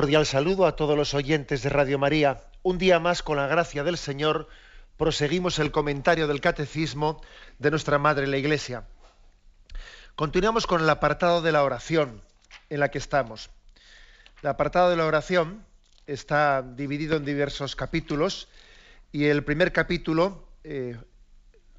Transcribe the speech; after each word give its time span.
Cordial 0.00 0.24
saludo 0.24 0.64
a 0.64 0.76
todos 0.76 0.96
los 0.96 1.12
oyentes 1.12 1.62
de 1.62 1.68
Radio 1.68 1.98
María. 1.98 2.40
Un 2.62 2.78
día 2.78 2.98
más, 2.98 3.22
con 3.22 3.36
la 3.36 3.46
gracia 3.46 3.84
del 3.84 3.98
Señor, 3.98 4.48
proseguimos 4.96 5.58
el 5.58 5.72
comentario 5.72 6.26
del 6.26 6.40
Catecismo 6.40 7.20
de 7.58 7.70
nuestra 7.70 7.98
Madre 7.98 8.26
la 8.26 8.38
Iglesia. 8.38 8.86
Continuamos 10.16 10.66
con 10.66 10.80
el 10.80 10.88
apartado 10.88 11.42
de 11.42 11.52
la 11.52 11.64
oración 11.64 12.22
en 12.70 12.80
la 12.80 12.90
que 12.90 12.96
estamos. 12.96 13.50
El 14.42 14.48
apartado 14.48 14.88
de 14.88 14.96
la 14.96 15.04
oración 15.04 15.66
está 16.06 16.62
dividido 16.62 17.18
en 17.18 17.26
diversos 17.26 17.76
capítulos 17.76 18.48
y 19.12 19.26
el 19.26 19.44
primer 19.44 19.70
capítulo 19.70 20.48
eh, 20.64 20.96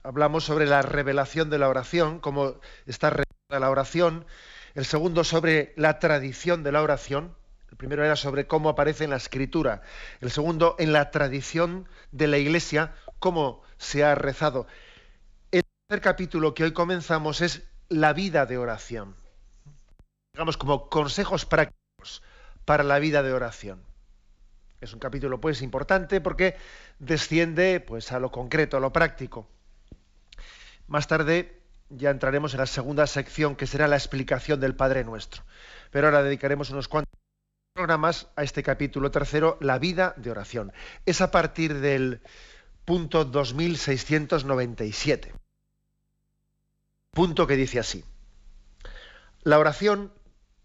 hablamos 0.03 0.43
sobre 0.43 0.67
la 0.67 0.83
revelación 0.83 1.49
de 1.49 1.57
la 1.57 1.69
oración, 1.69 2.19
cómo 2.19 2.53
está 2.85 3.09
revelada 3.09 3.65
la 3.65 3.71
oración. 3.71 4.27
El 4.75 4.85
segundo 4.85 5.23
sobre 5.23 5.73
la 5.75 5.97
tradición 5.97 6.61
de 6.61 6.71
la 6.71 6.83
oración 6.83 7.40
el 7.71 7.77
primero 7.77 8.03
era 8.03 8.17
sobre 8.17 8.47
cómo 8.47 8.69
aparece 8.69 9.05
en 9.05 9.11
la 9.11 9.15
escritura. 9.15 9.81
El 10.19 10.29
segundo, 10.29 10.75
en 10.77 10.91
la 10.91 11.09
tradición 11.09 11.87
de 12.11 12.27
la 12.27 12.37
iglesia, 12.37 12.93
cómo 13.17 13.63
se 13.77 14.03
ha 14.03 14.13
rezado. 14.13 14.67
El 15.51 15.63
tercer 15.87 16.01
capítulo 16.03 16.53
que 16.53 16.65
hoy 16.65 16.73
comenzamos 16.73 17.39
es 17.39 17.63
la 17.87 18.11
vida 18.11 18.45
de 18.45 18.57
oración. 18.57 19.15
Digamos 20.33 20.57
como 20.57 20.89
consejos 20.89 21.45
prácticos 21.45 22.21
para 22.65 22.83
la 22.83 22.99
vida 22.99 23.23
de 23.23 23.31
oración. 23.31 23.81
Es 24.81 24.93
un 24.93 24.99
capítulo 24.99 25.39
pues 25.39 25.61
importante 25.61 26.19
porque 26.19 26.57
desciende 26.99 27.79
pues 27.79 28.11
a 28.11 28.19
lo 28.19 28.31
concreto, 28.31 28.75
a 28.75 28.81
lo 28.81 28.91
práctico. 28.91 29.47
Más 30.87 31.07
tarde 31.07 31.61
ya 31.89 32.09
entraremos 32.09 32.53
en 32.53 32.59
la 32.59 32.65
segunda 32.65 33.07
sección 33.07 33.55
que 33.55 33.67
será 33.67 33.87
la 33.87 33.95
explicación 33.95 34.59
del 34.59 34.75
Padre 34.75 35.05
Nuestro. 35.05 35.43
Pero 35.89 36.07
ahora 36.07 36.23
dedicaremos 36.23 36.69
unos 36.69 36.89
cuantos 36.89 37.20
programas 37.73 38.27
a 38.35 38.43
este 38.43 38.61
capítulo 38.63 39.11
tercero, 39.11 39.57
la 39.61 39.79
vida 39.79 40.13
de 40.17 40.29
oración. 40.29 40.73
Es 41.05 41.21
a 41.21 41.31
partir 41.31 41.79
del 41.79 42.19
punto 42.83 43.23
2697. 43.23 45.31
Punto 47.11 47.47
que 47.47 47.55
dice 47.55 47.79
así. 47.79 48.03
La 49.43 49.57
oración 49.57 50.11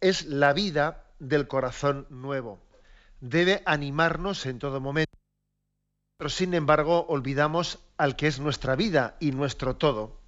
es 0.01 0.27
la 0.27 0.53
vida 0.53 1.05
del 1.21 1.47
corazón 1.47 2.09
nuevo. 2.11 2.59
Debe 3.21 3.63
animarnos 3.67 4.45
en 4.47 4.59
todo 4.59 4.81
momento. 4.81 5.13
Pero 6.19 6.29
sin 6.29 6.55
embargo 6.55 7.07
olvidamos 7.09 7.79
al 7.99 8.17
que 8.17 8.27
es 8.27 8.41
nuestra 8.41 8.75
vida 8.75 9.17
y 9.21 9.31
nuestro 9.31 9.77
todo. 9.77 10.19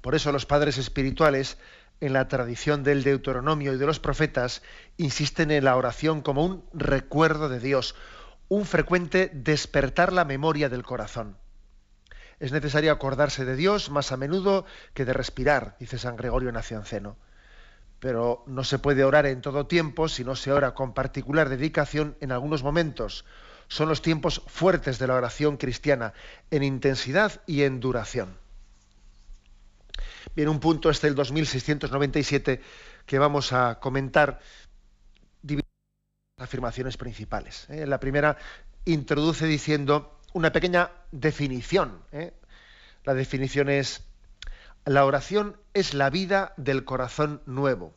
Por 0.00 0.14
eso 0.14 0.30
los 0.30 0.46
padres 0.46 0.78
espirituales 0.78 1.58
en 2.00 2.12
la 2.12 2.28
tradición 2.28 2.84
del 2.84 3.02
Deuteronomio 3.02 3.72
y 3.74 3.78
de 3.78 3.86
los 3.86 4.00
profetas, 4.00 4.62
insisten 4.96 5.50
en 5.50 5.64
la 5.64 5.76
oración 5.76 6.22
como 6.22 6.44
un 6.44 6.64
recuerdo 6.72 7.48
de 7.48 7.60
Dios, 7.60 7.94
un 8.48 8.64
frecuente 8.64 9.30
despertar 9.34 10.12
la 10.12 10.24
memoria 10.24 10.68
del 10.68 10.82
corazón. 10.82 11.36
Es 12.40 12.52
necesario 12.52 12.92
acordarse 12.92 13.44
de 13.44 13.56
Dios 13.56 13.90
más 13.90 14.12
a 14.12 14.16
menudo 14.16 14.64
que 14.94 15.04
de 15.04 15.12
respirar, 15.12 15.76
dice 15.80 15.98
San 15.98 16.16
Gregorio 16.16 16.52
Nacianceno. 16.52 17.16
Pero 17.98 18.44
no 18.46 18.62
se 18.62 18.78
puede 18.78 19.02
orar 19.02 19.26
en 19.26 19.40
todo 19.40 19.66
tiempo 19.66 20.08
si 20.08 20.24
no 20.24 20.36
se 20.36 20.52
ora 20.52 20.72
con 20.72 20.94
particular 20.94 21.48
dedicación 21.48 22.16
en 22.20 22.30
algunos 22.30 22.62
momentos. 22.62 23.24
Son 23.66 23.88
los 23.88 24.02
tiempos 24.02 24.40
fuertes 24.46 25.00
de 25.00 25.08
la 25.08 25.16
oración 25.16 25.56
cristiana, 25.56 26.14
en 26.52 26.62
intensidad 26.62 27.42
y 27.46 27.64
en 27.64 27.80
duración. 27.80 28.36
Bien, 30.34 30.48
un 30.48 30.60
punto 30.60 30.90
este 30.90 31.08
el 31.08 31.14
2697 31.14 32.60
que 33.06 33.18
vamos 33.18 33.52
a 33.52 33.80
comentar 33.80 34.40
afirmaciones 36.38 36.96
principales. 36.96 37.66
¿eh? 37.68 37.86
La 37.86 38.00
primera 38.00 38.38
introduce 38.84 39.46
diciendo 39.46 40.18
una 40.32 40.52
pequeña 40.52 40.90
definición. 41.10 42.00
¿eh? 42.12 42.32
La 43.04 43.14
definición 43.14 43.68
es, 43.68 44.04
la 44.84 45.04
oración 45.04 45.56
es 45.74 45.94
la 45.94 46.10
vida 46.10 46.54
del 46.56 46.84
corazón 46.84 47.42
nuevo. 47.46 47.92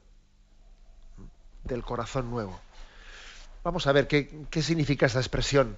Del 1.63 1.84
corazón 1.84 2.30
nuevo. 2.30 2.59
Vamos 3.63 3.86
a 3.86 3.92
ver 3.92 4.08
qué, 4.08 4.46
qué 4.50 4.63
significa 4.63 5.06
esta 5.06 5.19
expresión. 5.19 5.78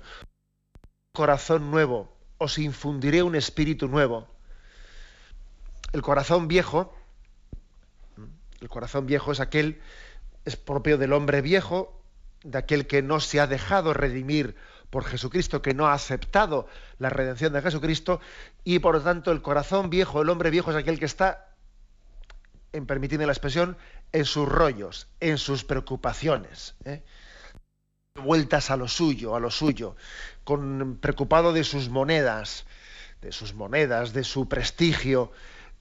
Corazón 1.13 1.69
nuevo, 1.69 2.09
os 2.37 2.57
infundiré 2.57 3.23
un 3.23 3.35
espíritu 3.35 3.87
nuevo 3.87 4.27
el 5.93 6.01
corazón 6.01 6.47
viejo, 6.47 6.93
el 8.59 8.69
corazón 8.69 9.05
viejo 9.05 9.31
es 9.31 9.39
aquel, 9.39 9.81
es 10.45 10.55
propio 10.55 10.97
del 10.97 11.13
hombre 11.13 11.41
viejo, 11.41 12.01
de 12.43 12.57
aquel 12.57 12.87
que 12.87 13.01
no 13.01 13.19
se 13.19 13.39
ha 13.39 13.47
dejado 13.47 13.93
redimir 13.93 14.55
por 14.89 15.05
Jesucristo, 15.05 15.61
que 15.61 15.73
no 15.73 15.87
ha 15.87 15.93
aceptado 15.93 16.67
la 16.99 17.09
redención 17.09 17.53
de 17.53 17.61
Jesucristo, 17.61 18.19
y 18.63 18.79
por 18.79 18.95
lo 18.95 19.01
tanto 19.01 19.31
el 19.31 19.41
corazón 19.41 19.89
viejo, 19.89 20.21
el 20.21 20.29
hombre 20.29 20.49
viejo 20.49 20.71
es 20.71 20.77
aquel 20.77 20.99
que 20.99 21.05
está, 21.05 21.49
en 22.73 22.85
permitirme 22.85 23.25
la 23.25 23.31
expresión, 23.31 23.77
en 24.11 24.25
sus 24.25 24.47
rollos, 24.47 25.07
en 25.19 25.37
sus 25.37 25.63
preocupaciones. 25.63 26.75
¿eh? 26.85 27.03
vueltas 28.21 28.69
a 28.69 28.77
lo 28.77 28.87
suyo, 28.87 29.35
a 29.35 29.39
lo 29.39 29.49
suyo, 29.49 29.95
preocupado 31.01 31.53
de 31.53 31.63
sus 31.63 31.89
monedas, 31.89 32.65
de 33.21 33.31
sus 33.31 33.53
monedas, 33.53 34.13
de 34.13 34.23
su 34.23 34.47
prestigio, 34.47 35.31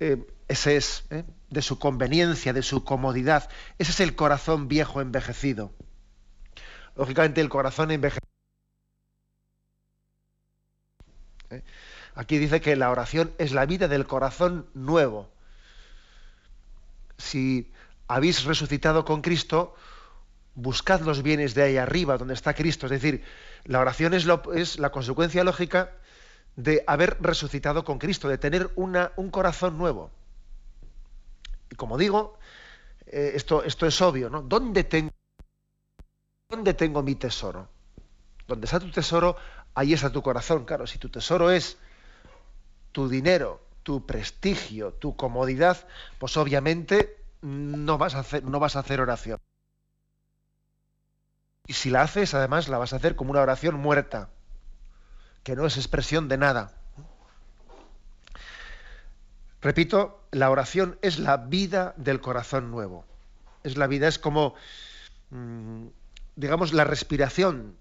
eh, 0.02 0.26
ese 0.48 0.76
es 0.76 1.04
¿eh? 1.10 1.24
de 1.48 1.62
su 1.62 1.78
conveniencia, 1.78 2.52
de 2.52 2.62
su 2.62 2.82
comodidad. 2.82 3.48
Ese 3.78 3.92
es 3.92 4.00
el 4.00 4.16
corazón 4.16 4.66
viejo 4.66 5.00
envejecido. 5.00 5.72
Lógicamente 6.96 7.40
el 7.40 7.48
corazón 7.48 7.92
envejecido. 7.92 8.26
¿eh? 11.50 11.62
Aquí 12.16 12.38
dice 12.38 12.60
que 12.60 12.74
la 12.74 12.90
oración 12.90 13.32
es 13.38 13.52
la 13.52 13.64
vida 13.64 13.86
del 13.86 14.08
corazón 14.08 14.66
nuevo. 14.74 15.30
Si 17.16 17.70
habéis 18.08 18.42
resucitado 18.42 19.04
con 19.04 19.22
Cristo, 19.22 19.76
buscad 20.56 21.02
los 21.02 21.22
bienes 21.22 21.54
de 21.54 21.62
ahí 21.62 21.76
arriba, 21.76 22.18
donde 22.18 22.34
está 22.34 22.54
Cristo. 22.54 22.86
Es 22.86 22.90
decir, 22.90 23.22
la 23.66 23.78
oración 23.78 24.14
es, 24.14 24.26
es 24.56 24.80
la 24.80 24.90
consecuencia 24.90 25.44
lógica 25.44 25.92
de 26.56 26.84
haber 26.86 27.18
resucitado 27.20 27.84
con 27.84 27.98
Cristo, 27.98 28.28
de 28.28 28.38
tener 28.38 28.70
una, 28.76 29.12
un 29.16 29.30
corazón 29.30 29.78
nuevo. 29.78 30.10
Y 31.70 31.76
como 31.76 31.96
digo, 31.96 32.38
eh, 33.06 33.32
esto, 33.34 33.64
esto 33.64 33.86
es 33.86 34.00
obvio, 34.02 34.28
¿no? 34.28 34.42
¿Dónde 34.42 34.84
tengo, 34.84 35.10
¿Dónde 36.48 36.74
tengo 36.74 37.02
mi 37.02 37.14
tesoro? 37.14 37.68
Donde 38.46 38.66
está 38.66 38.78
tu 38.78 38.90
tesoro, 38.90 39.36
ahí 39.74 39.94
está 39.94 40.10
tu 40.12 40.22
corazón. 40.22 40.64
Claro, 40.64 40.86
si 40.86 40.98
tu 40.98 41.08
tesoro 41.08 41.50
es 41.50 41.78
tu 42.92 43.08
dinero, 43.08 43.60
tu 43.82 44.04
prestigio, 44.04 44.92
tu 44.92 45.16
comodidad, 45.16 45.86
pues 46.18 46.36
obviamente 46.36 47.16
no 47.40 47.96
vas 47.96 48.14
a 48.14 48.20
hacer, 48.20 48.44
no 48.44 48.60
vas 48.60 48.76
a 48.76 48.80
hacer 48.80 49.00
oración. 49.00 49.38
Y 51.66 51.72
si 51.72 51.90
la 51.90 52.02
haces, 52.02 52.34
además, 52.34 52.68
la 52.68 52.76
vas 52.76 52.92
a 52.92 52.96
hacer 52.96 53.16
como 53.16 53.30
una 53.30 53.40
oración 53.40 53.76
muerta 53.76 54.28
que 55.42 55.56
no 55.56 55.66
es 55.66 55.76
expresión 55.76 56.28
de 56.28 56.38
nada. 56.38 56.74
Repito, 59.60 60.26
la 60.32 60.50
oración 60.50 60.98
es 61.02 61.18
la 61.18 61.36
vida 61.36 61.94
del 61.96 62.20
corazón 62.20 62.70
nuevo. 62.70 63.04
Es 63.62 63.76
la 63.76 63.86
vida, 63.86 64.08
es 64.08 64.18
como, 64.18 64.54
mm, 65.30 65.86
digamos, 66.34 66.72
la 66.72 66.84
respiración 66.84 67.76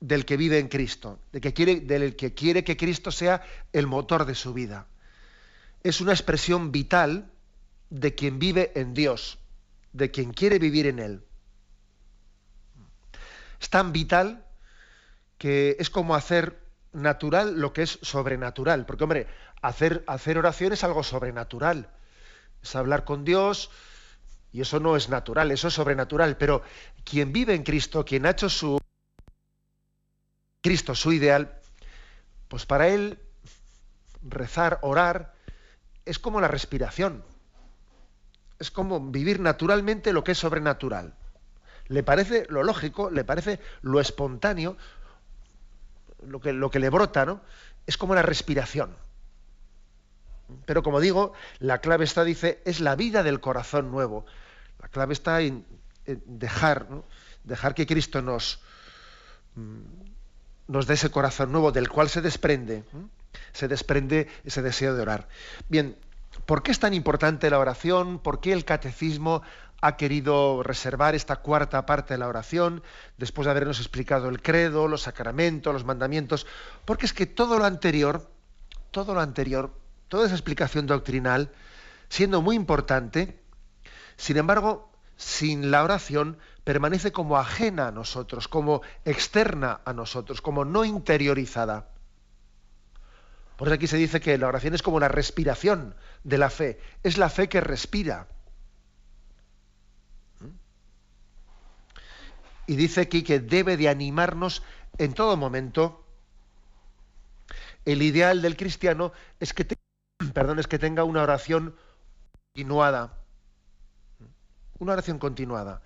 del 0.00 0.24
que 0.24 0.38
vive 0.38 0.58
en 0.58 0.68
Cristo, 0.68 1.18
de 1.32 1.42
que 1.42 1.52
quiere, 1.52 1.80
del 1.80 2.16
que 2.16 2.32
quiere 2.32 2.64
que 2.64 2.78
Cristo 2.78 3.12
sea 3.12 3.42
el 3.74 3.86
motor 3.86 4.24
de 4.24 4.34
su 4.34 4.54
vida. 4.54 4.86
Es 5.82 6.00
una 6.00 6.12
expresión 6.12 6.72
vital 6.72 7.30
de 7.90 8.14
quien 8.14 8.38
vive 8.38 8.72
en 8.74 8.94
Dios, 8.94 9.38
de 9.92 10.10
quien 10.10 10.32
quiere 10.32 10.58
vivir 10.58 10.86
en 10.86 10.98
Él. 10.98 11.22
Es 13.60 13.68
tan 13.68 13.92
vital 13.92 14.46
que 15.40 15.76
es 15.78 15.88
como 15.88 16.14
hacer 16.14 16.60
natural 16.92 17.58
lo 17.58 17.72
que 17.72 17.80
es 17.80 17.98
sobrenatural. 18.02 18.84
Porque, 18.84 19.04
hombre, 19.04 19.26
hacer, 19.62 20.04
hacer 20.06 20.36
oración 20.36 20.74
es 20.74 20.84
algo 20.84 21.02
sobrenatural. 21.02 21.88
Es 22.62 22.76
hablar 22.76 23.06
con 23.06 23.24
Dios, 23.24 23.70
Y 24.52 24.60
eso 24.60 24.80
no 24.80 24.96
es 24.96 25.08
natural, 25.08 25.50
eso 25.50 25.68
es 25.68 25.74
sobrenatural. 25.74 26.36
Pero 26.36 26.62
quien 27.04 27.32
vive 27.32 27.54
en 27.54 27.62
Cristo, 27.62 28.04
quien 28.04 28.26
ha 28.26 28.30
hecho 28.30 28.50
su 28.50 28.78
Cristo 30.60 30.94
su 30.94 31.10
ideal, 31.14 31.58
pues 32.48 32.66
para 32.66 32.88
él 32.88 33.18
rezar, 34.20 34.78
orar, 34.82 35.32
es 36.04 36.18
como 36.18 36.42
la 36.42 36.48
respiración. 36.48 37.24
Es 38.58 38.70
como 38.70 39.00
vivir 39.00 39.40
naturalmente 39.40 40.12
lo 40.12 40.22
que 40.22 40.32
es 40.32 40.38
sobrenatural. 40.38 41.14
Le 41.86 42.02
parece 42.02 42.44
lo 42.50 42.62
lógico, 42.62 43.08
le 43.08 43.24
parece 43.24 43.58
lo 43.80 44.00
espontáneo, 44.00 44.76
lo 46.26 46.40
que, 46.40 46.52
lo 46.52 46.70
que 46.70 46.78
le 46.78 46.90
brota, 46.90 47.24
¿no? 47.24 47.40
Es 47.86 47.96
como 47.96 48.14
la 48.14 48.22
respiración. 48.22 48.96
Pero 50.66 50.82
como 50.82 51.00
digo, 51.00 51.32
la 51.58 51.78
clave 51.78 52.04
está, 52.04 52.24
dice, 52.24 52.60
es 52.64 52.80
la 52.80 52.96
vida 52.96 53.22
del 53.22 53.40
corazón 53.40 53.90
nuevo. 53.90 54.26
La 54.80 54.88
clave 54.88 55.12
está 55.12 55.40
en, 55.40 55.64
dejar, 56.06 56.86
dejar 57.44 57.74
que 57.74 57.86
Cristo 57.86 58.22
nos, 58.22 58.60
mm, 59.54 59.80
nos 60.68 60.86
dé 60.86 60.94
ese 60.94 61.10
corazón 61.10 61.52
nuevo 61.52 61.72
del 61.72 61.88
cual 61.88 62.08
se 62.08 62.20
desprende, 62.20 62.84
se 63.52 63.68
desprende 63.68 64.28
ese 64.44 64.62
deseo 64.62 64.94
de 64.94 65.02
orar. 65.02 65.28
Bien, 65.68 65.96
¿por 66.46 66.62
qué 66.62 66.70
es 66.72 66.80
tan 66.80 66.94
importante 66.94 67.50
la 67.50 67.58
oración? 67.58 68.18
¿Por 68.18 68.40
qué 68.40 68.52
el 68.52 68.64
catecismo 68.64 69.42
ha 69.80 69.96
querido 69.96 70.62
reservar 70.62 71.14
esta 71.14 71.36
cuarta 71.36 71.86
parte 71.86 72.14
de 72.14 72.18
la 72.18 72.28
oración 72.28 72.82
después 73.18 73.46
de 73.46 73.52
habernos 73.52 73.78
explicado 73.78 74.28
el 74.28 74.42
credo, 74.42 74.88
los 74.88 75.02
sacramentos, 75.02 75.72
los 75.72 75.84
mandamientos? 75.84 76.46
Porque 76.84 77.06
es 77.06 77.12
que 77.12 77.26
todo 77.26 77.58
lo 77.58 77.64
anterior, 77.64 78.30
todo 78.90 79.14
lo 79.14 79.20
anterior, 79.20 79.72
toda 80.08 80.26
esa 80.26 80.34
explicación 80.34 80.86
doctrinal, 80.86 81.50
siendo 82.08 82.42
muy 82.42 82.56
importante, 82.56 83.40
sin 84.16 84.36
embargo, 84.36 84.90
sin 85.16 85.70
la 85.70 85.84
oración 85.84 86.38
permanece 86.64 87.12
como 87.12 87.38
ajena 87.38 87.88
a 87.88 87.92
nosotros, 87.92 88.48
como 88.48 88.82
externa 89.04 89.80
a 89.84 89.92
nosotros, 89.92 90.40
como 90.40 90.64
no 90.64 90.84
interiorizada. 90.84 91.88
Por 93.56 93.68
eso 93.68 93.74
aquí 93.74 93.86
se 93.86 93.98
dice 93.98 94.20
que 94.20 94.38
la 94.38 94.48
oración 94.48 94.74
es 94.74 94.82
como 94.82 95.00
la 95.00 95.08
respiración 95.08 95.94
de 96.24 96.38
la 96.38 96.48
fe, 96.48 96.80
es 97.02 97.18
la 97.18 97.28
fe 97.28 97.48
que 97.48 97.60
respira. 97.60 98.26
Y 102.70 102.76
dice 102.76 103.00
aquí 103.00 103.24
que 103.24 103.40
debe 103.40 103.76
de 103.76 103.88
animarnos 103.88 104.62
en 104.96 105.12
todo 105.12 105.36
momento. 105.36 106.04
El 107.84 108.00
ideal 108.00 108.42
del 108.42 108.56
cristiano 108.56 109.12
es 109.40 109.52
que, 109.52 109.66
perdón, 110.34 110.60
es 110.60 110.68
que 110.68 110.78
tenga 110.78 111.02
una 111.02 111.24
oración 111.24 111.74
continuada. 112.54 113.18
Una 114.78 114.92
oración 114.92 115.18
continuada 115.18 115.82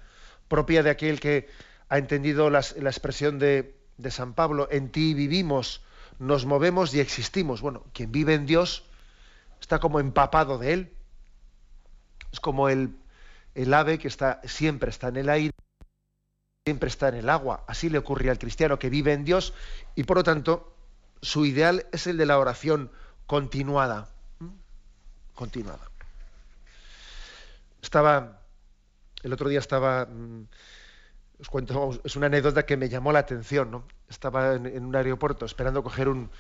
propia 0.47 0.83
de 0.83 0.91
aquel 0.91 1.21
que 1.21 1.49
ha 1.89 1.97
entendido 1.97 2.51
la 2.51 2.61
expresión 2.61 3.39
de, 3.39 3.75
San 4.11 4.35
Pablo, 4.35 4.69
en 4.71 4.91
ti 4.91 5.15
vivimos, 5.15 5.81
nos 6.19 6.45
movemos 6.45 6.93
y 6.93 7.01
existimos. 7.01 7.63
Bueno, 7.63 7.87
quien 7.95 8.13
vive 8.13 8.35
en 8.35 8.45
Dios 8.45 8.85
está 9.59 9.79
como 9.79 10.01
empapado 10.01 10.59
de 10.59 10.75
Él. 10.75 10.93
Es 12.31 12.41
como 12.41 12.69
el, 12.69 12.95
el 13.55 13.73
ave 13.73 13.99
que 13.99 14.09
está, 14.09 14.43
siempre 14.45 14.91
está 14.91 15.09
en 15.09 15.17
el 15.17 15.31
aire, 15.31 15.55
siempre 16.65 16.89
está 16.89 17.09
en 17.09 17.17
el 17.17 17.29
agua. 17.29 17.65
Así 17.67 17.91
le 17.91 17.99
ocurre 17.99 18.31
al 18.31 18.39
cristiano 18.39 18.79
que 18.79 18.89
vive 18.89 19.13
en 19.13 19.25
Dios 19.25 19.53
y 19.95 20.05
por 20.05 20.17
lo 20.17 20.25
tanto 20.25 20.75
su 21.21 21.45
ideal 21.45 21.87
es 21.93 22.07
el 22.07 22.17
de 22.17 22.27
la 22.27 22.39
oración 22.39 22.91
continuada. 23.27 24.09
¿Mm? 24.39 24.49
Continuada. 25.35 25.91
Estaba 27.83 28.45
el 29.25 29.33
otro 29.33 29.49
día 29.49 29.59
estaba, 29.59 30.05
mm, 30.05 30.47
os 31.41 31.49
cuento, 31.49 31.99
es 32.05 32.15
una 32.15 32.27
anécdota 32.27 32.67
que 32.67 32.77
me 32.77 32.89
llamó 32.89 33.11
la 33.11 33.21
atención. 33.21 33.85
Estaba 34.09 34.55
en, 34.55 34.85
un 34.85 34.95
aeropuerto 34.95 35.47
esperando 35.47 35.83
coger 35.83 36.09
un, 36.09 36.31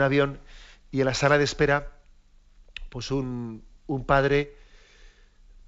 avión 0.00 0.38
y 0.90 1.00
en 1.00 1.06
la 1.06 1.14
sala 1.14 1.38
de 1.38 1.44
espera, 1.44 1.90
pues 2.90 3.10
un, 3.10 3.64
padre 4.06 4.54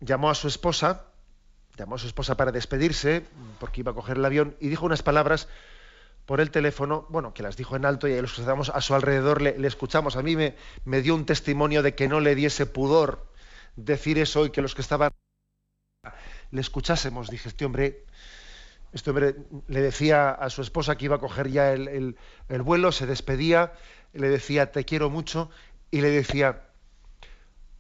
llamó 0.01 0.29
a 0.29 0.35
su 0.35 0.49
esposa, 0.49 1.07
llamó 1.81 1.97
a 1.97 1.99
su 1.99 2.07
esposa 2.07 2.37
para 2.37 2.53
despedirse, 2.53 3.25
porque 3.59 3.81
iba 3.81 3.93
a 3.93 3.95
coger 3.95 4.17
el 4.17 4.25
avión, 4.25 4.57
y 4.61 4.69
dijo 4.69 4.87
unas 4.87 5.03
palabras 5.03 5.49
por 6.27 6.41
el 6.41 6.51
teléfono, 6.51 7.07
bueno, 7.09 7.35
que 7.35 7.43
las 7.43 7.57
dijo 7.57 7.75
en 7.75 7.85
alto 7.85 8.07
y 8.07 8.21
los 8.21 8.33
que 8.35 8.43
estábamos 8.43 8.69
a 8.69 8.81
su 8.81 8.95
alrededor 8.95 9.43
le, 9.43 9.67
escuchamos. 9.67 10.17
A 10.17 10.23
mí 10.23 10.37
me, 10.37 10.55
me, 10.85 11.03
dio 11.03 11.15
un 11.15 11.27
testimonio 11.27 11.83
de 11.83 11.95
que 11.95 12.07
no 12.07 12.21
le 12.21 12.35
diese 12.35 12.67
pudor 12.67 13.27
decir 13.75 14.19
eso 14.19 14.47
y 14.47 14.51
que 14.51 14.63
los 14.63 14.75
que 14.75 14.83
estaban 14.83 15.11
le 16.51 16.61
escuchásemos. 16.61 17.31
Dije, 17.31 17.49
este 17.49 17.65
hombre, 17.65 18.05
este 18.93 19.11
hombre 19.11 19.37
le 19.69 19.81
decía 19.81 20.31
a 20.31 20.51
su 20.51 20.63
esposa 20.63 20.97
que 20.97 21.07
iba 21.07 21.17
a 21.17 21.21
coger 21.21 21.51
ya 21.51 21.73
el, 21.73 22.17
vuelo, 22.49 22.93
se 22.93 23.07
despedía, 23.07 23.73
le 24.13 24.29
decía, 24.29 24.73
te 24.73 24.85
quiero 24.85 25.11
mucho, 25.11 25.51
y 25.91 26.01
le 26.01 26.11
decía, 26.11 26.70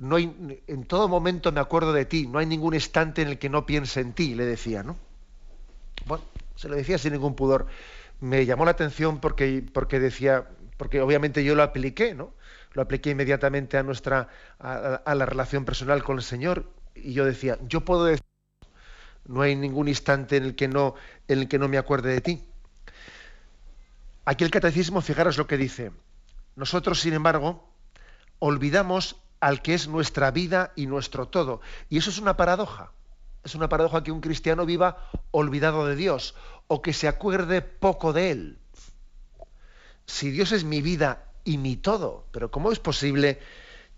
no 0.00 0.16
hay, 0.16 0.62
en 0.66 0.84
todo 0.84 1.08
momento 1.08 1.52
me 1.52 1.60
acuerdo 1.60 1.92
de 1.92 2.04
ti, 2.04 2.26
no 2.26 2.38
hay 2.38 2.46
ningún 2.46 2.74
instante 2.74 3.22
en 3.22 3.28
el 3.28 3.38
que 3.38 3.48
no 3.48 3.66
piense 3.66 4.00
en 4.00 4.12
ti, 4.12 4.34
le 4.34 4.46
decía, 4.46 4.82
¿no? 4.82 4.96
Bueno, 6.06 6.24
se 6.56 6.68
lo 6.68 6.76
decía 6.76 6.98
sin 6.98 7.12
ningún 7.12 7.34
pudor. 7.34 7.66
Me 8.20 8.46
llamó 8.46 8.64
la 8.64 8.72
atención 8.72 9.20
porque, 9.20 9.64
porque 9.72 10.00
decía, 10.00 10.48
porque 10.76 11.00
obviamente 11.00 11.44
yo 11.44 11.54
lo 11.54 11.62
apliqué, 11.62 12.14
¿no? 12.14 12.32
Lo 12.72 12.82
apliqué 12.82 13.10
inmediatamente 13.10 13.76
a 13.76 13.82
nuestra, 13.82 14.28
a, 14.58 15.14
la 15.14 15.26
relación 15.26 15.64
personal 15.64 16.02
con 16.02 16.16
el 16.16 16.22
Señor. 16.22 16.70
Y 16.94 17.12
yo 17.12 17.24
decía, 17.24 17.58
yo 17.66 17.84
puedo 17.84 18.04
decir 18.04 18.24
no 19.26 19.42
hay 19.42 19.54
ningún 19.54 19.88
instante 19.88 20.36
en 20.36 20.44
el 20.44 20.54
que 20.54 20.68
no, 20.68 20.94
en 21.28 21.40
el 21.40 21.48
que 21.48 21.58
no 21.58 21.68
me 21.68 21.78
acuerde 21.78 22.12
de 22.12 22.20
ti. 22.20 22.44
Aquí 24.24 24.44
el 24.44 24.50
catecismo, 24.50 25.00
fijaros 25.00 25.36
lo 25.38 25.46
que 25.46 25.56
dice. 25.56 25.92
Nosotros, 26.56 27.00
sin 27.00 27.14
embargo, 27.14 27.68
olvidamos 28.38 29.16
al 29.40 29.62
que 29.62 29.74
es 29.74 29.88
nuestra 29.88 30.30
vida 30.30 30.72
y 30.76 30.86
nuestro 30.86 31.28
todo. 31.28 31.60
Y 31.88 31.98
eso 31.98 32.10
es 32.10 32.18
una 32.18 32.36
paradoja. 32.36 32.92
Es 33.42 33.54
una 33.54 33.68
paradoja 33.68 34.02
que 34.02 34.12
un 34.12 34.20
cristiano 34.20 34.66
viva 34.66 35.10
olvidado 35.30 35.86
de 35.86 35.96
Dios 35.96 36.34
o 36.68 36.82
que 36.82 36.92
se 36.92 37.08
acuerde 37.08 37.62
poco 37.62 38.12
de 38.12 38.30
Él. 38.30 38.58
Si 40.06 40.30
Dios 40.30 40.52
es 40.52 40.64
mi 40.64 40.82
vida 40.82 41.24
y 41.44 41.56
mi 41.56 41.76
todo, 41.76 42.26
pero 42.32 42.50
¿cómo 42.50 42.70
es 42.70 42.78
posible 42.78 43.38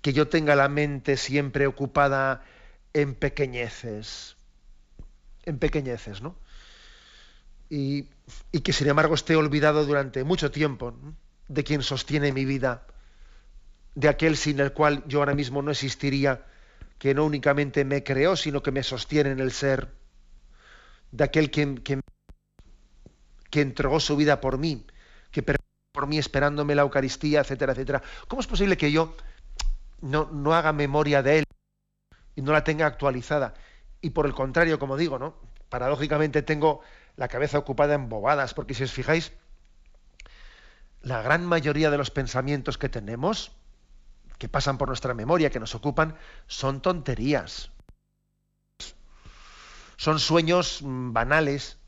que 0.01 0.13
yo 0.13 0.29
tenga 0.29 0.55
la 0.55 0.69
mente 0.69 1.17
siempre 1.17 1.67
ocupada 1.67 2.45
en 2.93 3.15
pequeñeces? 3.15 4.37
en 5.45 5.59
pequeñeces, 5.59 6.23
¿no? 6.23 6.37
Y, 7.69 8.09
que 8.63 8.73
sin 8.73 8.89
embargo 8.89 9.15
esté 9.15 9.35
olvidado 9.35 9.87
durante 9.87 10.25
mucho 10.25 10.51
tiempo 10.51 10.95
de 11.49 11.65
quien 11.65 11.83
sostiene 11.83 12.33
mi 12.33 12.45
vida, 12.45 12.87
de 13.95 14.09
aquel 14.09 14.37
sin 14.37 14.61
el 14.61 14.73
cual 14.73 15.05
yo 15.07 15.21
ahora 15.21 15.35
mismo 15.35 15.63
no 15.63 15.71
existiría, 15.71 16.47
que 16.99 17.15
no 17.15 17.25
únicamente 17.25 17.85
me 17.85 18.03
creó, 18.03 18.37
sino 18.37 18.63
que 18.63 18.71
me 18.71 18.83
sostiene 18.83 19.31
en 19.31 19.41
el 19.41 19.53
ser, 19.53 19.93
de 21.11 21.25
aquel 21.25 21.51
que, 21.51 21.83
que, 23.51 23.61
entregó 23.61 24.01
su 24.01 24.17
vida 24.17 24.41
por 24.41 24.59
mí, 24.59 24.87
que 25.31 25.43
por 25.43 26.07
mí 26.07 26.19
esperándome 26.19 26.75
la 26.75 26.83
Eucaristía, 26.83 27.41
etcétera, 27.41 27.73
etcétera. 27.73 28.03
¿Cómo 28.29 28.41
es 28.41 28.47
posible 28.47 28.77
que 28.77 28.91
yo 28.91 29.15
no, 30.01 30.31
no 30.33 30.55
haga 30.55 30.73
memoria 30.73 31.23
de 31.23 31.41
él 31.41 31.45
y 32.35 32.43
no 32.43 32.53
la 32.53 32.65
tenga 32.65 32.87
actualizada? 32.87 33.55
y 34.03 34.11
por 34.11 34.27
el 34.27 34.35
contrario, 34.35 34.79
como 34.79 34.99
digo, 34.99 35.19
¿no? 35.19 35.37
Paradójicamente 35.71 36.43
tengo 36.43 36.83
la 37.17 37.29
cabeza 37.29 37.57
ocupada 37.57 37.95
en 37.95 38.09
bobadas, 38.09 38.53
porque 38.53 38.75
si 38.75 38.83
os 38.83 38.93
fijáis, 38.93 39.33
la 41.01 41.23
gran 41.23 41.47
mayoría 41.47 41.91
de 41.91 41.97
los 41.97 42.11
pensamientos 42.11 42.77
que 42.77 42.89
tenemos, 42.89 43.53
que 44.43 44.49
pasan 44.49 44.77
por 44.77 44.89
nuestra 44.89 45.15
memoria, 45.15 45.51
que 45.51 45.61
nos 45.61 45.77
ocupan, 45.77 46.17
son 46.49 46.83
tonterías. 46.83 47.71
Son 49.97 50.19
sueños 50.19 50.83
mm, 50.83 51.13
banales. 51.13 51.79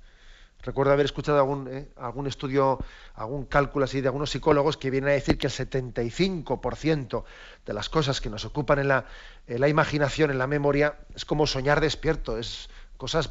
Recuerdo 0.63 0.93
haber 0.93 1.07
escuchado 1.07 1.39
algún, 1.39 1.67
eh, 1.67 1.91
algún 1.97 2.29
estudio, 2.29 2.79
algún 3.17 3.47
cálculo 3.47 3.87
así 3.87 4.01
de 4.01 4.07
algunos 4.07 4.31
psicólogos 4.31 4.77
que 4.77 4.93
vienen 4.93 5.11
a 5.11 5.15
decir 5.15 5.37
que 5.37 5.49
el 5.49 5.53
75% 5.53 7.25
de 7.67 7.73
las 7.73 7.89
cosas 7.89 8.21
que 8.21 8.31
nos 8.31 8.45
ocupan 8.45 8.79
en 8.79 8.87
la, 8.87 9.69
imaginación, 9.69 10.31
en 10.31 10.39
la 10.39 10.47
memoria, 10.47 10.95
es 11.13 11.25
como 11.25 11.49
soñar 11.49 11.81
despierto, 11.81 12.39
es 12.39 12.71
cosas 12.97 13.31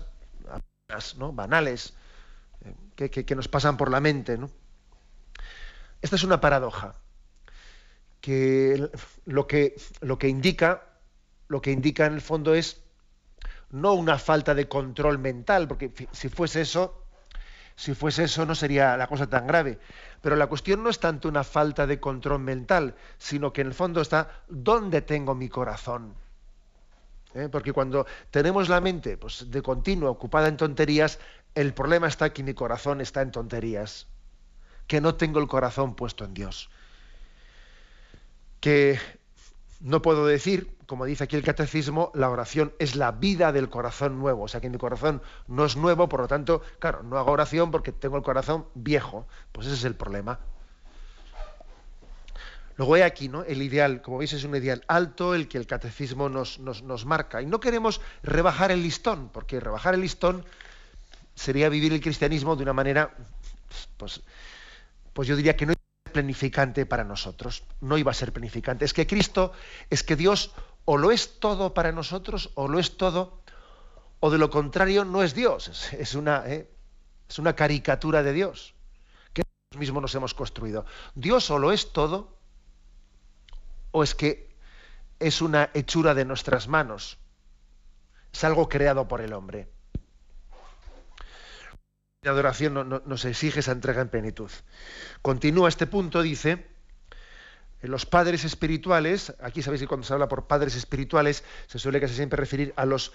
¿no? 1.16 1.32
banales 1.32 1.94
eh, 2.98 3.10
que, 3.10 3.36
nos 3.38 3.48
pasan 3.48 3.78
por 3.78 3.90
la 3.90 4.02
mente. 4.02 4.38
¿no? 4.38 4.50
Esta 6.02 6.18
es 6.18 6.26
una 6.26 6.42
paradoja, 6.42 6.96
que 8.24 8.90
lo 9.26 9.48
que, 9.48 9.76
lo 10.00 10.18
que 10.18 10.30
indica, 10.30 10.84
lo 11.50 11.62
que 11.62 11.72
indica 11.72 12.06
en 12.06 12.14
el 12.14 12.22
fondo 12.22 12.56
es 12.56 12.82
no 13.70 13.92
una 13.96 14.18
falta 14.18 14.56
de 14.56 14.70
control 14.70 15.20
mental, 15.20 15.68
porque 15.68 15.92
si 16.14 16.30
fuese 16.30 16.62
eso, 16.62 17.04
si 17.76 17.94
fuese 17.94 18.24
eso 18.24 18.46
no 18.46 18.56
sería 18.56 18.96
la 18.96 19.08
cosa 19.08 19.28
tan 19.28 19.46
grave. 19.46 19.78
Pero 20.22 20.38
la 20.38 20.48
cuestión 20.48 20.82
no 20.84 20.90
es 20.90 21.02
tanto 21.02 21.28
una 21.28 21.44
falta 21.44 21.86
de 21.86 22.00
control 22.00 22.40
mental, 22.40 22.96
sino 23.18 23.52
que 23.52 23.60
en 23.60 23.68
el 23.68 23.74
fondo 23.74 24.00
está 24.00 24.44
dónde 24.48 25.02
tengo 25.02 25.36
mi 25.36 25.50
corazón. 25.50 26.14
¿eh? 27.34 27.50
porque 27.52 27.74
cuando 27.74 28.08
tenemos 28.32 28.70
la 28.70 28.80
mente 28.80 29.18
pues, 29.18 29.52
de 29.52 29.62
continuo 29.62 30.10
ocupada 30.10 30.48
en 30.48 30.56
tonterías, 30.56 31.20
el 31.56 31.74
problema 31.74 32.08
está 32.08 32.32
que 32.32 32.42
mi 32.42 32.54
corazón 32.54 33.02
está 33.02 33.22
en 33.22 33.32
tonterías, 33.32 34.08
que 34.88 35.02
no 35.02 35.16
tengo 35.16 35.42
el 35.42 35.48
corazón 35.48 35.94
puesto 35.94 36.24
en 36.24 36.34
Dios, 36.34 36.70
que 38.64 38.98
no 39.82 40.02
puedo 40.02 40.26
decir, 40.26 40.74
como 40.86 41.04
dice 41.04 41.26
aquí 41.26 41.36
el 41.36 41.44
catecismo, 41.44 42.14
la 42.16 42.30
oración 42.30 42.72
es 42.80 42.96
la 42.96 43.12
vida 43.12 43.52
del 43.52 43.70
corazón 43.70 44.18
nuevo, 44.18 44.44
o 44.44 44.48
sea 44.48 44.62
que 44.62 44.70
mi 44.70 44.78
corazón 44.78 45.22
no 45.50 45.66
es 45.66 45.76
nuevo, 45.76 46.08
por 46.08 46.22
lo 46.22 46.30
tanto, 46.30 46.62
claro, 46.80 47.04
no 47.04 47.18
hago 47.18 47.34
oración 47.34 47.72
porque 47.72 47.92
tengo 47.92 48.16
el 48.16 48.24
corazón 48.24 48.66
viejo, 48.74 49.28
pues 49.52 49.68
ese 49.68 49.76
es 49.76 49.84
el 49.84 49.96
problema. 49.96 50.40
Luego 52.78 52.94
hay 52.94 53.02
aquí, 53.02 53.28
¿no? 53.28 53.44
El 53.44 53.62
ideal, 53.62 54.02
como 54.02 54.20
veis, 54.20 54.32
es 54.32 54.46
un 54.46 54.56
ideal 54.56 54.82
alto 54.88 55.36
el 55.36 55.50
que 55.50 55.58
el 55.58 55.68
catecismo 55.68 56.30
nos, 56.30 56.60
nos, 56.60 57.06
marca. 57.06 57.42
Y 57.42 57.46
no 57.46 57.60
queremos 57.60 58.00
rebajar 58.24 58.72
el 58.72 58.82
listón, 58.82 59.28
porque 59.28 59.60
rebajar 59.60 59.94
el 59.94 60.00
listón 60.00 60.46
sería 61.36 61.68
vivir 61.68 61.92
el 61.92 62.00
cristianismo 62.00 62.56
de 62.56 62.64
una 62.64 62.74
manera, 62.74 63.14
pues, 63.98 64.22
pues 65.12 65.28
yo 65.28 65.36
diría 65.36 65.58
que 65.58 65.66
no 65.66 65.74
planificante 66.14 66.86
para 66.86 67.04
nosotros. 67.04 67.64
No 67.82 67.98
iba 67.98 68.12
a 68.12 68.14
ser 68.14 68.32
planificante. 68.32 68.86
Es 68.86 68.94
que 68.94 69.06
Cristo, 69.06 69.52
es 69.90 70.04
que 70.04 70.16
Dios 70.16 70.52
o 70.86 70.98
lo 70.98 71.12
es 71.12 71.40
todo 71.40 71.74
para 71.74 71.92
nosotros, 71.92 72.52
o 72.56 72.68
lo 72.68 72.80
es 72.80 72.98
todo, 72.98 73.42
o 74.20 74.30
de 74.30 74.38
lo 74.38 74.50
contrario 74.50 75.06
no 75.06 75.24
es 75.24 75.34
Dios. 75.34 75.92
Es, 75.94 76.16
una, 76.16 76.44
¿eh? 76.48 76.70
es 77.30 77.40
una 77.40 77.56
caricatura 77.56 78.24
de 78.24 78.34
Dios 78.34 78.74
que 79.34 79.44
nosotros 79.44 79.80
mismos 79.80 80.02
nos 80.02 80.16
hemos 80.16 80.34
construido. 80.34 80.86
Dios 81.16 81.50
o 81.52 81.60
lo 81.60 81.72
es 81.72 81.92
todo, 81.92 82.38
o 83.92 84.04
es 84.04 84.16
que 84.16 84.56
es 85.20 85.42
una 85.42 85.70
hechura 85.74 86.14
de 86.14 86.26
nuestras 86.26 86.68
manos? 86.68 87.18
Es 88.32 88.44
algo 88.44 88.68
creado 88.68 89.08
por 89.08 89.22
el 89.22 89.34
hombre. 89.34 89.73
La 92.24 92.32
adoración 92.32 93.02
nos 93.06 93.26
exige 93.26 93.60
esa 93.60 93.74
entrega 93.74 94.02
en 94.02 94.10
plenitud. 94.10 94.50
Continúa 95.22 95.70
este 95.70 95.88
punto, 95.88 96.22
dice, 96.22 96.66
los 97.82 98.06
padres 98.06 98.46
espirituales, 98.46 99.34
aquí 99.42 99.62
sabéis 99.62 99.82
que 99.82 99.88
cuando 99.88 100.08
se 100.08 100.14
habla 100.14 100.30
por 100.30 100.48
padres 100.48 100.76
espirituales 100.76 101.44
se 101.68 101.80
suele 101.80 102.00
casi 102.00 102.16
siempre 102.16 102.38
referir 102.38 102.74
a 102.78 102.86
los 102.86 103.12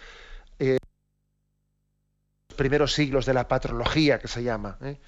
eh, 0.59 0.77
primeros 2.55 2.93
siglos 2.93 3.25
de 3.25 3.33
la 3.33 3.49
patrología, 3.49 4.19
que 4.19 4.29
se 4.29 4.43
llama. 4.43 4.77
¿eh? 4.83 4.99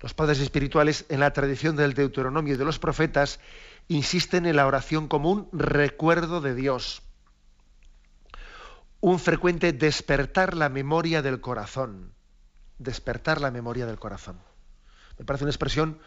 Los 0.00 0.14
padres 0.14 0.38
espirituales, 0.38 1.04
en 1.08 1.18
la 1.18 1.32
tradición 1.32 1.74
del 1.74 1.94
Deuteronomio 1.94 2.54
y 2.54 2.56
de 2.56 2.64
los 2.64 2.78
profetas, 2.78 3.40
insisten 3.88 4.46
en 4.46 4.54
la 4.54 4.68
oración 4.68 5.08
como 5.08 5.32
un 5.32 5.48
recuerdo 5.52 6.40
de 6.40 6.54
Dios, 6.54 7.02
un 9.00 9.18
frecuente 9.18 9.72
despertar 9.72 10.56
la 10.56 10.68
memoria 10.68 11.22
del 11.22 11.40
corazón, 11.40 12.14
despertar 12.82 13.40
la 13.40 13.50
memoria 13.50 13.86
del 13.86 13.98
corazón. 13.98 14.38
Me 15.18 15.24
parece 15.24 15.44
una 15.44 15.50
expresión 15.50 15.98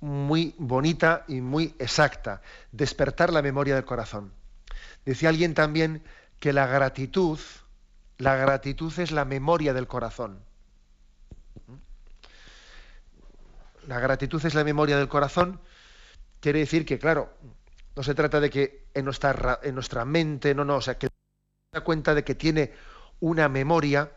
muy 0.00 0.54
bonita 0.58 1.24
y 1.28 1.40
muy 1.40 1.74
exacta, 1.78 2.42
despertar 2.72 3.32
la 3.32 3.42
memoria 3.42 3.74
del 3.74 3.84
corazón. 3.84 4.32
Decía 5.04 5.28
alguien 5.28 5.54
también 5.54 6.02
que 6.38 6.52
la 6.52 6.66
gratitud, 6.66 7.38
la 8.16 8.36
gratitud 8.36 8.92
es 8.98 9.10
la 9.10 9.24
memoria 9.24 9.74
del 9.74 9.86
corazón. 9.86 10.40
La 13.86 13.98
gratitud 14.00 14.44
es 14.44 14.54
la 14.54 14.64
memoria 14.64 14.98
del 14.98 15.08
corazón 15.08 15.60
quiere 16.40 16.60
decir 16.60 16.84
que, 16.84 16.98
claro, 16.98 17.32
no 17.96 18.02
se 18.02 18.14
trata 18.14 18.40
de 18.40 18.50
que 18.50 18.86
en 18.94 19.04
nuestra, 19.04 19.60
en 19.62 19.74
nuestra 19.74 20.04
mente, 20.04 20.54
no, 20.54 20.64
no, 20.64 20.76
o 20.76 20.80
sea, 20.80 20.98
que 20.98 21.08
se 21.08 21.12
da 21.72 21.80
cuenta 21.82 22.14
de 22.14 22.24
que 22.24 22.34
tiene 22.34 22.72
una 23.20 23.48
memoria, 23.48 24.12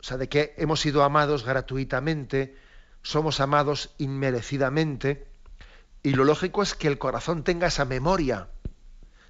o 0.00 0.02
sea, 0.02 0.16
de 0.16 0.28
que 0.28 0.54
hemos 0.56 0.80
sido 0.80 1.04
amados 1.04 1.44
gratuitamente, 1.44 2.56
somos 3.02 3.40
amados 3.40 3.94
inmerecidamente, 3.98 5.28
y 6.02 6.10
lo 6.12 6.24
lógico 6.24 6.62
es 6.62 6.74
que 6.74 6.88
el 6.88 6.98
corazón 6.98 7.44
tenga 7.44 7.66
esa 7.66 7.84
memoria 7.84 8.48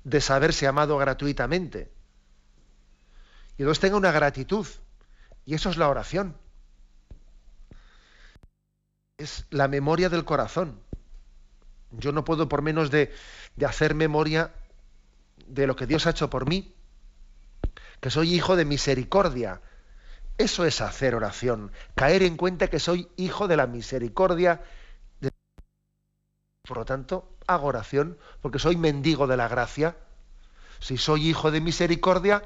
de 0.04 0.20
saberse 0.20 0.66
amado 0.66 0.96
gratuitamente. 0.98 1.90
Y 3.56 3.62
entonces 3.62 3.80
tenga 3.80 3.96
una 3.96 4.12
gratitud. 4.12 4.66
Y 5.44 5.54
eso 5.54 5.68
es 5.70 5.76
la 5.76 5.88
oración. 5.88 6.36
Es 9.18 9.46
la 9.50 9.68
memoria 9.68 10.08
del 10.08 10.24
corazón. 10.24 10.80
Yo 11.90 12.12
no 12.12 12.24
puedo 12.24 12.48
por 12.48 12.62
menos 12.62 12.90
de, 12.90 13.12
hacer 13.66 13.94
memoria 13.94 14.54
de 15.46 15.66
lo 15.66 15.74
que 15.74 15.86
Dios 15.86 16.06
ha 16.06 16.10
hecho 16.10 16.30
por 16.30 16.48
mí, 16.48 16.72
que 18.00 18.10
soy 18.10 18.32
hijo 18.32 18.54
de 18.56 18.64
misericordia. 18.64 19.60
Eso 20.40 20.64
es 20.64 20.80
hacer 20.80 21.14
oración, 21.14 21.70
caer 21.94 22.22
en 22.22 22.38
cuenta 22.38 22.68
que 22.68 22.80
soy 22.80 23.10
hijo 23.18 23.46
de 23.46 23.58
la 23.58 23.66
misericordia. 23.66 24.62
Por 26.66 26.78
lo 26.78 26.84
tanto, 26.86 27.36
hago 27.46 27.66
oración 27.66 28.16
porque 28.40 28.58
soy 28.58 28.76
mendigo 28.76 29.26
de 29.26 29.36
la 29.36 29.48
gracia. 29.48 29.98
Si 30.78 30.96
soy 30.96 31.28
hijo 31.28 31.50
de 31.50 31.60
misericordia, 31.60 32.42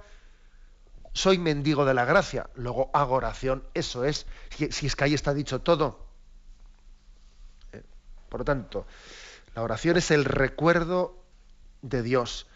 soy 1.13 1.39
mendigo 1.39 1.85
de 1.85 1.95
la 1.95 2.05
gracia. 2.05 2.51
Luego 2.57 2.91
hago 2.93 3.15
oración. 3.15 3.63
Eso 3.75 4.05
es, 4.05 4.27
si 4.51 4.87
es 4.87 4.97
que 4.97 5.05
ahí 5.05 5.15
está 5.15 5.33
dicho 5.33 5.61
todo. 5.61 6.05
Eh, 7.71 7.85
por 8.29 8.41
lo 8.41 8.45
tanto, 8.45 8.89
la 9.55 9.63
oración 9.63 9.99
es 9.99 10.11
el 10.11 10.25
recuerdo 10.25 11.17
de 11.83 12.03
Dios, 12.03 12.49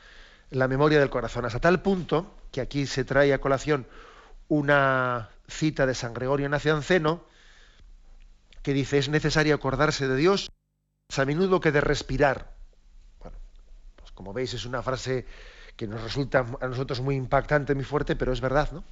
la 0.51 0.67
memoria 0.67 0.99
del 0.99 1.11
corazón, 1.11 1.45
hasta 1.45 1.61
tal 1.61 1.81
punto 1.81 2.35
que 2.51 2.61
aquí 2.61 2.87
se 2.87 3.05
trae 3.05 3.33
a 3.33 3.41
colación 3.41 3.87
una 4.49 5.31
cita 5.47 5.87
de 5.87 5.95
San 5.95 6.15
Gregorio 6.15 6.49
Nacianceno 6.49 7.25
que 8.63 8.73
dice 8.73 8.99
es 8.99 9.09
necesario 9.09 9.55
acordarse 9.55 10.09
de 10.09 10.17
Dios 10.17 10.51
a 11.17 11.25
menudo 11.25 11.61
que 11.61 11.73
de 11.73 11.81
respirar. 11.81 12.55
Bueno, 13.21 13.39
pues 13.97 14.13
como 14.13 14.33
veis 14.33 14.53
es 14.55 14.67
una 14.67 14.83
frase 14.83 15.27
que 15.77 15.87
nos 15.87 16.03
resulta 16.03 16.45
a 16.61 16.69
nosotros 16.69 17.01
muy 17.01 17.17
impactante, 17.17 17.75
muy 17.75 17.85
fuerte, 17.85 18.17
pero 18.17 18.33
es 18.33 18.41
verdad, 18.41 18.71
¿no? 18.73 18.85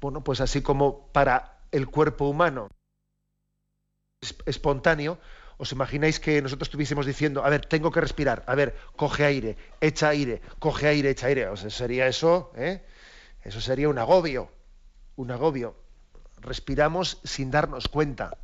Bueno, 0.00 0.22
pues 0.22 0.40
así 0.40 0.62
como 0.62 1.06
para 1.08 1.60
el 1.72 1.88
cuerpo 1.88 2.28
humano 2.28 2.68
espontáneo, 4.46 5.18
¿Os 5.58 5.72
imagináis 5.72 6.20
que 6.20 6.40
nosotros 6.40 6.68
estuviésemos 6.68 7.04
diciendo, 7.04 7.44
a 7.44 7.50
ver, 7.50 7.66
tengo 7.66 7.90
que 7.90 8.00
respirar, 8.00 8.44
a 8.46 8.54
ver, 8.54 8.76
coge 8.94 9.24
aire, 9.24 9.56
echa 9.80 10.10
aire, 10.10 10.40
coge 10.60 10.86
aire, 10.86 11.10
echa 11.10 11.26
aire? 11.26 11.48
O 11.48 11.56
sea, 11.56 11.68
sería 11.68 12.06
eso, 12.06 12.52
¿eh? 12.54 12.80
Eso 13.48 13.62
sería 13.62 13.88
un 13.88 13.98
agobio, 13.98 14.50
un 15.16 15.30
agobio. 15.30 15.74
Respiramos 16.36 17.18
sin 17.24 17.50
darnos 17.50 17.88
cuenta. 17.88 18.36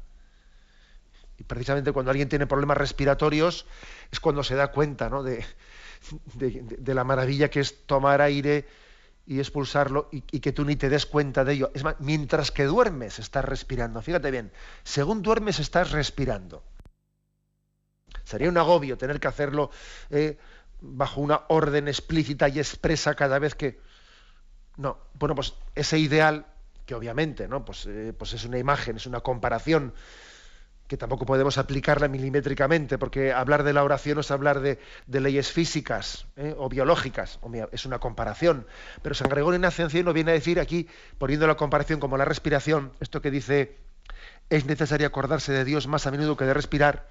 Y 1.38 1.44
precisamente 1.44 1.92
cuando 1.92 2.10
alguien 2.10 2.30
tiene 2.30 2.46
problemas 2.46 2.78
respiratorios 2.78 3.66
es 4.10 4.18
cuando 4.18 4.42
se 4.42 4.54
da 4.54 4.68
cuenta 4.68 5.10
¿no? 5.10 5.22
de, 5.22 5.44
la 6.86 7.04
maravilla 7.04 7.50
que 7.50 7.60
es 7.60 7.86
tomar 7.86 8.22
aire 8.22 8.66
y 9.26 9.40
expulsarlo 9.40 10.08
y, 10.10 10.24
y, 10.30 10.40
que 10.40 10.52
tú 10.52 10.64
ni 10.64 10.76
te 10.76 10.88
des 10.88 11.04
cuenta 11.04 11.44
de 11.44 11.52
ello. 11.52 11.70
Es 11.74 11.84
más, 11.84 11.96
mientras 11.98 12.50
que 12.50 12.64
duermes 12.64 13.18
estás 13.18 13.44
respirando. 13.44 14.00
Fíjate 14.00 14.30
bien, 14.30 14.52
según 14.84 15.20
duermes 15.20 15.58
estás 15.58 15.90
respirando. 15.90 16.62
Sería 18.24 18.48
un 18.48 18.56
agobio 18.56 18.96
tener 18.96 19.20
que 19.20 19.28
hacerlo 19.28 19.70
eh, 20.08 20.38
bajo 20.80 21.20
una 21.20 21.42
orden 21.48 21.88
explícita 21.88 22.48
y 22.48 22.58
expresa 22.58 23.14
cada 23.14 23.38
vez 23.38 23.54
que... 23.54 23.78
No, 24.76 24.98
bueno, 25.14 25.34
pues 25.34 25.54
ese 25.74 25.98
ideal, 25.98 26.46
que 26.86 26.94
obviamente, 26.94 27.48
¿no? 27.48 27.64
Pues, 27.64 27.86
eh, 27.86 28.12
pues 28.16 28.32
es 28.32 28.44
una 28.44 28.58
imagen, 28.58 28.96
es 28.96 29.06
una 29.06 29.20
comparación 29.20 29.94
que 30.86 30.96
tampoco 30.98 31.24
podemos 31.24 31.56
aplicarla 31.56 32.08
milimétricamente, 32.08 32.98
porque 32.98 33.32
hablar 33.32 33.62
de 33.62 33.72
la 33.72 33.82
oración 33.82 34.18
es 34.18 34.30
hablar 34.30 34.60
de, 34.60 34.78
leyes 35.08 35.50
físicas 35.50 36.26
¿eh? 36.36 36.54
o 36.58 36.68
biológicas, 36.68 37.38
es 37.72 37.86
una 37.86 37.98
comparación. 37.98 38.66
Pero 39.00 39.14
San 39.14 39.30
Gregorio 39.30 39.58
Nacianceno 39.58 40.12
viene 40.12 40.32
a 40.32 40.34
decir 40.34 40.60
aquí, 40.60 40.88
poniendo 41.16 41.46
la 41.46 41.56
comparación 41.56 42.00
como 42.00 42.18
la 42.18 42.26
respiración, 42.26 42.92
esto 43.00 43.22
que 43.22 43.30
dice, 43.30 43.78
es 44.50 44.66
necesario 44.66 45.06
acordarse 45.06 45.52
de 45.52 45.64
Dios 45.64 45.86
más 45.86 46.06
a 46.06 46.10
menudo 46.10 46.36
que 46.36 46.44
de 46.44 46.52
respirar, 46.52 47.08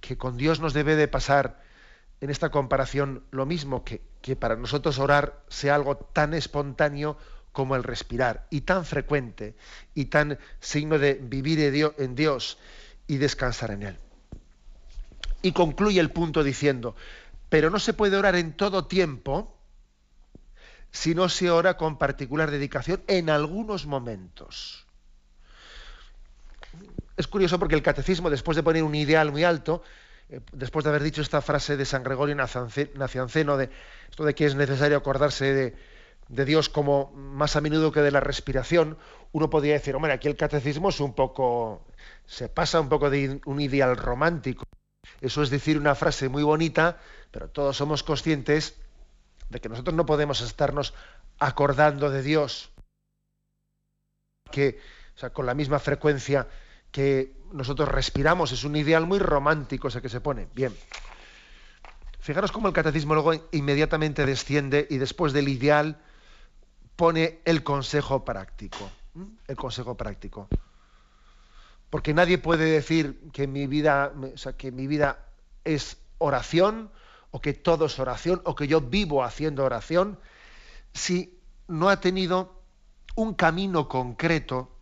que, 0.00 0.16
con 0.16 0.36
Dios 0.36 0.60
nos 0.60 0.72
debe 0.72 0.96
de 0.96 1.08
pasar 1.08 1.60
en 2.20 2.30
esta 2.30 2.50
comparación 2.50 3.24
lo 3.30 3.46
mismo, 3.46 3.84
que, 3.84 4.02
que 4.20 4.36
para 4.36 4.56
nosotros 4.56 4.98
orar 4.98 5.42
sea 5.48 5.74
algo 5.74 5.96
tan 5.96 6.34
espontáneo 6.34 7.16
como 7.52 7.76
el 7.76 7.84
respirar, 7.84 8.46
y 8.50 8.62
tan 8.62 8.84
frecuente, 8.84 9.56
y 9.94 10.06
tan 10.06 10.38
signo 10.60 10.98
de 10.98 11.14
vivir 11.14 11.58
en 11.98 12.14
Dios 12.14 12.58
y 13.06 13.16
descansar 13.16 13.70
en 13.72 13.82
Él. 13.82 13.96
Y 15.42 15.52
concluye 15.52 16.00
el 16.00 16.10
punto 16.10 16.44
diciendo, 16.44 16.94
pero 17.48 17.70
no 17.70 17.78
se 17.78 17.94
puede 17.94 18.16
orar 18.16 18.36
en 18.36 18.52
todo 18.52 18.86
tiempo 18.86 19.56
si 20.90 21.14
no 21.14 21.28
se 21.28 21.50
ora 21.50 21.76
con 21.76 21.98
particular 21.98 22.50
dedicación 22.50 23.02
en 23.06 23.30
algunos 23.30 23.86
momentos 23.86 24.86
es 27.18 27.26
curioso 27.26 27.58
porque 27.58 27.74
el 27.74 27.82
catecismo, 27.82 28.30
después 28.30 28.56
de 28.56 28.62
poner 28.62 28.84
un 28.84 28.94
ideal 28.94 29.32
muy 29.32 29.42
alto, 29.42 29.82
eh, 30.30 30.40
después 30.52 30.84
de 30.84 30.90
haber 30.90 31.02
dicho 31.02 31.22
esta 31.22 31.40
frase 31.40 31.76
de 31.76 31.84
San 31.84 32.02
Gregorio 32.02 32.34
Nacianceno, 32.34 33.56
de 33.56 33.70
esto 34.10 34.24
de 34.24 34.34
que 34.34 34.46
es 34.46 34.54
necesario 34.54 34.96
acordarse 34.96 35.74
de, 36.28 36.44
Dios 36.44 36.68
como 36.68 37.10
más 37.12 37.56
a 37.56 37.62
menudo 37.62 37.90
que 37.90 38.02
de 38.02 38.10
la 38.10 38.20
respiración, 38.20 38.98
uno 39.32 39.48
podría 39.48 39.72
decir, 39.72 39.96
hombre, 39.96 40.12
aquí 40.12 40.28
el 40.28 40.36
catecismo 40.36 40.90
es 40.90 41.00
un 41.00 41.14
poco, 41.14 41.86
se 42.26 42.50
pasa 42.50 42.80
un 42.80 42.90
poco 42.90 43.08
de 43.08 43.40
un 43.46 43.60
ideal 43.62 43.96
romántico. 43.96 44.64
Eso 45.22 45.42
es 45.42 45.48
decir 45.48 45.78
una 45.78 45.94
frase 45.94 46.28
muy 46.28 46.42
bonita, 46.42 46.98
pero 47.30 47.48
todos 47.48 47.78
somos 47.78 48.02
conscientes 48.02 48.76
de 49.48 49.58
que 49.58 49.70
nosotros 49.70 49.96
no 49.96 50.04
podemos 50.04 50.42
estarnos 50.42 50.92
acordando 51.38 52.10
de 52.10 52.22
Dios 52.22 52.72
que 54.50 54.78
o 55.16 55.18
sea, 55.18 55.30
con 55.30 55.46
la 55.46 55.54
misma 55.54 55.78
frecuencia 55.78 56.46
que 56.92 57.37
nosotros 57.52 57.88
respiramos. 57.88 58.52
Es 58.52 58.64
un 58.64 58.76
ideal 58.76 59.06
muy 59.06 59.18
romántico 59.18 59.88
ese 59.88 60.02
que 60.02 60.08
se 60.08 60.20
pone. 60.20 60.48
Bien. 60.54 60.74
Fijaros 62.20 62.52
cómo 62.52 62.68
el 62.68 62.74
catecismo 62.74 63.14
luego 63.14 63.32
inmediatamente 63.52 64.26
desciende 64.26 64.86
y 64.90 64.98
después 64.98 65.32
del 65.32 65.48
ideal 65.48 66.00
pone 66.96 67.40
el 67.44 67.62
consejo 67.62 68.24
práctico. 68.24 68.90
El 69.46 69.56
consejo 69.56 69.96
práctico. 69.96 70.48
Porque 71.90 72.12
nadie 72.12 72.38
puede 72.38 72.66
decir 72.66 73.30
que 73.32 73.46
mi 73.46 73.66
vida, 73.66 74.12
que 74.56 74.72
mi 74.72 74.86
vida 74.86 75.24
es 75.64 75.96
oración, 76.18 76.90
o 77.30 77.40
que 77.40 77.54
todo 77.54 77.86
es 77.86 77.98
oración, 77.98 78.40
o 78.44 78.54
que 78.54 78.66
yo 78.66 78.80
vivo 78.80 79.24
haciendo 79.24 79.64
oración, 79.64 80.18
si 80.92 81.38
no 81.66 81.88
ha 81.88 82.00
tenido 82.00 82.62
un 83.14 83.34
camino 83.34 83.88
concreto 83.88 84.77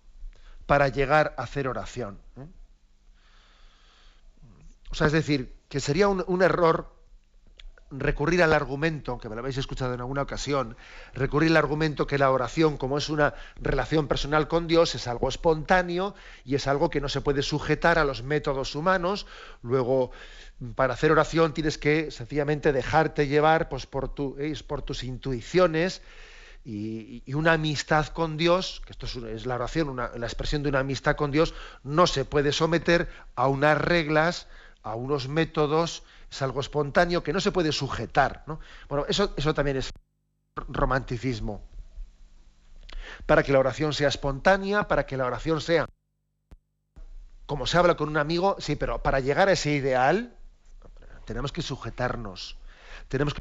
para 0.66 0.88
llegar 0.88 1.34
a 1.36 1.44
hacer 1.44 1.68
oración. 1.68 2.18
¿eh? 2.36 2.46
O 4.90 4.94
sea, 4.94 5.06
es 5.06 5.12
decir, 5.12 5.54
que 5.68 5.80
sería 5.80 6.08
un, 6.08 6.42
error 6.42 6.94
recurrir 7.90 8.42
al 8.42 8.52
argumento, 8.52 9.18
que 9.18 9.28
me 9.28 9.36
lo 9.36 9.40
habéis 9.40 9.58
escuchado 9.58 9.94
en 9.94 10.00
alguna 10.00 10.22
ocasión, 10.22 10.76
recurrir 11.14 11.50
al 11.50 11.56
argumento 11.56 12.06
que 12.06 12.18
la 12.18 12.30
oración, 12.30 12.76
como 12.76 12.98
es 12.98 13.08
una 13.08 13.34
relación 13.60 14.08
personal 14.08 14.48
con 14.48 14.66
Dios, 14.66 14.94
es 14.94 15.06
algo 15.06 15.28
espontáneo 15.28 16.14
y 16.44 16.56
es 16.56 16.66
algo 16.66 16.90
que 16.90 17.00
no 17.00 17.08
se 17.08 17.20
puede 17.20 17.42
sujetar 17.42 17.98
a 17.98 18.04
los 18.04 18.22
métodos 18.22 18.74
humanos. 18.74 19.26
Luego, 19.62 20.10
para 20.74 20.94
hacer 20.94 21.12
oración 21.12 21.52
tienes 21.52 21.78
que 21.78 22.10
sencillamente 22.10 22.72
dejarte 22.72 23.28
llevar 23.28 23.68
pues, 23.68 23.86
por, 23.86 24.08
tu, 24.08 24.36
por 24.66 24.82
tus 24.82 25.04
intuiciones 25.04 26.02
y, 26.68 27.32
una 27.32 27.52
amistad 27.52 28.08
con 28.08 28.36
Dios, 28.36 28.82
que 28.84 28.92
esto 28.92 29.06
es, 29.28 29.46
la 29.46 29.54
oración, 29.54 29.96
la 29.96 30.26
expresión 30.26 30.64
de 30.64 30.68
una 30.68 30.80
amistad 30.80 31.14
con 31.14 31.30
Dios, 31.30 31.54
no 31.84 32.08
se 32.08 32.24
puede 32.24 32.50
someter 32.50 33.08
a 33.36 33.46
unas 33.46 33.78
reglas, 33.78 34.48
a 34.82 34.96
unos 34.96 35.28
métodos, 35.28 36.02
es 36.28 36.42
algo 36.42 36.60
espontáneo 36.60 37.22
que 37.22 37.32
no 37.32 37.38
se 37.38 37.52
puede 37.52 37.70
sujetar. 37.70 38.44
Bueno, 38.88 39.06
eso, 39.08 39.32
eso 39.36 39.54
también 39.54 39.76
es 39.76 39.92
romanticismo. 40.66 41.62
Para 43.26 43.44
que 43.44 43.52
la 43.52 43.60
oración 43.60 43.92
sea 43.92 44.08
espontánea, 44.08 44.88
para 44.88 45.06
que 45.06 45.16
la 45.16 45.26
oración 45.26 45.60
sea 45.60 45.86
como 47.46 47.68
se 47.68 47.78
habla 47.78 47.96
con 47.96 48.08
un 48.08 48.16
amigo, 48.16 48.56
sí, 48.58 48.74
pero 48.74 49.00
para 49.04 49.20
llegar 49.20 49.48
a 49.48 49.52
ese 49.52 49.70
ideal 49.70 50.34
tenemos 51.26 51.52
que 51.52 51.62
sujetarnos, 51.62 52.58
tenemos 53.06 53.34
que 53.34 53.40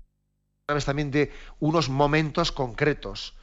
también 0.66 1.12
de 1.12 1.32
unos 1.60 1.90
momentos 1.90 2.52
concretos. 2.52 3.36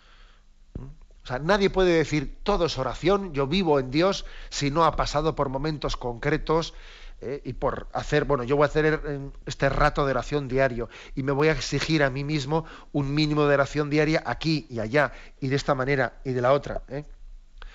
O 0.77 1.27
sea, 1.27 1.39
nadie 1.39 1.71
puede 1.71 1.97
decir 1.97 2.39
todo 2.43 2.67
es 2.67 2.79
oración, 2.79 3.33
yo 3.33 3.47
vivo 3.47 3.79
en 3.79 3.93
Dios, 3.93 4.27
si 4.51 4.73
no 4.73 4.85
ha 4.85 4.97
pasado 4.97 5.37
por 5.37 5.49
momentos 5.49 5.97
concretos 5.97 6.75
eh, 7.21 7.41
y 7.45 7.53
por 7.53 7.87
hacer, 7.93 8.25
bueno, 8.25 8.43
yo 8.43 8.57
voy 8.57 8.65
a 8.65 8.67
hacer 8.67 9.31
este 9.47 9.69
rato 9.69 10.05
de 10.05 10.11
oración 10.11 10.49
diario 10.49 10.89
y 11.15 11.23
me 11.23 11.31
voy 11.31 11.47
a 11.47 11.53
exigir 11.53 12.03
a 12.03 12.11
mí 12.11 12.25
mismo 12.25 12.65
un 12.91 13.15
mínimo 13.15 13.47
de 13.47 13.55
oración 13.55 13.89
diaria 13.89 14.25
aquí 14.27 14.67
y 14.69 14.81
allá 14.81 15.13
y 15.41 15.47
de 15.47 15.55
esta 15.55 15.77
manera 15.77 16.15
y 16.25 16.33
de 16.33 16.41
la 16.41 16.53
otra. 16.53 16.83
¿eh? 16.89 17.05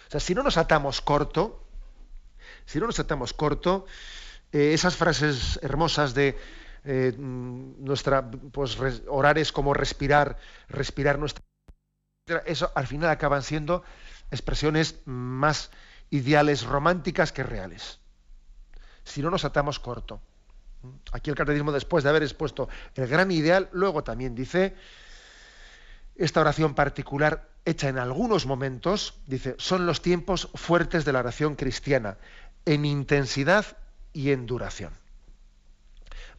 O 0.09 0.11
sea, 0.11 0.19
si 0.19 0.35
no 0.35 0.43
nos 0.43 0.57
atamos 0.57 0.99
corto, 0.99 1.63
si 2.65 2.79
no 2.79 2.87
nos 2.87 2.99
atamos 2.99 3.31
corto, 3.31 3.85
eh, 4.51 4.73
esas 4.73 4.97
frases 4.97 5.57
hermosas 5.63 6.13
de 6.13 6.37
eh, 6.89 7.13
nuestra, 7.17 8.31
pues 8.31 8.77
orar 9.09 9.37
es 9.37 9.51
como 9.51 9.73
respirar, 9.73 10.37
respirar 10.69 11.19
nuestra... 11.19 11.43
Eso 12.45 12.71
al 12.75 12.87
final 12.87 13.09
acaban 13.09 13.43
siendo 13.43 13.83
expresiones 14.31 15.01
más 15.03 15.69
ideales 16.09 16.63
románticas 16.63 17.33
que 17.33 17.43
reales. 17.43 17.99
Si 19.03 19.21
no 19.21 19.29
nos 19.29 19.43
atamos 19.43 19.79
corto. 19.79 20.21
Aquí 21.11 21.29
el 21.29 21.35
catecismo, 21.35 21.73
después 21.73 22.05
de 22.05 22.09
haber 22.09 22.23
expuesto 22.23 22.69
el 22.95 23.07
gran 23.07 23.31
ideal, 23.31 23.67
luego 23.73 24.05
también 24.05 24.33
dice, 24.33 24.73
esta 26.15 26.39
oración 26.39 26.73
particular 26.73 27.49
hecha 27.65 27.89
en 27.89 27.97
algunos 27.97 28.45
momentos, 28.45 29.19
dice, 29.25 29.55
son 29.57 29.85
los 29.85 30.01
tiempos 30.01 30.49
fuertes 30.55 31.03
de 31.03 31.11
la 31.11 31.19
oración 31.19 31.55
cristiana, 31.55 32.17
en 32.63 32.85
intensidad 32.85 33.65
y 34.13 34.31
en 34.31 34.45
duración. 34.45 34.93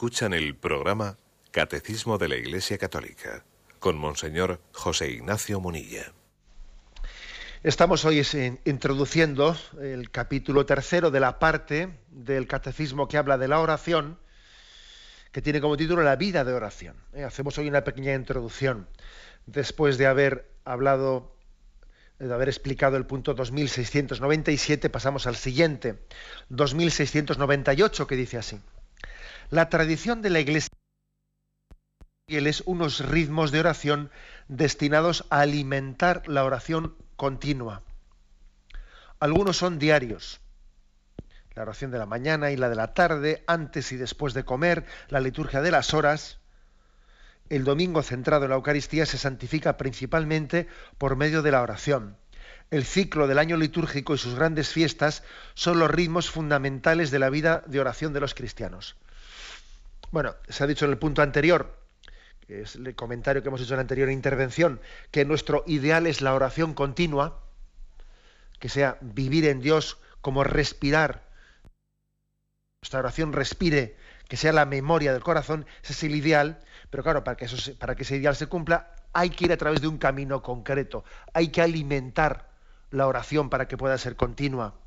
Escuchan 0.00 0.32
el 0.32 0.56
programa 0.56 1.18
Catecismo 1.50 2.16
de 2.16 2.28
la 2.28 2.36
Iglesia 2.36 2.78
Católica 2.78 3.44
con 3.78 3.98
Monseñor 3.98 4.58
José 4.72 5.10
Ignacio 5.10 5.60
Munilla. 5.60 6.14
Estamos 7.62 8.06
hoy 8.06 8.22
introduciendo 8.64 9.54
el 9.78 10.10
capítulo 10.10 10.64
tercero 10.64 11.10
de 11.10 11.20
la 11.20 11.38
parte 11.38 11.98
del 12.08 12.46
catecismo 12.46 13.08
que 13.08 13.18
habla 13.18 13.36
de 13.36 13.48
la 13.48 13.60
oración, 13.60 14.18
que 15.32 15.42
tiene 15.42 15.60
como 15.60 15.76
título 15.76 16.02
La 16.02 16.16
vida 16.16 16.44
de 16.44 16.54
oración. 16.54 16.96
Eh, 17.12 17.22
hacemos 17.22 17.58
hoy 17.58 17.68
una 17.68 17.84
pequeña 17.84 18.14
introducción 18.14 18.88
después 19.44 19.98
de 19.98 20.06
haber 20.06 20.50
hablado, 20.64 21.36
de 22.18 22.32
haber 22.32 22.48
explicado 22.48 22.96
el 22.96 23.04
punto 23.04 23.34
2697, 23.34 24.88
pasamos 24.88 25.26
al 25.26 25.36
siguiente, 25.36 25.98
2698, 26.48 28.06
que 28.06 28.16
dice 28.16 28.38
así. 28.38 28.58
La 29.50 29.68
tradición 29.68 30.22
de 30.22 30.30
la 30.30 30.38
Iglesia 30.38 30.70
es 32.28 32.62
unos 32.66 33.00
ritmos 33.00 33.50
de 33.50 33.58
oración 33.58 34.12
destinados 34.46 35.26
a 35.28 35.40
alimentar 35.40 36.28
la 36.28 36.44
oración 36.44 36.94
continua. 37.16 37.82
Algunos 39.18 39.56
son 39.56 39.80
diarios, 39.80 40.40
la 41.56 41.62
oración 41.62 41.90
de 41.90 41.98
la 41.98 42.06
mañana 42.06 42.52
y 42.52 42.56
la 42.56 42.68
de 42.68 42.76
la 42.76 42.94
tarde, 42.94 43.42
antes 43.48 43.90
y 43.90 43.96
después 43.96 44.34
de 44.34 44.44
comer, 44.44 44.86
la 45.08 45.18
liturgia 45.18 45.62
de 45.62 45.72
las 45.72 45.94
horas. 45.94 46.38
El 47.48 47.64
domingo 47.64 48.04
centrado 48.04 48.44
en 48.44 48.50
la 48.50 48.56
Eucaristía 48.56 49.04
se 49.04 49.18
santifica 49.18 49.76
principalmente 49.76 50.68
por 50.96 51.16
medio 51.16 51.42
de 51.42 51.50
la 51.50 51.62
oración. 51.62 52.16
El 52.70 52.84
ciclo 52.84 53.26
del 53.26 53.40
año 53.40 53.56
litúrgico 53.56 54.14
y 54.14 54.18
sus 54.18 54.36
grandes 54.36 54.68
fiestas 54.68 55.24
son 55.54 55.80
los 55.80 55.90
ritmos 55.90 56.30
fundamentales 56.30 57.10
de 57.10 57.18
la 57.18 57.30
vida 57.30 57.64
de 57.66 57.80
oración 57.80 58.12
de 58.12 58.20
los 58.20 58.34
cristianos. 58.34 58.94
Bueno, 60.10 60.34
se 60.48 60.64
ha 60.64 60.66
dicho 60.66 60.84
en 60.84 60.90
el 60.90 60.98
punto 60.98 61.22
anterior, 61.22 61.78
que 62.46 62.62
es 62.62 62.76
el 62.76 62.94
comentario 62.94 63.42
que 63.42 63.48
hemos 63.48 63.60
hecho 63.60 63.74
en 63.74 63.78
la 63.78 63.82
anterior 63.82 64.10
intervención, 64.10 64.80
que 65.10 65.24
nuestro 65.24 65.62
ideal 65.66 66.06
es 66.06 66.20
la 66.20 66.34
oración 66.34 66.74
continua, 66.74 67.44
que 68.58 68.68
sea 68.68 68.98
vivir 69.00 69.46
en 69.46 69.60
Dios 69.60 69.98
como 70.20 70.44
respirar 70.44 71.30
nuestra 72.82 73.00
oración 73.00 73.34
respire, 73.34 73.94
que 74.26 74.38
sea 74.38 74.52
la 74.52 74.64
memoria 74.64 75.12
del 75.12 75.22
corazón, 75.22 75.66
ese 75.82 75.92
es 75.92 76.02
el 76.04 76.14
ideal, 76.14 76.60
pero 76.88 77.02
claro, 77.02 77.24
para 77.24 77.36
que, 77.36 77.44
eso 77.44 77.74
para 77.78 77.94
que 77.94 78.04
ese 78.04 78.16
ideal 78.16 78.34
se 78.34 78.46
cumpla, 78.46 78.94
hay 79.12 79.28
que 79.28 79.44
ir 79.44 79.52
a 79.52 79.58
través 79.58 79.82
de 79.82 79.88
un 79.88 79.98
camino 79.98 80.42
concreto, 80.42 81.04
hay 81.34 81.48
que 81.48 81.60
alimentar 81.60 82.48
la 82.90 83.06
oración 83.06 83.50
para 83.50 83.68
que 83.68 83.76
pueda 83.76 83.98
ser 83.98 84.16
continua. 84.16 84.79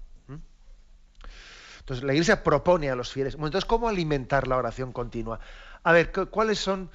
Entonces, 1.83 2.05
la 2.05 2.13
Iglesia 2.13 2.43
propone 2.43 2.89
a 2.89 2.95
los 2.95 3.11
fieles. 3.11 3.33
entonces, 3.33 3.65
¿cómo 3.65 3.89
alimentar 3.89 4.47
la 4.47 4.55
oración 4.55 4.93
continua? 4.93 5.41
A 5.83 5.91
ver, 5.91 6.13
¿cuáles 6.29 6.57
son, 6.57 6.89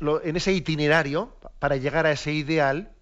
en 0.00 0.36
ese 0.36 0.54
itinerario, 0.54 1.36
para 1.58 1.76
llegar 1.76 2.06
a 2.06 2.12
ese 2.12 2.32
ideal, 2.32 2.92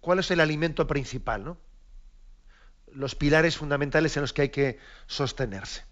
cuál 0.00 0.18
es 0.18 0.28
el 0.32 0.40
alimento 0.40 0.88
principal? 0.88 1.44
¿no? 1.44 1.58
Los 2.92 3.14
pilares 3.14 3.56
fundamentales 3.56 4.16
en 4.16 4.22
los 4.22 4.32
que 4.32 4.42
hay 4.42 4.48
que 4.48 4.80
sostenerse. 5.06 5.84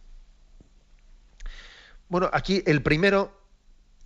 Bueno, 2.09 2.29
aquí 2.33 2.65
el 2.67 2.83
primero, 2.83 3.41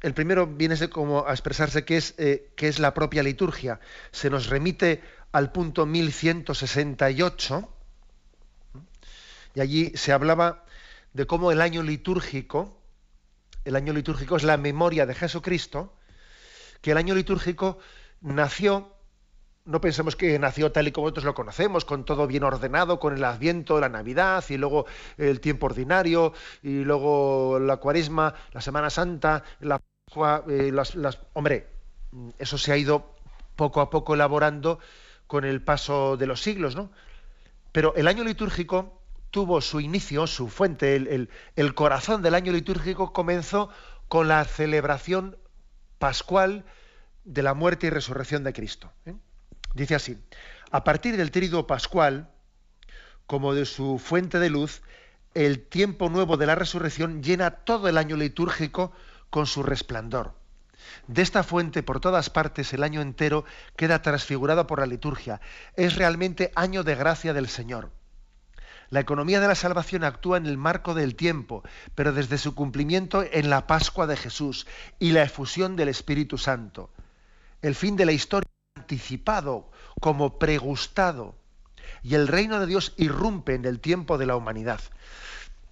el 0.03 0.12
primero 0.12 0.46
viene 0.46 0.77
como 0.90 1.27
a 1.27 1.31
expresarse 1.31 1.87
que 1.87 1.96
es, 1.96 2.14
eh, 2.18 2.53
es 2.59 2.79
la 2.79 2.92
propia 2.92 3.22
liturgia. 3.22 3.81
Se 4.11 4.29
nos 4.29 4.48
remite 4.48 5.01
al 5.33 5.53
punto 5.53 5.87
1168 5.87 7.77
y 9.54 9.60
allí 9.60 9.92
se 9.94 10.12
hablaba 10.12 10.64
de 11.12 11.26
cómo 11.26 11.52
el 11.52 11.60
año 11.60 11.82
litúrgico, 11.82 12.78
el 13.64 13.76
año 13.76 13.92
litúrgico 13.92 14.36
es 14.36 14.44
la 14.44 14.56
memoria 14.56 15.06
de 15.06 15.14
Jesucristo, 15.14 15.94
que 16.80 16.92
el 16.92 16.96
año 16.96 17.14
litúrgico 17.14 17.78
nació, 18.20 18.96
no 19.64 19.80
pensemos 19.80 20.16
que 20.16 20.38
nació 20.38 20.72
tal 20.72 20.88
y 20.88 20.92
como 20.92 21.06
nosotros 21.06 21.26
lo 21.26 21.34
conocemos, 21.34 21.84
con 21.84 22.04
todo 22.04 22.26
bien 22.26 22.42
ordenado, 22.42 22.98
con 22.98 23.14
el 23.14 23.24
adviento, 23.24 23.78
la 23.78 23.88
Navidad 23.88 24.44
y 24.48 24.56
luego 24.56 24.86
el 25.18 25.40
tiempo 25.40 25.66
ordinario 25.66 26.32
y 26.62 26.82
luego 26.82 27.58
la 27.60 27.76
cuaresma, 27.76 28.34
la 28.52 28.60
Semana 28.60 28.90
Santa, 28.90 29.44
la 29.60 29.80
eh, 30.48 30.70
las, 30.72 31.18
hombre, 31.32 31.68
eso 32.38 32.58
se 32.58 32.72
ha 32.72 32.76
ido 32.76 33.14
poco 33.56 33.80
a 33.80 33.88
poco 33.88 34.14
elaborando 34.14 34.78
con 35.26 35.44
el 35.44 35.62
paso 35.62 36.16
de 36.16 36.26
los 36.26 36.42
siglos, 36.42 36.76
¿no? 36.76 36.90
Pero 37.70 37.94
el 37.94 38.06
año 38.08 38.22
litúrgico 38.24 39.01
tuvo 39.33 39.62
su 39.62 39.81
inicio, 39.81 40.27
su 40.29 40.49
fuente, 40.49 40.95
el, 40.95 41.75
corazón 41.75 42.23
del 42.23 42.35
año 42.35 42.53
litúrgico 42.53 43.14
comenzó 43.14 43.71
con 44.07 44.29
la 44.29 44.45
celebración 44.45 45.38
pascual 45.99 46.64
de 47.25 47.42
la 47.42 47.55
muerte 47.55 47.87
y 47.87 47.90
resurrección 47.90 48.45
de 48.45 48.53
Cristo. 48.53 48.92
¿eh? 49.07 49.14
Dice 49.75 49.95
así, 49.95 50.18
a 50.71 50.85
partir 50.85 51.16
del 51.16 51.31
tríduo 51.31 51.66
pascual, 51.66 52.31
como 53.27 53.55
de 53.55 53.64
su 53.64 53.99
fuente 53.99 54.38
de 54.38 54.51
luz, 54.51 54.83
el 55.33 55.66
tiempo 55.66 56.11
nuevo 56.11 56.37
de 56.37 56.47
la 56.47 56.55
resurrección 56.55 57.23
llena 57.23 57.53
todo 57.53 57.88
el 57.88 57.97
año 57.97 58.16
litúrgico 58.16 58.92
con 59.31 59.47
su 59.47 59.62
resplandor. 59.62 60.35
De 61.07 61.23
esta 61.23 61.42
fuente 61.42 61.83
por 61.83 62.01
todas 62.01 62.29
partes 62.29 62.75
el 62.75 62.83
año 62.83 63.01
entero 63.01 63.47
queda 63.77 64.03
transfigurado 64.03 64.66
por 64.66 64.81
la 64.81 64.87
liturgia. 64.87 65.40
Es 65.75 65.97
realmente 65.97 66.53
año 66.55 66.83
de 66.83 66.97
gracia 66.97 67.33
del 67.33 67.49
Señor. 67.49 67.90
La 68.92 69.00
economía 69.00 69.40
de 69.40 69.48
la 69.48 69.55
salvación 69.55 70.05
actúa 70.05 70.37
en 70.37 70.44
el 70.44 70.59
marco 70.59 70.92
del 70.92 71.16
tiempo, 71.16 71.62
pero 71.94 72.12
desde 72.12 72.37
su 72.37 72.55
cumplimiento 72.55 73.24
en 73.24 73.48
la 73.48 73.66
Pascua 73.66 74.07
de 74.07 74.18
Jesús 74.18 74.66
y 74.98 75.12
la 75.12 75.22
efusión 75.22 75.76
del 75.76 75.88
Espíritu 75.88 76.37
Santo. 76.37 76.90
El 77.62 77.74
fin 77.74 77.96
de 77.96 78.05
la 78.05 78.12
historia 78.12 78.50
anticipado 78.76 79.70
como 79.98 80.38
pregustado 80.38 81.35
y 82.02 82.16
el 82.16 82.28
reino 82.28 82.61
de 82.61 82.66
Dios 82.66 82.92
irrumpe 82.98 83.55
en 83.55 83.64
el 83.64 83.81
tiempo 83.81 84.18
de 84.18 84.26
la 84.26 84.37
humanidad. 84.37 84.83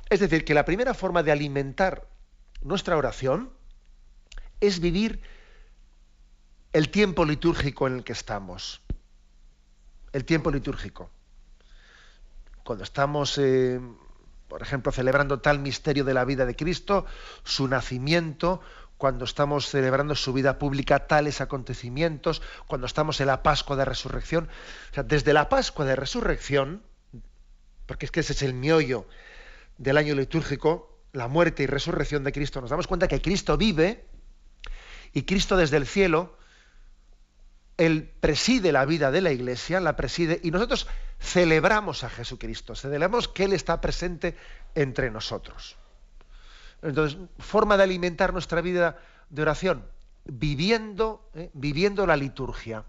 Es 0.08 0.20
decir, 0.20 0.46
que 0.46 0.54
la 0.54 0.64
primera 0.64 0.94
forma 0.94 1.22
de 1.22 1.32
alimentar 1.32 2.08
nuestra 2.62 2.96
oración 2.96 3.50
es 4.60 4.80
vivir 4.80 5.20
el 6.72 6.88
tiempo 6.88 7.26
litúrgico 7.26 7.86
en 7.86 7.96
el 7.96 8.04
que 8.04 8.14
estamos. 8.14 8.80
El 10.14 10.24
tiempo 10.24 10.50
litúrgico 10.50 11.10
cuando 12.70 12.84
estamos, 12.84 13.36
eh, 13.38 13.80
por 14.46 14.62
ejemplo, 14.62 14.92
celebrando 14.92 15.40
tal 15.40 15.58
misterio 15.58 16.04
de 16.04 16.14
la 16.14 16.24
vida 16.24 16.46
de 16.46 16.54
Cristo, 16.54 17.04
su 17.42 17.66
nacimiento, 17.66 18.60
cuando 18.96 19.24
estamos 19.24 19.68
celebrando 19.68 20.14
su 20.14 20.32
vida 20.32 20.56
pública 20.56 21.08
tales 21.08 21.40
acontecimientos, 21.40 22.42
cuando 22.68 22.86
estamos 22.86 23.20
en 23.20 23.26
la 23.26 23.42
Pascua 23.42 23.74
de 23.74 23.84
Resurrección. 23.84 24.48
O 24.92 24.94
sea, 24.94 25.02
desde 25.02 25.32
la 25.32 25.48
Pascua 25.48 25.84
de 25.84 25.96
Resurrección, 25.96 26.84
porque 27.86 28.06
es 28.06 28.12
que 28.12 28.20
ese 28.20 28.34
es 28.34 28.42
el 28.44 28.54
miollo 28.54 29.08
del 29.76 29.96
año 29.96 30.14
litúrgico, 30.14 30.96
la 31.12 31.26
muerte 31.26 31.64
y 31.64 31.66
resurrección 31.66 32.22
de 32.22 32.30
Cristo, 32.30 32.60
nos 32.60 32.70
damos 32.70 32.86
cuenta 32.86 33.08
que 33.08 33.20
Cristo 33.20 33.56
vive 33.56 34.06
y 35.12 35.22
Cristo 35.22 35.56
desde 35.56 35.76
el 35.76 35.88
cielo 35.88 36.38
él 37.80 38.12
preside 38.20 38.72
la 38.72 38.84
vida 38.84 39.10
de 39.10 39.22
la 39.22 39.32
iglesia, 39.32 39.80
la 39.80 39.96
preside, 39.96 40.38
y 40.42 40.50
nosotros 40.50 40.86
celebramos 41.18 42.04
a 42.04 42.10
Jesucristo, 42.10 42.74
celebramos 42.74 43.26
que 43.26 43.44
Él 43.44 43.54
está 43.54 43.80
presente 43.80 44.36
entre 44.74 45.10
nosotros. 45.10 45.76
Entonces, 46.82 47.18
forma 47.38 47.78
de 47.78 47.84
alimentar 47.84 48.34
nuestra 48.34 48.60
vida 48.60 48.98
de 49.30 49.40
oración, 49.40 49.86
viviendo, 50.26 51.30
eh, 51.32 51.48
viviendo 51.54 52.06
la 52.06 52.16
liturgia. 52.16 52.84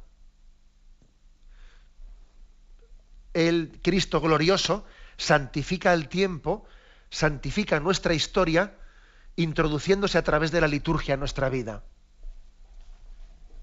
El 3.33 3.79
Cristo 3.81 4.19
glorioso 4.19 4.85
santifica 5.15 5.93
el 5.93 6.09
tiempo, 6.09 6.65
santifica 7.09 7.79
nuestra 7.79 8.13
historia, 8.13 8.75
introduciéndose 9.37 10.17
a 10.17 10.23
través 10.25 10.51
de 10.51 10.59
la 10.59 10.67
liturgia 10.67 11.13
en 11.13 11.21
nuestra 11.21 11.47
vida. 11.47 11.81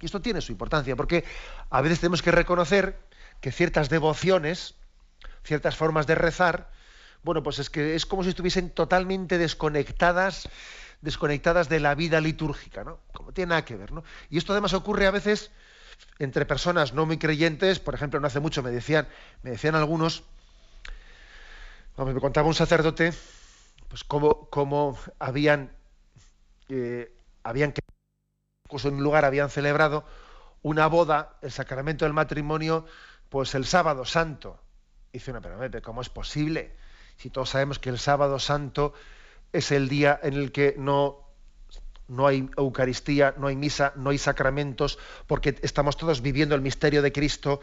Y 0.01 0.07
esto 0.07 0.21
tiene 0.21 0.41
su 0.41 0.53
importancia, 0.53 0.97
porque 0.97 1.25
a 1.71 1.81
veces 1.81 2.01
tenemos 2.01 2.23
que 2.23 2.31
reconocer 2.31 2.99
que 3.41 3.53
ciertas 3.53 3.89
devociones, 3.89 4.75
ciertas 5.45 5.77
formas 5.77 6.07
de 6.07 6.15
rezar, 6.15 6.71
bueno, 7.23 7.43
pues 7.43 7.59
es 7.59 7.71
que 7.71 7.95
es 7.95 8.07
como 8.07 8.23
si 8.23 8.31
estuviesen 8.31 8.71
totalmente 8.71 9.39
desconectadas, 9.39 10.49
desconectadas 11.01 11.69
de 11.69 11.81
la 11.81 11.95
vida 11.95 12.21
litúrgica, 12.21 12.85
¿no? 12.85 13.01
Como 13.13 13.33
tiene 13.33 13.51
nada 13.51 13.65
que 13.65 13.77
ver, 13.77 13.93
¿no? 13.93 14.05
Y 14.31 14.39
esto 14.39 14.53
además 14.53 14.73
ocurre 14.73 15.07
a 15.07 15.11
veces 15.11 15.51
entre 16.19 16.47
personas 16.47 16.93
no 16.93 17.07
muy 17.07 17.19
creyentes, 17.19 17.81
por 17.81 17.95
ejemplo, 17.95 18.21
no 18.21 18.27
hace 18.27 18.41
mucho 18.41 18.63
me 18.63 18.71
decían, 18.71 19.09
me 19.43 19.51
decían 19.51 19.75
algunos, 19.75 20.23
me 21.97 22.15
contaba 22.21 22.47
un 22.47 22.55
sacerdote, 22.55 23.13
pues 23.89 24.05
cómo, 24.05 24.49
cómo 24.51 24.97
habían, 25.19 25.73
eh, 26.69 27.13
habían 27.43 27.73
que 27.73 27.81
en 28.85 28.95
un 28.95 29.03
lugar 29.03 29.25
habían 29.25 29.51
celebrado 29.51 30.05
una 30.63 30.87
boda, 30.87 31.37
el 31.43 31.51
sacramento 31.51 32.05
del 32.05 32.13
matrimonio, 32.13 32.85
pues 33.29 33.55
el 33.55 33.65
sábado 33.65 34.05
santo. 34.05 34.61
Dice, 35.13 35.31
una, 35.31 35.41
pero 35.41 35.83
¿cómo 35.83 36.01
es 36.01 36.09
posible? 36.09 36.77
Si 37.17 37.31
todos 37.31 37.51
sabemos 37.51 37.79
que 37.79 37.91
el 37.91 37.99
sábado 37.99 38.39
santo 38.39 38.93
es 39.53 39.73
el 39.73 39.89
día 39.89 40.19
en 40.23 40.35
el 40.35 40.53
que 40.53 40.75
no, 40.79 41.29
no 42.09 42.27
hay 42.27 42.49
Eucaristía, 42.57 43.35
no 43.39 43.47
hay 43.47 43.57
misa, 43.57 43.93
no 43.97 44.11
hay 44.11 44.19
sacramentos, 44.19 44.99
porque 45.27 45.59
estamos 45.63 45.97
todos 45.97 46.23
viviendo 46.23 46.55
el 46.55 46.61
misterio 46.61 47.03
de 47.03 47.13
Cristo, 47.13 47.61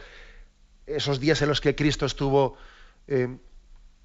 esos 0.86 1.20
días 1.20 1.41
en 1.41 1.50
los 1.50 1.62
que 1.62 1.76
Cristo 1.76 2.06
estuvo, 2.06 2.58
eh, 3.08 3.38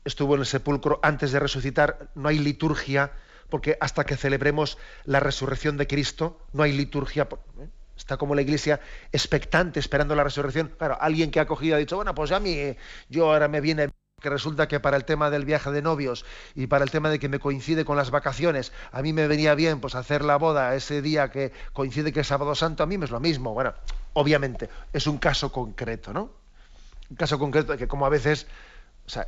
estuvo 0.04 0.34
en 0.34 0.40
el 0.40 0.46
sepulcro 0.46 0.98
antes 1.02 1.32
de 1.32 1.40
resucitar, 1.40 2.10
no 2.14 2.28
hay 2.28 2.38
liturgia, 2.38 3.12
porque 3.50 3.76
hasta 3.80 4.04
que 4.04 4.16
celebremos 4.16 4.78
la 5.04 5.20
resurrección 5.20 5.76
de 5.76 5.86
Cristo 5.86 6.40
no 6.52 6.62
hay 6.62 6.72
liturgia. 6.72 7.28
¿eh? 7.60 7.68
Está 7.96 8.16
como 8.16 8.34
la 8.34 8.42
iglesia 8.42 8.80
expectante, 9.12 9.78
esperando 9.78 10.14
la 10.14 10.24
resurrección. 10.24 10.72
Claro, 10.78 10.96
alguien 11.00 11.30
que 11.30 11.40
ha 11.40 11.46
cogido 11.46 11.76
ha 11.76 11.78
dicho, 11.78 11.96
bueno, 11.96 12.14
pues 12.14 12.30
ya 12.30 12.36
a 12.36 12.40
mí, 12.40 12.76
yo 13.10 13.30
ahora 13.30 13.48
me 13.48 13.60
viene 13.60 13.90
que 14.20 14.30
resulta 14.30 14.68
que 14.68 14.80
para 14.80 14.96
el 14.96 15.04
tema 15.04 15.30
del 15.30 15.44
viaje 15.44 15.70
de 15.70 15.82
novios 15.82 16.24
y 16.54 16.66
para 16.66 16.84
el 16.84 16.90
tema 16.90 17.10
de 17.10 17.18
que 17.18 17.28
me 17.28 17.38
coincide 17.38 17.84
con 17.84 17.96
las 17.96 18.10
vacaciones, 18.10 18.72
a 18.92 19.02
mí 19.02 19.12
me 19.12 19.26
venía 19.26 19.54
bien 19.54 19.80
pues 19.80 19.94
hacer 19.94 20.24
la 20.24 20.36
boda 20.36 20.74
ese 20.74 21.02
día 21.02 21.30
que 21.30 21.52
coincide 21.72 22.12
que 22.12 22.20
es 22.20 22.26
sábado 22.26 22.54
santo, 22.54 22.82
a 22.82 22.86
mí 22.86 22.98
me 22.98 23.06
es 23.06 23.10
lo 23.10 23.20
mismo. 23.20 23.54
Bueno, 23.54 23.74
obviamente, 24.12 24.68
es 24.92 25.06
un 25.06 25.18
caso 25.18 25.50
concreto, 25.50 26.12
¿no? 26.12 26.30
Un 27.08 27.16
caso 27.16 27.38
concreto 27.38 27.72
de 27.72 27.78
que 27.78 27.88
como 27.88 28.06
a 28.06 28.10
veces 28.10 28.46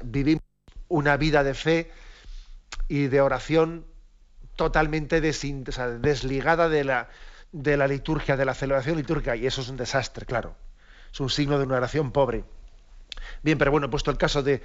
vivimos 0.05 0.43
una 0.89 1.17
vida 1.17 1.43
de 1.43 1.55
fe 1.55 1.91
y 2.89 3.07
de 3.07 3.21
oración 3.21 3.87
totalmente 4.57 5.21
desligada 5.21 6.69
de 6.69 6.85
la, 6.85 7.09
de 7.53 7.77
la 7.77 7.87
liturgia, 7.87 8.37
de 8.37 8.45
la 8.45 8.55
celebración 8.55 8.97
litúrgica, 8.97 9.37
y 9.37 9.47
eso 9.47 9.61
es 9.61 9.69
un 9.69 9.77
desastre, 9.77 10.27
claro. 10.27 10.55
Es 11.13 11.21
un 11.21 11.31
signo 11.31 11.59
de 11.59 11.65
una 11.65 11.77
oración 11.77 12.13
pobre. 12.13 12.45
Bien, 13.43 13.59
pero 13.59 13.71
bueno, 13.71 13.87
he 13.87 13.91
puesto 13.91 14.11
el 14.11 14.17
caso 14.17 14.43
de, 14.43 14.63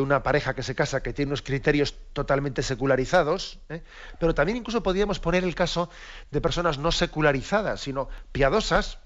una 0.00 0.22
pareja 0.22 0.54
que 0.54 0.62
se 0.62 0.74
casa 0.74 1.02
que 1.02 1.12
tiene 1.12 1.30
unos 1.30 1.42
criterios 1.42 1.96
totalmente 2.12 2.62
secularizados, 2.62 3.58
¿eh? 3.68 3.82
pero 4.18 4.34
también 4.34 4.58
incluso 4.58 4.82
podríamos 4.82 5.20
poner 5.20 5.44
el 5.44 5.54
caso 5.54 5.90
de 6.30 6.40
personas 6.40 6.78
no 6.78 6.92
secularizadas, 6.92 7.80
sino 7.80 8.08
piadosas, 8.32 8.98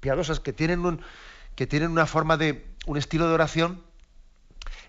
piadosas 0.00 0.40
que 0.40 0.52
tienen, 0.52 0.84
un, 0.84 1.02
que 1.56 1.66
tienen 1.66 1.90
una 1.90 2.06
forma 2.06 2.36
de, 2.36 2.66
un 2.86 2.96
estilo 2.96 3.28
de 3.28 3.34
oración 3.34 3.82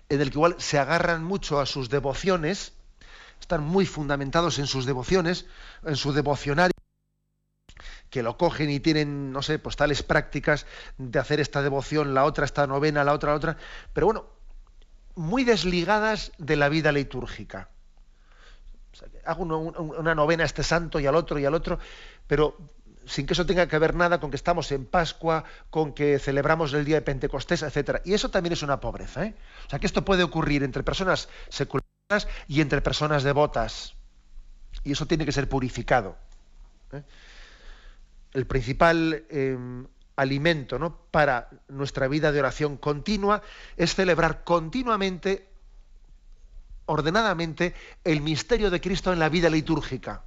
en 0.08 0.20
el 0.20 0.30
que 0.30 0.38
igual 0.38 0.56
se 0.58 0.78
agarran 0.78 1.24
mucho 1.24 1.60
a 1.60 1.66
sus 1.66 1.90
devociones, 1.90 2.72
están 3.40 3.62
muy 3.62 3.86
fundamentados 3.86 4.58
en 4.58 4.66
sus 4.66 4.86
devociones, 4.86 5.46
en 5.84 5.96
su 5.96 6.12
devocionario, 6.12 6.74
que 8.10 8.22
lo 8.22 8.36
cogen 8.36 8.70
y 8.70 8.80
tienen, 8.80 9.32
no 9.32 9.42
sé, 9.42 9.58
pues 9.58 9.76
tales 9.76 10.02
prácticas 10.02 10.66
de 10.98 11.18
hacer 11.18 11.40
esta 11.40 11.62
devoción, 11.62 12.14
la 12.14 12.24
otra, 12.24 12.44
esta 12.44 12.66
novena, 12.66 13.04
la 13.04 13.12
otra, 13.12 13.30
la 13.30 13.36
otra, 13.36 13.56
pero 13.92 14.06
bueno, 14.06 14.26
muy 15.14 15.44
desligadas 15.44 16.32
de 16.38 16.56
la 16.56 16.68
vida 16.68 16.92
litúrgica. 16.92 17.68
hago 19.24 19.44
una 19.44 20.14
novena 20.14 20.42
a 20.42 20.46
este 20.46 20.62
santo 20.62 20.98
y 20.98 21.06
al 21.06 21.14
otro 21.14 21.38
y 21.38 21.44
al 21.44 21.54
otro, 21.54 21.78
pero 22.26 22.56
sin 23.06 23.26
que 23.26 23.32
eso 23.32 23.46
tenga 23.46 23.66
que 23.66 23.78
ver 23.78 23.94
nada 23.94 24.20
con 24.20 24.30
que 24.30 24.36
estamos 24.36 24.70
en 24.72 24.86
Pascua, 24.86 25.44
con 25.70 25.92
que 25.92 26.18
celebramos 26.18 26.72
el 26.74 26.84
día 26.84 26.96
de 26.96 27.02
Pentecostés, 27.02 27.62
etcétera. 27.62 28.02
Y 28.04 28.14
eso 28.14 28.30
también 28.30 28.52
es 28.52 28.62
una 28.62 28.80
pobreza. 28.80 29.24
¿eh? 29.24 29.34
O 29.66 29.70
sea, 29.70 29.78
que 29.78 29.86
esto 29.86 30.04
puede 30.04 30.22
ocurrir 30.22 30.62
entre 30.62 30.82
personas 30.82 31.28
seculares 31.48 31.90
y 32.48 32.60
entre 32.60 32.80
personas 32.80 33.22
devotas. 33.22 33.94
Y 34.84 34.92
eso 34.92 35.06
tiene 35.06 35.24
que 35.24 35.32
ser 35.32 35.48
purificado. 35.48 36.16
¿eh? 36.92 37.02
El 38.32 38.46
principal 38.46 39.24
em, 39.28 39.86
alimento 40.16 40.78
¿no? 40.78 40.96
para 41.10 41.48
nuestra 41.68 42.08
vida 42.08 42.32
de 42.32 42.40
oración 42.40 42.76
continua 42.76 43.42
es 43.76 43.94
celebrar 43.94 44.44
continuamente, 44.44 45.48
ordenadamente, 46.86 47.74
el 48.04 48.20
misterio 48.20 48.70
de 48.70 48.80
Cristo 48.80 49.12
en 49.12 49.18
la 49.18 49.28
vida 49.28 49.50
litúrgica. 49.50 50.24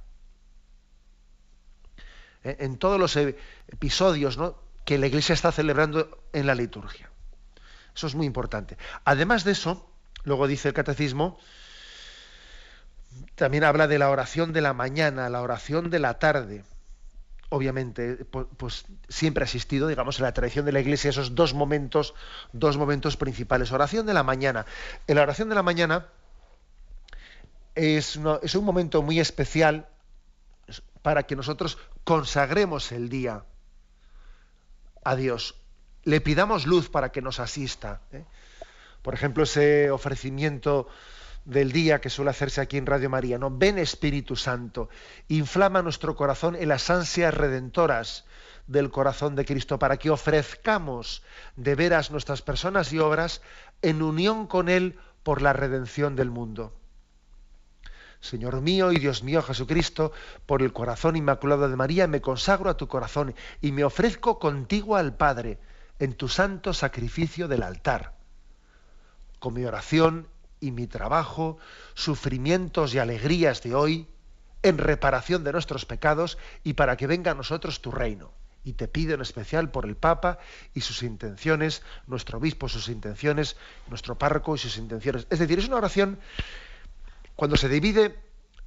¿eh? 2.44 2.56
en 2.60 2.78
todos 2.78 2.98
los 2.98 3.16
e, 3.16 3.36
episodios 3.68 4.38
que 4.84 4.98
la 4.98 5.06
Iglesia 5.06 5.32
está 5.32 5.52
celebrando 5.52 6.22
en 6.32 6.46
la 6.46 6.54
liturgia. 6.54 7.10
Eso 7.94 8.06
es 8.06 8.14
muy 8.14 8.26
importante. 8.26 8.76
Además 9.04 9.44
de 9.44 9.52
eso, 9.52 9.88
luego 10.24 10.46
dice 10.46 10.68
el 10.68 10.74
catecismo, 10.74 11.38
también 13.34 13.64
habla 13.64 13.86
de 13.86 13.98
la 13.98 14.10
oración 14.10 14.52
de 14.52 14.60
la 14.60 14.72
mañana, 14.72 15.28
la 15.28 15.42
oración 15.42 15.90
de 15.90 15.98
la 15.98 16.18
tarde. 16.18 16.64
Obviamente, 17.48 18.24
pues, 18.24 18.86
siempre 19.08 19.42
ha 19.42 19.46
existido, 19.46 19.86
digamos, 19.86 20.18
en 20.18 20.24
la 20.24 20.32
tradición 20.32 20.64
de 20.64 20.72
la 20.72 20.80
Iglesia 20.80 21.10
esos 21.10 21.34
dos 21.34 21.54
momentos, 21.54 22.14
dos 22.52 22.76
momentos 22.76 23.16
principales. 23.16 23.70
Oración 23.72 24.06
de 24.06 24.14
la 24.14 24.22
mañana. 24.22 24.66
En 25.06 25.16
la 25.16 25.22
oración 25.22 25.48
de 25.48 25.54
la 25.54 25.62
mañana 25.62 26.06
es, 27.74 28.16
un 28.16 28.64
momento 28.64 29.02
muy 29.02 29.20
especial 29.20 29.86
para 31.02 31.24
que 31.24 31.36
nosotros 31.36 31.78
consagremos 32.04 32.92
el 32.92 33.08
día 33.08 33.44
a 35.04 35.16
Dios, 35.16 35.56
le 36.04 36.20
pidamos 36.20 36.66
luz 36.66 36.88
para 36.88 37.12
que 37.12 37.20
nos 37.20 37.40
asista. 37.40 38.00
¿eh? 38.12 38.24
Por 39.02 39.14
ejemplo, 39.14 39.44
ese 39.44 39.90
ofrecimiento 39.90 40.88
del 41.44 41.72
día 41.72 42.00
que 42.00 42.10
suele 42.10 42.30
hacerse 42.30 42.60
aquí 42.60 42.76
en 42.76 42.86
Radio 42.86 43.10
María, 43.10 43.38
¿no? 43.38 43.50
Ven 43.50 43.78
Espíritu 43.78 44.36
Santo, 44.36 44.88
inflama 45.28 45.82
nuestro 45.82 46.16
corazón 46.16 46.56
en 46.56 46.68
las 46.68 46.88
ansias 46.90 47.34
redentoras 47.34 48.24
del 48.66 48.90
corazón 48.90 49.36
de 49.36 49.44
Cristo 49.44 49.78
para 49.78 49.98
que 49.98 50.10
ofrezcamos 50.10 51.22
de 51.56 51.74
veras 51.74 52.10
nuestras 52.10 52.40
personas 52.40 52.92
y 52.92 52.98
obras 52.98 53.42
en 53.82 54.02
unión 54.02 54.46
con 54.46 54.68
Él 54.68 54.98
por 55.22 55.42
la 55.42 55.52
redención 55.52 56.16
del 56.16 56.30
mundo. 56.30 56.72
Señor 58.20 58.62
mío 58.62 58.90
y 58.90 58.98
Dios 58.98 59.22
mío 59.22 59.42
Jesucristo, 59.42 60.12
por 60.46 60.62
el 60.62 60.72
corazón 60.72 61.14
inmaculado 61.14 61.68
de 61.68 61.76
María, 61.76 62.06
me 62.06 62.22
consagro 62.22 62.70
a 62.70 62.76
tu 62.78 62.88
corazón 62.88 63.34
y 63.60 63.72
me 63.72 63.84
ofrezco 63.84 64.38
contigo 64.38 64.96
al 64.96 65.14
Padre 65.14 65.58
en 65.98 66.14
tu 66.14 66.28
santo 66.28 66.72
sacrificio 66.72 67.48
del 67.48 67.62
altar. 67.62 68.14
Con 69.40 69.52
mi 69.52 69.66
oración 69.66 70.26
y 70.64 70.72
mi 70.72 70.86
trabajo, 70.86 71.58
sufrimientos 71.92 72.94
y 72.94 72.98
alegrías 72.98 73.62
de 73.62 73.74
hoy, 73.74 74.08
en 74.62 74.78
reparación 74.78 75.44
de 75.44 75.52
nuestros 75.52 75.84
pecados 75.84 76.38
y 76.62 76.72
para 76.72 76.96
que 76.96 77.06
venga 77.06 77.32
a 77.32 77.34
nosotros 77.34 77.82
tu 77.82 77.90
reino. 77.90 78.32
Y 78.64 78.72
te 78.72 78.88
pido 78.88 79.14
en 79.14 79.20
especial 79.20 79.70
por 79.70 79.84
el 79.84 79.94
Papa 79.94 80.38
y 80.72 80.80
sus 80.80 81.02
intenciones, 81.02 81.82
nuestro 82.06 82.38
obispo 82.38 82.70
sus 82.70 82.88
intenciones, 82.88 83.56
nuestro 83.88 84.16
párroco 84.16 84.54
y 84.54 84.58
sus 84.58 84.78
intenciones. 84.78 85.26
Es 85.28 85.38
decir, 85.38 85.58
es 85.58 85.68
una 85.68 85.76
oración 85.76 86.18
cuando 87.36 87.58
se 87.58 87.68
divide 87.68 88.18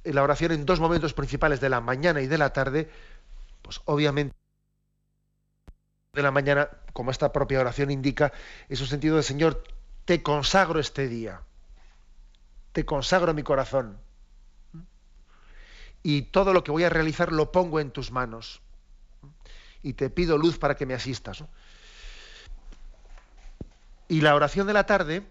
la 0.04 0.22
oración 0.22 0.52
en 0.52 0.66
dos 0.66 0.78
momentos 0.78 1.14
principales 1.14 1.60
de 1.60 1.68
la 1.68 1.80
mañana 1.80 2.20
y 2.20 2.28
de 2.28 2.38
la 2.38 2.52
tarde, 2.52 2.88
pues 3.62 3.80
obviamente 3.86 4.36
de 6.12 6.22
la 6.22 6.30
mañana, 6.30 6.68
como 6.92 7.10
esta 7.10 7.32
propia 7.32 7.60
oración 7.60 7.90
indica, 7.90 8.32
es 8.68 8.80
un 8.80 8.86
sentido 8.86 9.16
de 9.16 9.24
Señor, 9.24 9.64
te 10.04 10.22
consagro 10.22 10.78
este 10.78 11.08
día, 11.08 11.42
te 12.72 12.84
consagro 12.84 13.34
mi 13.34 13.42
corazón 13.42 13.98
y 16.02 16.22
todo 16.22 16.52
lo 16.52 16.64
que 16.64 16.70
voy 16.70 16.84
a 16.84 16.90
realizar 16.90 17.32
lo 17.32 17.52
pongo 17.52 17.80
en 17.80 17.90
tus 17.90 18.10
manos 18.10 18.60
y 19.82 19.94
te 19.94 20.10
pido 20.10 20.38
luz 20.38 20.58
para 20.58 20.76
que 20.76 20.86
me 20.86 20.94
asistas. 20.94 21.44
Y 24.08 24.20
la 24.20 24.34
oración 24.34 24.66
de 24.66 24.72
la 24.72 24.86
tarde, 24.86 25.26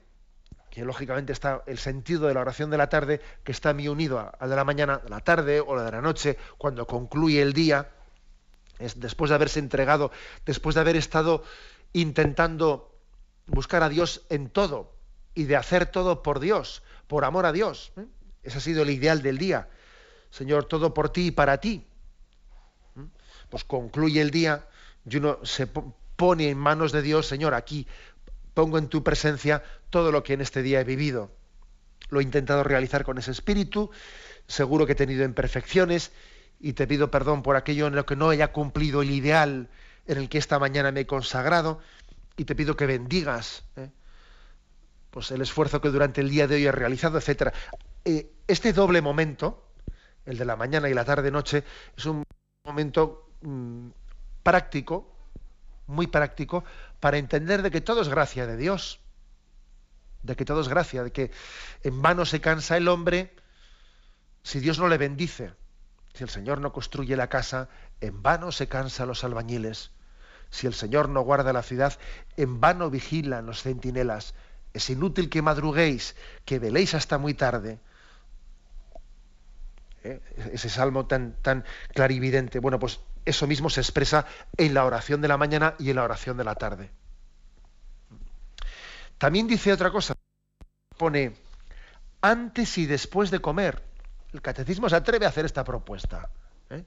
que 0.69 0.85
lógicamente 0.85 1.33
está 1.33 1.63
el 1.65 1.79
sentido 1.79 2.27
de 2.27 2.33
la 2.33 2.41
oración 2.41 2.69
de 2.69 2.77
la 2.77 2.89
tarde, 2.89 3.21
que 3.43 3.51
está 3.51 3.73
muy 3.73 3.87
unido 3.87 4.31
al 4.39 4.49
de 4.49 4.55
la 4.55 4.63
mañana, 4.63 4.99
de 4.99 5.09
la 5.09 5.21
tarde 5.21 5.59
o 5.59 5.75
la 5.75 5.83
de 5.83 5.91
la 5.91 6.01
noche, 6.01 6.37
cuando 6.57 6.85
concluye 6.85 7.41
el 7.41 7.53
día, 7.53 7.89
es 8.77 8.99
después 8.99 9.29
de 9.29 9.35
haberse 9.35 9.59
entregado, 9.59 10.11
después 10.45 10.75
de 10.75 10.81
haber 10.81 10.95
estado 10.95 11.43
intentando 11.93 12.95
buscar 13.47 13.81
a 13.81 13.89
Dios 13.89 14.25
en 14.29 14.49
todo 14.49 14.93
y 15.33 15.45
de 15.45 15.55
hacer 15.55 15.87
todo 15.87 16.21
por 16.21 16.39
Dios, 16.39 16.83
por 17.07 17.25
amor 17.25 17.45
a 17.45 17.51
Dios. 17.51 17.91
¿eh? 17.97 18.05
Ese 18.43 18.57
ha 18.57 18.61
sido 18.61 18.83
el 18.83 18.89
ideal 18.89 19.21
del 19.21 19.37
día. 19.37 19.69
Señor, 20.29 20.65
todo 20.65 20.93
por 20.93 21.09
ti 21.09 21.27
y 21.27 21.31
para 21.31 21.57
ti. 21.59 21.85
¿eh? 22.97 23.07
Pues 23.49 23.63
concluye 23.63 24.21
el 24.21 24.31
día 24.31 24.65
y 25.09 25.17
uno 25.17 25.39
se 25.43 25.67
pone 25.67 26.49
en 26.49 26.57
manos 26.57 26.91
de 26.91 27.01
Dios, 27.01 27.27
Señor, 27.27 27.53
aquí 27.53 27.87
pongo 28.53 28.77
en 28.77 28.87
tu 28.87 29.03
presencia 29.03 29.63
todo 29.89 30.11
lo 30.11 30.23
que 30.23 30.33
en 30.33 30.41
este 30.41 30.61
día 30.61 30.81
he 30.81 30.83
vivido. 30.83 31.31
Lo 32.09 32.19
he 32.19 32.23
intentado 32.23 32.63
realizar 32.63 33.03
con 33.03 33.17
ese 33.17 33.31
espíritu, 33.31 33.91
seguro 34.47 34.85
que 34.85 34.93
he 34.93 34.95
tenido 34.95 35.23
imperfecciones 35.23 36.11
y 36.59 36.73
te 36.73 36.87
pido 36.87 37.11
perdón 37.11 37.43
por 37.43 37.55
aquello 37.55 37.87
en 37.87 37.95
lo 37.95 38.05
que 38.05 38.15
no 38.15 38.29
haya 38.29 38.51
cumplido 38.51 39.01
el 39.01 39.11
ideal 39.11 39.69
en 40.07 40.17
el 40.17 40.29
que 40.29 40.37
esta 40.37 40.57
mañana 40.57 40.91
me 40.91 41.01
he 41.01 41.05
consagrado 41.05 41.79
y 42.35 42.45
te 42.45 42.55
pido 42.55 42.75
que 42.75 42.85
bendigas 42.85 43.63
¿eh? 43.75 43.89
Pues 45.17 45.31
el 45.31 45.41
esfuerzo 45.41 45.81
que 45.81 45.89
durante 45.89 46.21
el 46.21 46.29
día 46.29 46.45
de 46.45 46.57
hoy 46.57 46.67
he 46.67 46.71
realizado, 46.71 47.17
etc. 47.17 47.51
Eh, 48.05 48.35
este 48.47 48.71
doble 48.71 49.01
momento, 49.01 49.65
el 50.27 50.37
de 50.37 50.45
la 50.45 50.55
mañana 50.55 50.89
y 50.89 50.93
la 50.93 51.05
tarde-noche, 51.05 51.63
es 51.97 52.05
un 52.05 52.23
momento 52.63 53.31
mm, 53.41 53.87
práctico, 54.43 55.11
muy 55.87 56.05
práctico, 56.05 56.63
para 56.99 57.17
entender 57.17 57.63
de 57.63 57.71
que 57.71 57.81
todo 57.81 58.03
es 58.03 58.09
gracia 58.09 58.45
de 58.45 58.57
Dios, 58.57 58.99
de 60.21 60.35
que 60.35 60.45
todo 60.45 60.61
es 60.61 60.67
gracia, 60.67 61.03
de 61.03 61.11
que 61.11 61.31
en 61.81 61.99
vano 62.03 62.23
se 62.23 62.39
cansa 62.39 62.77
el 62.77 62.87
hombre 62.87 63.35
si 64.43 64.59
Dios 64.59 64.77
no 64.77 64.87
le 64.87 64.99
bendice. 64.99 65.51
Si 66.13 66.23
el 66.23 66.29
Señor 66.29 66.61
no 66.61 66.71
construye 66.71 67.17
la 67.17 67.29
casa, 67.29 67.69
en 68.01 68.21
vano 68.21 68.51
se 68.51 68.67
cansan 68.67 69.07
los 69.07 69.23
albañiles. 69.23 69.89
Si 70.51 70.67
el 70.67 70.75
Señor 70.75 71.09
no 71.09 71.21
guarda 71.21 71.53
la 71.53 71.63
ciudad, 71.63 71.97
en 72.35 72.59
vano 72.59 72.91
vigilan 72.91 73.47
los 73.47 73.63
centinelas. 73.63 74.35
Es 74.77 74.91
inútil 74.91 75.27
que 75.27 75.41
madruguéis, 75.41 76.15
que 76.45 76.59
veléis 76.59 76.93
hasta 76.93 77.17
muy 77.17 77.33
tarde. 77.33 77.79
¿Eh? 80.03 80.21
Ese 80.53 80.69
salmo 80.69 81.07
tan, 81.07 81.33
tan 81.41 81.65
clarividente. 81.95 82.59
Bueno, 82.59 82.77
pues 82.77 82.99
eso 83.25 83.47
mismo 83.47 83.71
se 83.71 83.81
expresa 83.81 84.27
en 84.55 84.75
la 84.75 84.85
oración 84.85 85.19
de 85.19 85.27
la 85.27 85.37
mañana 85.37 85.73
y 85.79 85.89
en 85.89 85.95
la 85.95 86.03
oración 86.03 86.37
de 86.37 86.43
la 86.43 86.53
tarde. 86.53 86.91
También 89.17 89.47
dice 89.47 89.73
otra 89.73 89.89
cosa, 89.89 90.13
pone 90.95 91.33
antes 92.21 92.77
y 92.77 92.85
después 92.85 93.31
de 93.31 93.39
comer. 93.39 93.81
El 94.31 94.43
catecismo 94.43 94.89
se 94.89 94.95
atreve 94.95 95.25
a 95.25 95.29
hacer 95.29 95.45
esta 95.45 95.63
propuesta. 95.63 96.29
¿eh? 96.69 96.85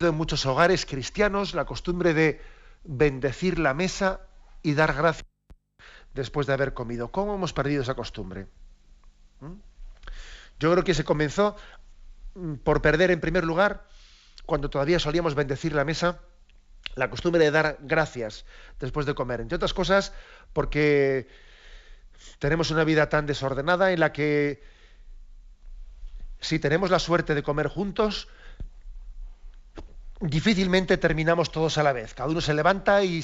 En 0.00 0.14
muchos 0.16 0.44
hogares 0.46 0.84
cristianos 0.84 1.54
la 1.54 1.64
costumbre 1.64 2.12
de 2.12 2.42
bendecir 2.82 3.60
la 3.60 3.72
mesa 3.72 4.27
y 4.62 4.74
dar 4.74 4.94
gracias 4.94 5.26
después 6.14 6.46
de 6.46 6.52
haber 6.52 6.74
comido. 6.74 7.08
¿Cómo 7.08 7.34
hemos 7.34 7.52
perdido 7.52 7.82
esa 7.82 7.94
costumbre? 7.94 8.46
¿Mm? 9.40 9.54
Yo 10.58 10.72
creo 10.72 10.84
que 10.84 10.94
se 10.94 11.04
comenzó 11.04 11.56
Mm, 12.38 12.54
por 12.56 12.82
perder 12.82 13.10
en 13.10 13.20
primer 13.20 13.44
lugar, 13.44 13.84
cuando 14.46 14.70
todavía 14.70 15.00
solíamos 15.00 15.34
bendecir 15.34 15.72
la 15.72 15.84
mesa, 15.84 16.20
la 16.94 17.10
costumbre 17.10 17.42
de 17.42 17.50
dar 17.50 17.78
gracias 17.80 18.44
después 18.78 19.06
de 19.06 19.14
comer. 19.14 19.40
Entre 19.40 19.56
otras 19.56 19.74
cosas, 19.74 20.12
porque 20.52 21.26
tenemos 22.38 22.70
una 22.70 22.84
vida 22.84 23.08
tan 23.08 23.26
desordenada 23.26 23.92
en 23.92 24.00
la 24.00 24.12
que 24.12 24.62
si 26.40 26.60
tenemos 26.60 26.90
la 26.90 27.00
suerte 27.00 27.34
de 27.34 27.42
comer 27.42 27.66
juntos, 27.66 28.28
difícilmente 30.20 30.96
terminamos 30.96 31.50
todos 31.50 31.78
a 31.78 31.82
la 31.82 31.92
vez. 31.92 32.14
Cada 32.14 32.28
uno 32.28 32.40
se 32.40 32.54
levanta 32.54 33.02
y, 33.02 33.22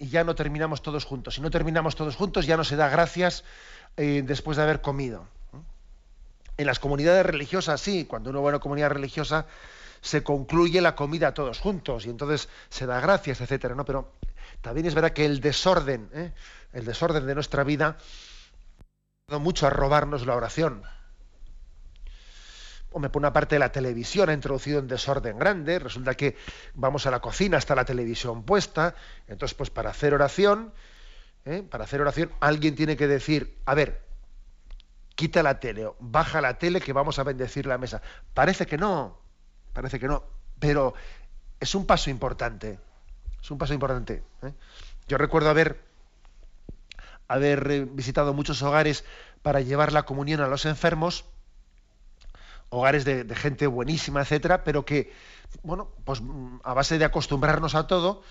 ya 0.00 0.24
no 0.24 0.34
terminamos 0.34 0.82
todos 0.82 1.04
juntos. 1.04 1.34
Si 1.34 1.40
no 1.40 1.50
terminamos 1.50 1.96
todos 1.96 2.16
juntos, 2.16 2.46
ya 2.46 2.56
no 2.56 2.64
se 2.64 2.76
da 2.76 2.88
gracias 2.88 3.44
eh, 3.96 4.22
después 4.24 4.56
de 4.56 4.64
haber 4.64 4.80
comido. 4.80 5.26
En 6.56 6.66
las 6.66 6.78
comunidades 6.78 7.26
religiosas, 7.26 7.80
sí, 7.80 8.04
cuando 8.04 8.30
uno 8.30 8.42
va 8.42 8.50
a 8.50 8.52
una 8.54 8.60
comunidad 8.60 8.90
religiosa, 8.90 9.46
se 10.00 10.22
concluye 10.22 10.80
la 10.80 10.94
comida 10.94 11.34
todos 11.34 11.58
juntos 11.58 12.06
y 12.06 12.10
entonces 12.10 12.48
se 12.68 12.86
da 12.86 13.00
gracias, 13.00 13.40
etcétera, 13.40 13.74
¿no? 13.74 13.84
Pero 13.84 14.12
también 14.60 14.86
es 14.86 14.94
verdad 14.94 15.12
que 15.12 15.24
el 15.24 15.40
desorden, 15.40 16.10
¿eh? 16.12 16.32
el 16.72 16.84
desorden 16.84 17.26
de 17.26 17.34
nuestra 17.34 17.64
vida, 17.64 17.96
ha 19.28 19.38
mucho 19.38 19.66
a 19.66 19.70
robarnos 19.70 20.26
la 20.26 20.36
oración. 20.36 20.82
Hombre, 22.94 23.10
por 23.10 23.18
una 23.18 23.32
parte 23.32 23.58
la 23.58 23.72
televisión 23.72 24.28
ha 24.28 24.32
introducido 24.34 24.78
un 24.78 24.86
desorden 24.86 25.36
grande, 25.36 25.80
resulta 25.80 26.14
que 26.14 26.36
vamos 26.74 27.06
a 27.06 27.10
la 27.10 27.18
cocina, 27.18 27.58
está 27.58 27.74
la 27.74 27.84
televisión 27.84 28.44
puesta, 28.44 28.94
entonces 29.26 29.56
pues 29.56 29.68
para 29.68 29.90
hacer 29.90 30.14
oración, 30.14 30.72
¿eh? 31.44 31.64
para 31.68 31.82
hacer 31.82 32.00
oración 32.00 32.30
alguien 32.38 32.76
tiene 32.76 32.96
que 32.96 33.08
decir, 33.08 33.58
a 33.66 33.74
ver, 33.74 34.00
quita 35.16 35.42
la 35.42 35.58
tele, 35.58 35.86
o 35.86 35.96
baja 35.98 36.40
la 36.40 36.56
tele 36.58 36.80
que 36.80 36.92
vamos 36.92 37.18
a 37.18 37.24
bendecir 37.24 37.66
la 37.66 37.78
mesa. 37.78 38.00
Parece 38.32 38.64
que 38.64 38.78
no, 38.78 39.18
parece 39.72 39.98
que 39.98 40.06
no, 40.06 40.22
pero 40.60 40.94
es 41.58 41.74
un 41.74 41.86
paso 41.86 42.10
importante, 42.10 42.78
es 43.42 43.50
un 43.50 43.58
paso 43.58 43.74
importante. 43.74 44.22
¿eh? 44.42 44.52
Yo 45.08 45.18
recuerdo 45.18 45.50
haber, 45.50 45.82
haber 47.26 47.68
eh, 47.72 47.88
visitado 47.90 48.34
muchos 48.34 48.62
hogares 48.62 49.04
para 49.42 49.60
llevar 49.62 49.92
la 49.92 50.04
comunión 50.04 50.40
a 50.42 50.46
los 50.46 50.64
enfermos, 50.64 51.24
hogares 52.74 53.04
de, 53.04 53.24
gente 53.34 53.66
buenísima, 53.66 54.22
etcétera, 54.22 54.64
pero 54.64 54.84
que, 54.84 55.12
bueno, 55.62 55.90
pues 56.04 56.22
a 56.62 56.74
base 56.74 56.98
de 56.98 57.04
acostumbrarnos 57.04 57.74
a 57.74 57.86
todo, 57.86 58.22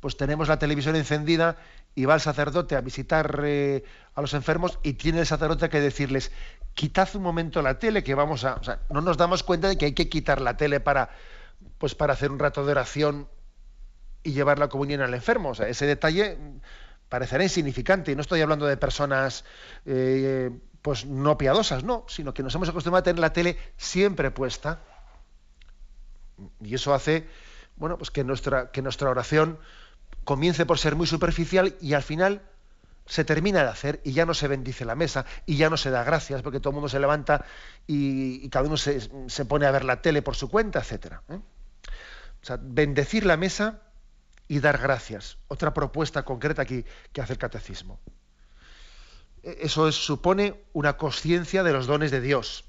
pues 0.00 0.16
tenemos 0.16 0.48
la 0.48 0.58
televisión 0.58 0.96
encendida 0.96 1.56
y 1.94 2.06
va 2.06 2.14
el 2.14 2.20
sacerdote 2.20 2.74
a 2.74 2.80
visitar 2.80 3.40
eh, 3.44 3.84
a 4.14 4.20
los 4.20 4.34
enfermos 4.34 4.78
y 4.82 4.94
tiene 4.94 5.20
el 5.20 5.26
sacerdote 5.26 5.68
que 5.68 5.80
decirles, 5.80 6.32
quitad 6.74 7.08
un 7.14 7.22
momento 7.22 7.62
la 7.62 7.78
tele 7.78 8.02
que 8.02 8.14
vamos 8.14 8.44
a... 8.44 8.54
O 8.54 8.64
sea, 8.64 8.80
no 8.90 9.00
nos 9.00 9.16
damos 9.16 9.42
cuenta 9.42 9.68
de 9.68 9.76
que 9.76 9.86
hay 9.86 9.92
que 9.92 10.08
quitar 10.08 10.40
la 10.40 10.56
tele 10.56 10.80
para, 10.80 11.10
pues 11.78 11.94
para 11.94 12.14
hacer 12.14 12.30
un 12.30 12.38
rato 12.38 12.64
de 12.64 12.72
oración 12.72 13.28
y 14.22 14.32
llevar 14.32 14.58
la 14.58 14.68
comunión 14.68 15.02
al 15.02 15.14
enfermo. 15.14 15.50
O 15.50 15.54
sea, 15.54 15.68
ese 15.68 15.86
detalle 15.86 16.38
parecerá 17.08 17.42
insignificante. 17.42 18.12
Y 18.12 18.14
no 18.14 18.22
estoy 18.22 18.40
hablando 18.40 18.66
de 18.66 18.76
personas 18.76 19.44
eh, 19.84 20.50
pues 20.82 21.06
no 21.06 21.38
piadosas, 21.38 21.84
no, 21.84 22.04
sino 22.08 22.34
que 22.34 22.42
nos 22.42 22.54
hemos 22.54 22.68
acostumbrado 22.68 23.00
a 23.00 23.04
tener 23.04 23.20
la 23.20 23.32
tele 23.32 23.56
siempre 23.76 24.30
puesta. 24.30 24.80
Y 26.60 26.74
eso 26.74 26.92
hace, 26.92 27.28
bueno, 27.76 27.96
pues 27.96 28.10
que 28.10 28.24
nuestra, 28.24 28.72
que 28.72 28.82
nuestra 28.82 29.08
oración 29.08 29.58
comience 30.24 30.66
por 30.66 30.78
ser 30.78 30.96
muy 30.96 31.06
superficial 31.06 31.76
y 31.80 31.94
al 31.94 32.02
final 32.02 32.42
se 33.06 33.24
termina 33.24 33.62
de 33.62 33.68
hacer 33.68 34.00
y 34.04 34.12
ya 34.12 34.26
no 34.26 34.34
se 34.34 34.48
bendice 34.48 34.84
la 34.84 34.94
mesa 34.94 35.24
y 35.46 35.56
ya 35.56 35.70
no 35.70 35.76
se 35.76 35.90
da 35.90 36.04
gracias 36.04 36.42
porque 36.42 36.60
todo 36.60 36.70
el 36.70 36.74
mundo 36.74 36.88
se 36.88 37.00
levanta 37.00 37.44
y, 37.86 38.48
cada 38.48 38.66
uno 38.66 38.76
se, 38.76 39.00
pone 39.46 39.66
a 39.66 39.70
ver 39.70 39.84
la 39.84 40.02
tele 40.02 40.22
por 40.22 40.36
su 40.36 40.48
cuenta, 40.48 40.80
etc. 40.80 41.14
¿eh? 41.28 41.34
O 41.34 42.44
sea, 42.44 42.58
bendecir 42.60 43.24
la 43.24 43.36
mesa 43.36 43.82
y 44.48 44.60
dar 44.60 44.78
gracias. 44.78 45.38
Otra 45.48 45.72
propuesta 45.74 46.24
concreta 46.24 46.62
aquí 46.62 46.84
que 47.12 47.20
hace 47.20 47.34
el 47.34 47.38
catecismo. 47.38 48.00
Eso 49.42 49.90
supone 49.90 50.64
una 50.72 50.96
conciencia 50.96 51.62
de 51.62 51.72
los 51.72 51.86
dones 51.86 52.10
de 52.10 52.20
Dios. 52.20 52.64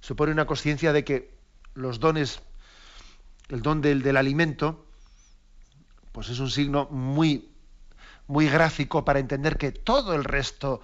Supone 0.00 0.32
una 0.32 0.46
conciencia 0.46 0.92
de 0.92 1.04
que 1.04 1.34
los 1.74 1.98
dones, 1.98 2.40
el 3.48 3.62
don 3.62 3.80
del, 3.80 4.02
del 4.02 4.18
alimento, 4.18 4.86
pues 6.12 6.28
es 6.28 6.38
un 6.38 6.50
signo 6.50 6.86
muy, 6.90 7.50
muy 8.26 8.48
gráfico 8.48 9.04
para 9.04 9.18
entender 9.18 9.56
que 9.56 9.72
todo 9.72 10.14
el 10.14 10.24
resto 10.24 10.82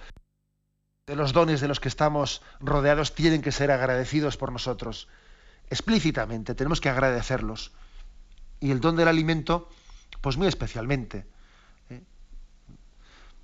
de 1.07 1.15
los 1.15 1.33
dones 1.33 1.61
de 1.61 1.67
los 1.67 1.79
que 1.79 1.89
estamos 1.89 2.41
rodeados 2.59 3.15
tienen 3.15 3.41
que 3.41 3.51
ser 3.51 3.71
agradecidos 3.71 4.37
por 4.37 4.51
nosotros. 4.51 5.07
Explícitamente, 5.69 6.55
tenemos 6.55 6.81
que 6.81 6.89
agradecerlos. 6.89 7.71
Y 8.59 8.71
el 8.71 8.81
don 8.81 8.95
del 8.95 9.07
alimento, 9.07 9.69
pues 10.21 10.37
muy 10.37 10.47
especialmente. 10.47 11.25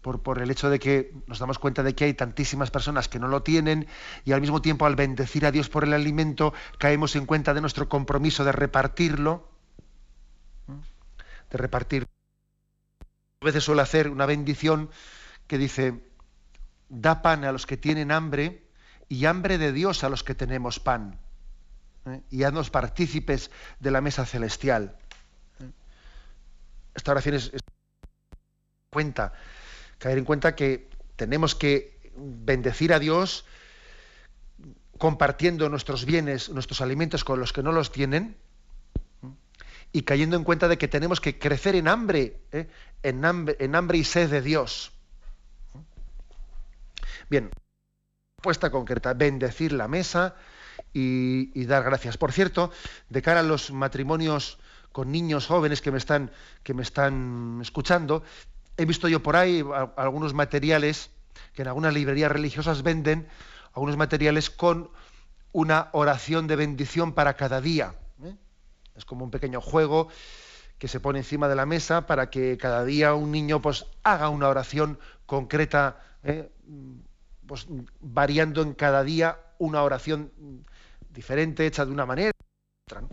Por, 0.02 0.42
el 0.42 0.50
hecho 0.52 0.70
de 0.70 0.80
que 0.80 1.14
nos 1.28 1.40
damos 1.40 1.60
cuenta 1.60 1.84
de 1.84 1.94
que 1.94 2.06
hay 2.06 2.14
tantísimas 2.14 2.72
personas 2.72 3.10
que 3.10 3.20
no 3.20 3.28
lo 3.28 3.44
tienen 3.44 3.88
y 4.24 4.32
al 4.32 4.40
mismo 4.40 4.62
tiempo 4.62 4.86
al 4.86 4.96
bendecir 4.96 5.46
a 5.46 5.52
Dios 5.52 5.68
por 5.68 5.84
el 5.84 5.92
alimento 5.92 6.54
caemos 6.78 7.16
en 7.18 7.26
cuenta 7.26 7.54
de 7.54 7.60
nuestro 7.60 7.90
compromiso 7.90 8.46
de 8.46 8.54
repartirlo 8.54 9.50
de 11.50 11.58
repartir. 11.58 12.08
A 13.42 13.46
veces 13.46 13.64
suele 13.64 13.82
hacer 13.82 14.10
una 14.10 14.26
bendición 14.26 14.90
que 15.48 15.58
dice, 15.58 16.04
da 16.90 17.22
pan 17.22 17.44
a 17.44 17.52
los 17.52 17.66
que 17.66 17.78
tienen 17.78 18.12
hambre 18.12 18.68
y 19.08 19.26
hambre 19.26 19.58
de 19.58 19.72
Dios 19.72 20.04
a 20.04 20.10
los 20.10 20.24
que 20.24 20.36
tenemos 20.36 20.80
pan. 20.80 21.20
¿eh? 22.06 22.22
Y 22.30 22.44
haznos 22.44 22.70
partícipes 22.70 23.52
de 23.80 23.92
la 23.92 24.02
mesa 24.02 24.26
celestial. 24.26 24.98
¿eh? 25.60 25.72
Esta 26.96 27.12
oración 27.12 27.36
es, 27.36 27.52
cuenta, 28.90 29.34
caer 29.98 30.18
en 30.18 30.26
cuenta 30.26 30.56
que 30.56 30.88
tenemos 31.16 31.56
que 31.56 31.98
bendecir 32.16 32.94
a 32.94 33.00
Dios 33.00 33.46
compartiendo 34.98 35.70
nuestros 35.70 36.06
bienes, 36.06 36.50
nuestros 36.50 36.82
alimentos 36.82 37.24
con 37.24 37.40
los 37.40 37.54
que 37.54 37.64
no 37.64 37.72
los 37.72 37.92
tienen, 37.92 38.36
y 39.92 40.04
cayendo 40.04 40.36
en 40.36 40.44
cuenta 40.44 40.68
de 40.68 40.78
que 40.78 40.88
tenemos 40.88 41.22
que 41.22 41.40
crecer 41.40 41.76
en 41.76 41.88
hambre, 41.88 42.42
¿eh? 42.52 42.68
en 43.04 43.24
hambre, 43.26 43.56
en 43.60 43.76
hambre 43.76 44.00
y 44.00 44.04
sed 44.04 44.30
de 44.30 44.42
Dios. 44.42 44.92
Bien, 47.30 47.50
puesta 48.42 48.70
concreta, 48.70 49.14
bendecir 49.14 49.72
la 49.74 49.88
mesa 49.88 50.36
y, 50.94 51.66
dar 51.66 51.84
gracias. 51.84 52.18
Por 52.18 52.32
cierto, 52.32 52.72
de 53.10 53.22
cara 53.22 53.42
a 53.42 53.44
los 53.44 53.72
matrimonios 53.72 54.60
con 54.92 55.12
niños 55.12 55.48
jóvenes 55.48 55.82
que 55.82 55.92
me 55.92 55.98
están, 55.98 56.32
que 56.64 56.74
me 56.74 56.82
están 56.82 57.60
escuchando, 57.62 58.24
he 58.78 58.86
visto 58.86 59.08
yo 59.08 59.22
por 59.22 59.36
ahí 59.36 59.64
algunos 59.96 60.34
materiales 60.34 61.10
que 61.54 61.64
en 61.64 61.68
algunas 61.68 61.94
librerías 61.94 62.32
religiosas 62.32 62.84
venden, 62.84 63.28
algunos 63.74 63.98
materiales 63.98 64.50
con 64.50 64.90
una 65.52 65.90
oración 65.92 66.48
de 66.48 66.56
bendición 66.56 67.14
para 67.14 67.36
cada 67.36 67.62
día. 67.62 67.96
Es 68.96 69.06
como 69.06 69.26
un 69.26 69.32
pequeño 69.32 69.62
juego 69.62 70.08
que 70.78 70.88
se 70.88 71.00
pone 71.00 71.20
encima 71.20 71.48
de 71.48 71.56
la 71.56 71.66
mesa 71.66 72.06
para 72.06 72.30
que 72.30 72.58
cada 72.58 72.84
día 72.84 73.14
un 73.14 73.32
niño 73.32 73.62
pues 73.62 73.86
haga 74.04 74.30
una 74.30 74.48
oración 74.48 75.00
concreta, 75.26 76.00
¿eh? 76.24 76.50
pues 77.46 77.68
variando 78.00 78.62
en 78.62 78.74
cada 78.74 79.04
día 79.04 79.40
una 79.58 79.84
oración 79.84 80.32
diferente, 81.12 81.66
hecha 81.66 81.86
de 81.86 81.92
una 81.92 82.06
manera. 82.06 82.32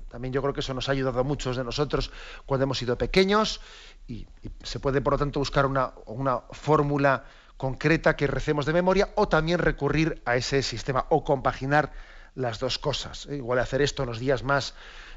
También 0.08 0.32
yo 0.32 0.40
creo 0.40 0.54
que 0.54 0.60
eso 0.60 0.72
nos 0.72 0.88
ha 0.88 0.92
ayudado 0.92 1.18
a 1.18 1.24
muchos 1.24 1.56
de 1.56 1.64
nosotros 1.64 2.12
cuando 2.46 2.62
hemos 2.62 2.78
sido 2.78 2.96
pequeños 2.96 3.60
y, 4.06 4.26
se 4.62 4.78
puede 4.78 5.00
por 5.00 5.14
lo 5.14 5.18
tanto 5.18 5.40
buscar 5.40 5.66
una, 5.66 5.92
una 6.06 6.42
fórmula 6.52 7.24
concreta 7.56 8.14
que 8.14 8.28
recemos 8.28 8.66
de 8.66 8.72
memoria 8.72 9.10
o 9.16 9.26
también 9.26 9.58
recurrir 9.58 10.22
a 10.26 10.36
ese 10.36 10.62
sistema 10.62 11.06
o 11.10 11.24
compaginar 11.24 11.92
las 12.36 12.60
dos 12.60 12.78
cosas. 12.78 13.26
¿eh? 13.26 13.36
Igual 13.36 13.58
hacer 13.58 13.82
esto 13.82 14.04
en 14.04 14.10
los 14.10 14.20
días 14.20 14.44
más 14.44 14.74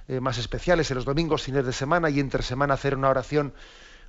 eh, 0.08 0.22
más 0.22 0.38
especiales, 0.38 0.90
en 0.90 0.96
los 0.96 1.06
domingos, 1.06 1.44
fines 1.44 1.66
de 1.66 1.74
semana 1.74 2.10
y 2.10 2.22
entre 2.22 2.42
semana 2.42 2.76
hacer 2.76 2.96
una 2.96 3.10
oración 3.10 3.54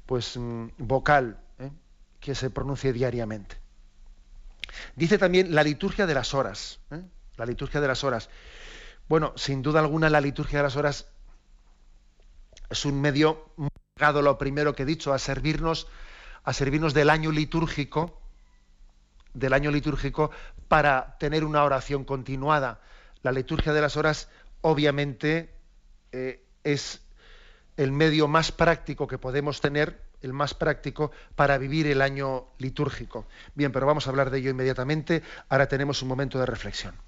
pues 0.06 0.36
mm, 0.36 0.68
vocal 0.78 1.38
¿eh? 1.58 1.70
que 2.20 2.36
se 2.36 2.50
pronuncie 2.50 2.92
diariamente. 2.92 3.56
Dice 4.94 5.18
también 5.18 5.54
la 5.54 5.64
liturgia 5.64 6.06
de 6.06 6.14
las 6.14 6.34
horas. 6.34 6.78
La 7.36 7.46
liturgia 7.46 7.80
de 7.80 7.88
las 7.88 8.04
horas. 8.04 8.30
Bueno, 9.08 9.32
sin 9.36 9.62
duda 9.62 9.80
alguna 9.80 10.10
la 10.10 10.20
liturgia 10.20 10.58
de 10.58 10.64
las 10.64 10.76
horas 10.76 11.06
es 12.68 12.84
un 12.84 13.00
medio 13.00 13.50
llegado 13.96 14.20
lo 14.20 14.36
primero 14.36 14.74
que 14.74 14.82
he 14.82 14.86
dicho, 14.86 15.14
a 15.14 15.18
servirnos, 15.18 15.88
a 16.44 16.52
servirnos 16.52 16.92
del 16.92 17.08
año 17.08 17.32
litúrgico, 17.32 18.20
del 19.32 19.54
año 19.54 19.70
litúrgico, 19.70 20.30
para 20.68 21.16
tener 21.18 21.44
una 21.44 21.64
oración 21.64 22.04
continuada. 22.04 22.80
La 23.22 23.32
liturgia 23.32 23.72
de 23.72 23.80
las 23.80 23.96
horas, 23.96 24.28
obviamente, 24.60 25.54
eh, 26.12 26.44
es 26.62 27.00
el 27.78 27.92
medio 27.92 28.28
más 28.28 28.52
práctico 28.52 29.06
que 29.06 29.16
podemos 29.16 29.62
tener, 29.62 30.02
el 30.20 30.32
más 30.34 30.52
práctico 30.52 31.12
para 31.34 31.56
vivir 31.56 31.86
el 31.86 32.02
año 32.02 32.48
litúrgico. 32.58 33.26
Bien, 33.54 33.72
pero 33.72 33.86
vamos 33.86 34.06
a 34.06 34.10
hablar 34.10 34.30
de 34.30 34.38
ello 34.38 34.50
inmediatamente. 34.50 35.22
Ahora 35.48 35.66
tenemos 35.68 36.02
un 36.02 36.08
momento 36.08 36.38
de 36.38 36.46
reflexión. 36.46 37.07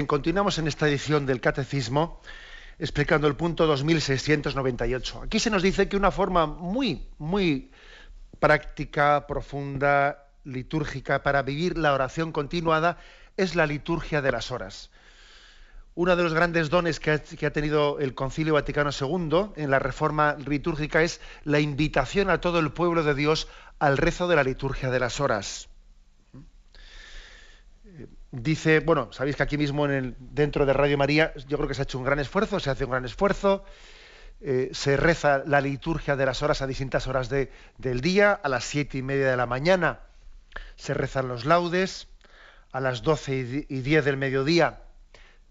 Bien, 0.00 0.06
continuamos 0.06 0.56
en 0.56 0.66
esta 0.66 0.88
edición 0.88 1.26
del 1.26 1.42
Catecismo 1.42 2.22
explicando 2.78 3.26
el 3.26 3.36
punto 3.36 3.66
2698. 3.66 5.24
Aquí 5.24 5.38
se 5.38 5.50
nos 5.50 5.62
dice 5.62 5.90
que 5.90 5.96
una 5.98 6.10
forma 6.10 6.46
muy, 6.46 7.06
muy 7.18 7.70
práctica, 8.38 9.26
profunda, 9.26 10.26
litúrgica 10.44 11.22
para 11.22 11.42
vivir 11.42 11.76
la 11.76 11.92
oración 11.92 12.32
continuada 12.32 12.96
es 13.36 13.54
la 13.54 13.66
liturgia 13.66 14.22
de 14.22 14.32
las 14.32 14.50
horas. 14.50 14.90
Uno 15.94 16.16
de 16.16 16.22
los 16.22 16.32
grandes 16.32 16.70
dones 16.70 16.98
que 16.98 17.10
ha, 17.10 17.52
tenido 17.52 17.98
el 17.98 18.14
Concilio 18.14 18.54
Vaticano 18.54 18.92
II 18.98 19.52
en 19.56 19.70
la 19.70 19.80
reforma 19.80 20.34
litúrgica 20.46 21.02
es 21.02 21.20
la 21.44 21.60
invitación 21.60 22.30
a 22.30 22.40
todo 22.40 22.58
el 22.58 22.72
pueblo 22.72 23.04
de 23.04 23.14
Dios 23.14 23.48
al 23.78 23.98
rezo 23.98 24.28
de 24.28 24.36
la 24.36 24.44
liturgia 24.44 24.90
de 24.90 25.00
las 25.00 25.20
horas. 25.20 25.69
Dice, 28.32 28.80
bueno, 28.80 29.12
sabéis 29.12 29.36
que 29.36 29.42
aquí 29.42 29.58
mismo 29.58 29.86
en 29.86 29.90
el, 29.90 30.16
dentro 30.18 30.64
de 30.64 30.72
Radio 30.72 30.96
María 30.96 31.34
yo 31.48 31.56
creo 31.56 31.68
que 31.68 31.74
se 31.74 31.82
ha 31.82 31.84
hecho 31.84 31.98
un 31.98 32.04
gran 32.04 32.20
esfuerzo, 32.20 32.60
se 32.60 32.70
hace 32.70 32.84
un 32.84 32.92
gran 32.92 33.04
esfuerzo, 33.04 33.64
eh, 34.40 34.70
se 34.72 34.96
reza 34.96 35.42
la 35.46 35.60
liturgia 35.60 36.14
de 36.14 36.26
las 36.26 36.42
horas 36.42 36.62
a 36.62 36.66
distintas 36.68 37.08
horas 37.08 37.28
del 37.28 38.00
día, 38.00 38.32
a 38.32 38.48
las 38.48 38.64
siete 38.64 38.98
y 38.98 39.02
media 39.02 39.30
de 39.30 39.36
la 39.36 39.46
mañana 39.46 40.00
se 40.76 40.94
rezan 40.94 41.28
los 41.28 41.44
laudes, 41.44 42.08
a 42.72 42.80
las 42.80 43.02
doce 43.02 43.66
y 43.68 43.80
diez 43.80 44.04
del 44.04 44.16
mediodía 44.16 44.82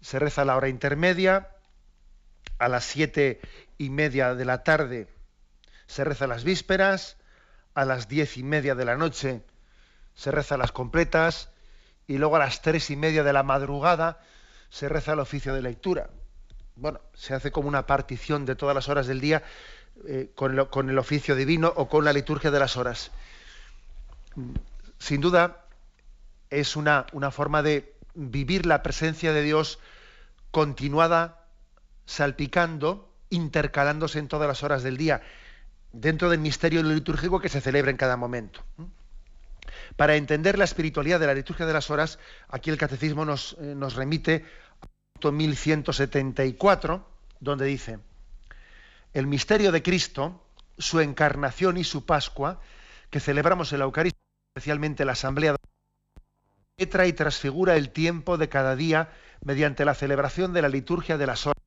se 0.00 0.18
reza 0.18 0.44
la 0.44 0.56
hora 0.56 0.68
intermedia, 0.68 1.48
a 2.58 2.68
las 2.68 2.84
siete 2.84 3.40
y 3.78 3.90
media 3.90 4.34
de 4.34 4.44
la 4.44 4.62
tarde 4.62 5.08
se 5.86 6.04
reza 6.04 6.26
las 6.26 6.44
vísperas, 6.44 7.16
a 7.74 7.84
las 7.84 8.08
diez 8.08 8.36
y 8.36 8.42
media 8.42 8.74
de 8.74 8.84
la 8.84 8.96
noche 8.96 9.42
se 10.14 10.30
reza 10.30 10.56
las 10.56 10.72
completas 10.72 11.50
y 12.10 12.18
luego 12.18 12.34
a 12.34 12.40
las 12.40 12.60
tres 12.60 12.90
y 12.90 12.96
media 12.96 13.22
de 13.22 13.32
la 13.32 13.44
madrugada 13.44 14.18
se 14.68 14.88
reza 14.88 15.12
el 15.12 15.20
oficio 15.20 15.54
de 15.54 15.62
lectura. 15.62 16.10
Bueno, 16.74 17.00
se 17.14 17.34
hace 17.34 17.52
como 17.52 17.68
una 17.68 17.86
partición 17.86 18.46
de 18.46 18.56
todas 18.56 18.74
las 18.74 18.88
horas 18.88 19.06
del 19.06 19.20
día 19.20 19.44
eh, 20.08 20.32
con, 20.34 20.90
el 20.90 20.98
oficio 20.98 21.36
divino 21.36 21.72
o 21.76 21.88
con 21.88 22.04
la 22.04 22.12
liturgia 22.12 22.50
de 22.50 22.58
las 22.58 22.76
horas. 22.76 23.12
Sin 24.98 25.20
duda, 25.20 25.66
es 26.50 26.74
una 26.74 27.04
forma 27.30 27.62
de 27.62 27.94
vivir 28.14 28.66
la 28.66 28.82
presencia 28.82 29.32
de 29.32 29.42
Dios 29.42 29.78
continuada, 30.50 31.44
salpicando, 32.06 33.08
intercalándose 33.28 34.18
en 34.18 34.26
todas 34.26 34.48
las 34.48 34.64
horas 34.64 34.82
del 34.82 34.96
día, 34.96 35.22
dentro 35.92 36.28
del 36.28 36.40
misterio 36.40 36.82
litúrgico 36.82 37.38
que 37.38 37.48
se 37.48 37.60
celebra 37.60 37.92
en 37.92 37.96
cada 37.96 38.16
momento. 38.16 38.64
Para 39.96 40.16
entender 40.16 40.58
la 40.58 40.64
espiritualidad 40.64 41.20
de 41.20 41.26
la 41.26 41.34
liturgia 41.34 41.66
de 41.66 41.72
las 41.72 41.90
horas, 41.90 42.18
aquí 42.48 42.70
el 42.70 42.78
catecismo 42.78 43.24
nos, 43.24 43.56
eh, 43.60 43.74
nos 43.74 43.94
remite 43.94 44.44
a 45.22 45.30
1174, 45.30 47.06
donde 47.40 47.66
dice, 47.66 47.98
el 49.12 49.26
misterio 49.26 49.72
de 49.72 49.82
Cristo, 49.82 50.42
su 50.78 51.00
encarnación 51.00 51.76
y 51.76 51.84
su 51.84 52.06
Pascua, 52.06 52.60
que 53.10 53.20
celebramos 53.20 53.72
en 53.72 53.80
la 53.80 53.84
Eucaristía, 53.84 54.20
especialmente 54.54 55.04
la 55.04 55.12
Asamblea 55.12 55.56
letra 56.78 57.06
y 57.06 57.12
transfigura 57.12 57.76
el 57.76 57.90
tiempo 57.90 58.38
de 58.38 58.48
cada 58.48 58.74
día 58.74 59.10
mediante 59.44 59.84
la 59.84 59.94
celebración 59.94 60.54
de 60.54 60.62
la 60.62 60.68
liturgia 60.68 61.18
de 61.18 61.26
las 61.26 61.46
horas. 61.46 61.62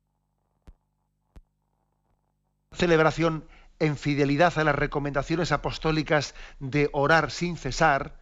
Celebración 2.71 3.45
en 3.83 3.97
fidelidad 3.97 4.57
a 4.57 4.63
las 4.63 4.75
recomendaciones 4.75 5.51
apostólicas 5.51 6.35
de 6.59 6.89
orar 6.93 7.31
sin 7.31 7.57
cesar, 7.57 8.15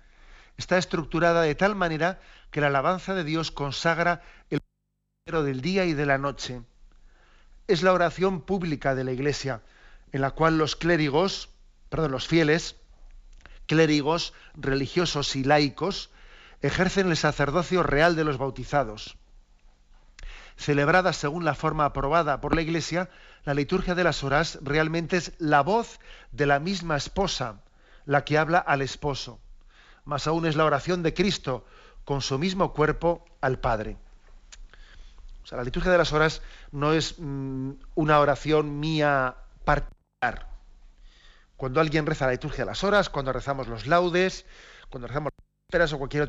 está 0.57 0.79
estructurada 0.79 1.43
de 1.43 1.53
tal 1.53 1.75
manera 1.75 2.19
que 2.49 2.61
la 2.61 2.67
alabanza 2.67 3.13
de 3.13 3.23
Dios 3.23 3.51
consagra 3.51 4.23
el 4.49 4.59
del 5.27 5.61
día 5.61 5.85
y 5.85 5.93
de 5.93 6.07
la 6.07 6.17
noche. 6.17 6.63
Es 7.67 7.83
la 7.83 7.93
oración 7.93 8.41
pública 8.41 8.95
de 8.95 9.03
la 9.03 9.11
Iglesia, 9.11 9.61
en 10.11 10.21
la 10.21 10.31
cual 10.31 10.57
los 10.57 10.75
clérigos, 10.75 11.49
perdón, 11.89 12.11
los 12.11 12.27
fieles, 12.27 12.77
clérigos, 13.67 14.33
religiosos 14.55 15.35
y 15.35 15.43
laicos, 15.43 16.09
ejercen 16.63 17.11
el 17.11 17.17
sacerdocio 17.17 17.83
real 17.83 18.15
de 18.15 18.23
los 18.23 18.39
bautizados. 18.39 19.15
Celebrada 20.61 21.11
según 21.11 21.43
la 21.43 21.55
forma 21.55 21.85
aprobada 21.85 22.39
por 22.39 22.53
la 22.53 22.61
Iglesia, 22.61 23.09
la 23.45 23.55
liturgia 23.55 23.95
de 23.95 24.03
las 24.03 24.23
horas 24.23 24.59
realmente 24.61 25.17
es 25.17 25.33
la 25.39 25.61
voz 25.61 25.99
de 26.31 26.45
la 26.45 26.59
misma 26.59 26.95
esposa, 26.97 27.61
la 28.05 28.23
que 28.25 28.37
habla 28.37 28.59
al 28.59 28.83
esposo. 28.83 29.39
Más 30.05 30.27
aún 30.27 30.45
es 30.45 30.55
la 30.55 30.65
oración 30.65 31.01
de 31.01 31.15
Cristo 31.15 31.65
con 32.05 32.21
su 32.21 32.37
mismo 32.37 32.73
cuerpo 32.73 33.25
al 33.41 33.57
Padre. 33.57 33.97
O 35.43 35.47
sea, 35.47 35.57
la 35.57 35.63
liturgia 35.63 35.91
de 35.91 35.97
las 35.97 36.13
horas 36.13 36.43
no 36.71 36.93
es 36.93 37.15
mm, 37.17 37.71
una 37.95 38.19
oración 38.19 38.79
mía 38.79 39.37
particular. 39.65 40.47
Cuando 41.57 41.81
alguien 41.81 42.05
reza 42.05 42.27
la 42.27 42.33
liturgia 42.33 42.65
de 42.65 42.69
las 42.69 42.83
horas, 42.83 43.09
cuando 43.09 43.33
rezamos 43.33 43.67
los 43.67 43.87
laudes, 43.87 44.45
cuando 44.91 45.07
rezamos 45.07 45.33
o 45.73 45.97
cualquier 45.97 46.27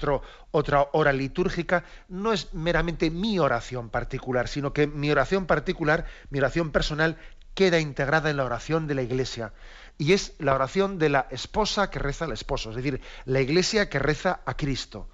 otra 0.51 0.89
hora 0.93 1.13
litúrgica, 1.13 1.85
no 2.09 2.33
es 2.33 2.55
meramente 2.55 3.11
mi 3.11 3.39
oración 3.39 3.91
particular, 3.91 4.49
sino 4.49 4.73
que 4.73 4.87
mi 4.87 5.11
oración 5.11 5.47
particular, 5.47 6.07
mi 6.31 6.39
oración 6.39 6.71
personal, 6.71 7.17
queda 7.55 7.81
integrada 7.81 8.31
en 8.31 8.37
la 8.37 8.45
oración 8.45 8.87
de 8.87 8.95
la 8.95 9.03
iglesia. 9.03 9.53
Y 9.99 10.13
es 10.13 10.35
la 10.39 10.55
oración 10.55 10.99
de 10.99 11.09
la 11.09 11.27
esposa 11.31 11.91
que 11.91 11.99
reza 11.99 12.25
al 12.25 12.33
esposo, 12.33 12.71
es 12.71 12.77
decir, 12.77 13.01
la 13.25 13.41
iglesia 13.41 13.89
que 13.89 13.99
reza 13.99 14.41
a 14.47 14.57
Cristo. 14.57 15.09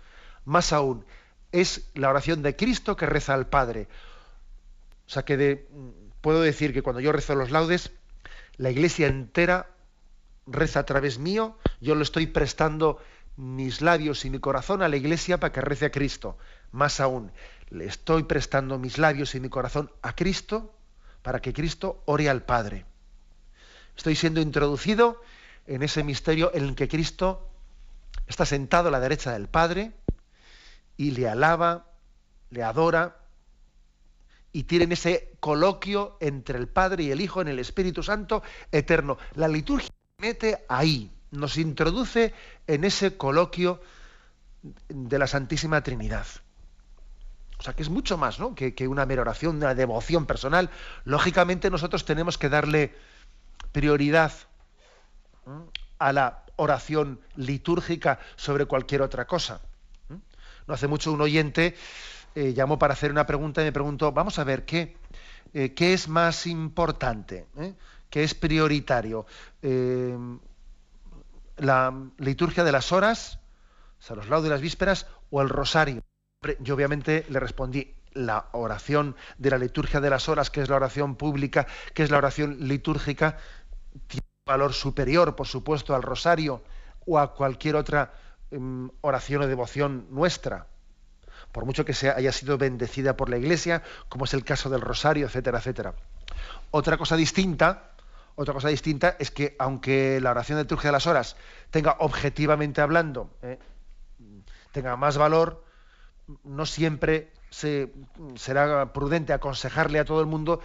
Más 0.45 0.73
aún, 0.73 1.05
es 1.51 1.91
la 1.95 2.11
oración 2.11 2.43
de 2.43 2.55
Cristo 2.55 2.97
que 2.97 3.07
reza 3.07 3.35
al 3.35 3.47
Padre. 3.47 3.89
O 5.07 5.11
sea 5.11 5.25
que 5.25 5.67
puedo 6.21 6.43
decir 6.43 6.73
que 6.73 6.83
cuando 6.83 7.01
yo 7.01 7.13
rezo 7.13 7.35
los 7.35 7.51
laudes, 7.51 7.91
la 8.57 8.71
iglesia 8.71 9.07
entera 9.07 9.71
reza 10.47 10.81
a 10.81 10.87
través 10.87 11.19
mío, 11.19 11.57
yo 11.81 11.95
lo 11.95 12.03
estoy 12.03 12.27
prestando 12.27 12.99
mis 13.39 13.81
labios 13.83 14.25
y 14.25 14.31
mi 14.31 14.41
corazón 14.41 14.83
a 14.83 14.89
la 14.89 14.97
iglesia 14.97 15.39
para 15.39 15.53
que 15.53 15.61
rece 15.61 15.87
a 15.87 15.91
Cristo. 15.93 16.37
Más 16.73 16.99
aún, 16.99 17.31
le 17.71 17.87
estoy 17.87 18.25
prestando 18.25 18.79
mis 18.79 18.99
labios 18.99 19.35
y 19.37 19.41
mi 19.41 19.49
corazón 19.49 19.93
a 20.03 20.15
Cristo 20.15 20.75
para 21.23 21.41
que 21.41 21.53
Cristo 21.53 22.03
ore 22.07 22.29
al 22.29 22.43
Padre. 22.43 22.85
Estoy 23.97 24.17
siendo 24.17 24.41
introducido 24.41 25.23
en 25.69 25.85
ese 25.85 26.03
misterio 26.03 26.51
en 26.53 26.65
el 26.65 26.75
que 26.75 26.89
Cristo 26.89 27.49
está 28.27 28.45
sentado 28.45 28.89
a 28.89 28.91
la 28.91 29.01
derecha 29.01 29.33
del 29.33 29.49
Padre 29.49 29.93
y 30.97 31.13
le 31.13 31.29
alaba, 31.29 31.87
le 32.51 32.65
adora 32.65 33.19
y 34.53 34.65
tienen 34.65 34.91
ese 34.91 35.37
coloquio 35.39 36.17
entre 36.21 36.59
el 36.59 36.67
Padre 36.67 37.05
y 37.05 37.13
el 37.13 37.21
Hijo 37.21 37.41
en 37.41 37.49
el 37.49 37.61
Espíritu 37.61 38.03
Santo 38.03 38.43
eterno. 38.73 39.17
La 39.35 39.47
liturgia 39.47 39.91
mete 40.19 40.65
ahí, 40.69 41.13
nos 41.31 41.57
introduce 41.57 42.35
en 42.67 42.85
ese 42.85 43.17
coloquio 43.17 43.81
de 44.89 45.19
la 45.19 45.27
Santísima 45.27 45.83
Trinidad. 45.83 46.27
O 47.59 47.63
sea, 47.63 47.75
que 47.75 47.83
es 47.83 47.89
mucho 47.89 48.17
más 48.17 48.39
¿no? 48.39 48.55
que, 48.55 48.89
una 48.89 49.05
mera 49.05 49.23
oración, 49.23 49.57
una 49.57 49.75
devoción 49.75 50.27
personal. 50.27 50.71
Lógicamente 51.05 51.71
nosotros 51.71 52.05
tenemos 52.05 52.39
que 52.39 52.49
darle 52.49 52.95
prioridad 53.73 54.33
a 55.99 56.13
la 56.13 56.45
oración 56.57 57.21
litúrgica 57.35 58.21
sobre 58.37 58.67
cualquier 58.67 59.03
otra 59.03 59.27
cosa. 59.27 59.61
No 60.67 60.75
hace 60.75 60.87
mucho 60.87 61.13
un 61.13 61.21
oyente 61.21 61.75
eh, 62.35 62.53
llamó 62.53 62.79
para 62.79 62.93
hacer 62.93 63.11
una 63.11 63.27
pregunta 63.27 63.63
y 63.63 63.65
me 63.65 63.73
preguntó, 63.73 64.13
vamos 64.13 64.39
a 64.39 64.45
ver, 64.45 64.65
¿qué, 64.65 64.97
eh, 65.55 65.73
¿qué 65.75 65.95
es 65.95 66.09
más 66.09 66.47
importante? 66.47 67.47
¿Eh? 67.57 67.75
¿Qué 68.11 68.23
es 68.23 68.35
prioritario? 68.35 69.27
La 71.59 71.93
liturgia 72.19 72.65
de 72.65 72.73
las 72.73 72.93
horas, 72.93 73.39
o 73.99 74.03
sea, 74.03 74.17
los 74.17 74.29
laudos 74.29 74.45
de 74.45 74.51
las 74.51 74.61
vísperas, 74.61 75.07
o 75.31 75.43
el 75.43 75.49
rosario. 75.49 76.03
Yo 76.61 76.75
obviamente 76.75 77.27
le 77.29 77.41
respondí 77.41 77.95
la 78.13 78.47
oración 78.53 79.17
de 79.39 79.51
la 79.51 79.59
liturgia 79.59 80.01
de 80.01 80.11
las 80.11 80.29
horas, 80.29 80.51
que 80.51 80.61
es 80.61 80.69
la 80.69 80.77
oración 80.77 81.17
pública, 81.17 81.67
que 81.95 82.03
es 82.03 82.11
la 82.11 82.19
oración 82.19 82.57
litúrgica, 82.61 83.39
tiene 84.07 84.27
un 84.47 84.53
valor 84.53 84.73
superior, 84.73 85.37
por 85.37 85.47
supuesto, 85.47 85.95
al 85.95 86.03
rosario 86.03 86.63
o 87.07 87.19
a 87.19 87.35
cualquier 87.35 87.77
otra 87.77 88.13
em, 88.51 88.91
oración 89.01 89.43
o 89.43 89.47
devoción 89.47 90.07
nuestra, 90.11 90.67
por 91.53 91.65
mucho 91.65 91.85
que 91.85 91.95
sea, 91.95 92.15
haya 92.17 92.33
sido 92.33 92.59
bendecida 92.59 93.17
por 93.17 93.31
la 93.31 93.39
Iglesia, 93.39 93.83
como 94.09 94.25
es 94.25 94.35
el 94.35 94.45
caso 94.45 94.69
del 94.71 94.81
rosario, 94.81 95.27
etcétera, 95.27 95.59
etcétera. 95.59 95.95
Otra 96.71 96.99
cosa 96.99 97.17
distinta 97.17 97.91
otra 98.39 98.55
cosa 98.55 98.69
distinta 98.69 99.17
es 99.19 99.33
que 99.33 99.57
aunque 99.59 100.21
la 100.21 100.31
oración 100.31 100.59
de 100.59 100.63
liturgia 100.63 100.89
de 100.89 100.93
las 100.93 101.09
horas 101.09 101.37
tenga 101.73 101.97
objetivamente 101.99 102.81
hablando, 102.81 103.31
eh, 103.43 103.59
tenga 104.71 104.97
más 104.97 105.19
valor, 105.19 105.65
no 106.45 106.65
siempre 106.65 107.33
se, 107.51 107.93
será 108.37 108.93
prudente 108.93 109.33
aconsejarle 109.33 109.99
a 109.99 110.05
todo 110.05 110.21
el 110.21 110.27
mundo 110.27 110.61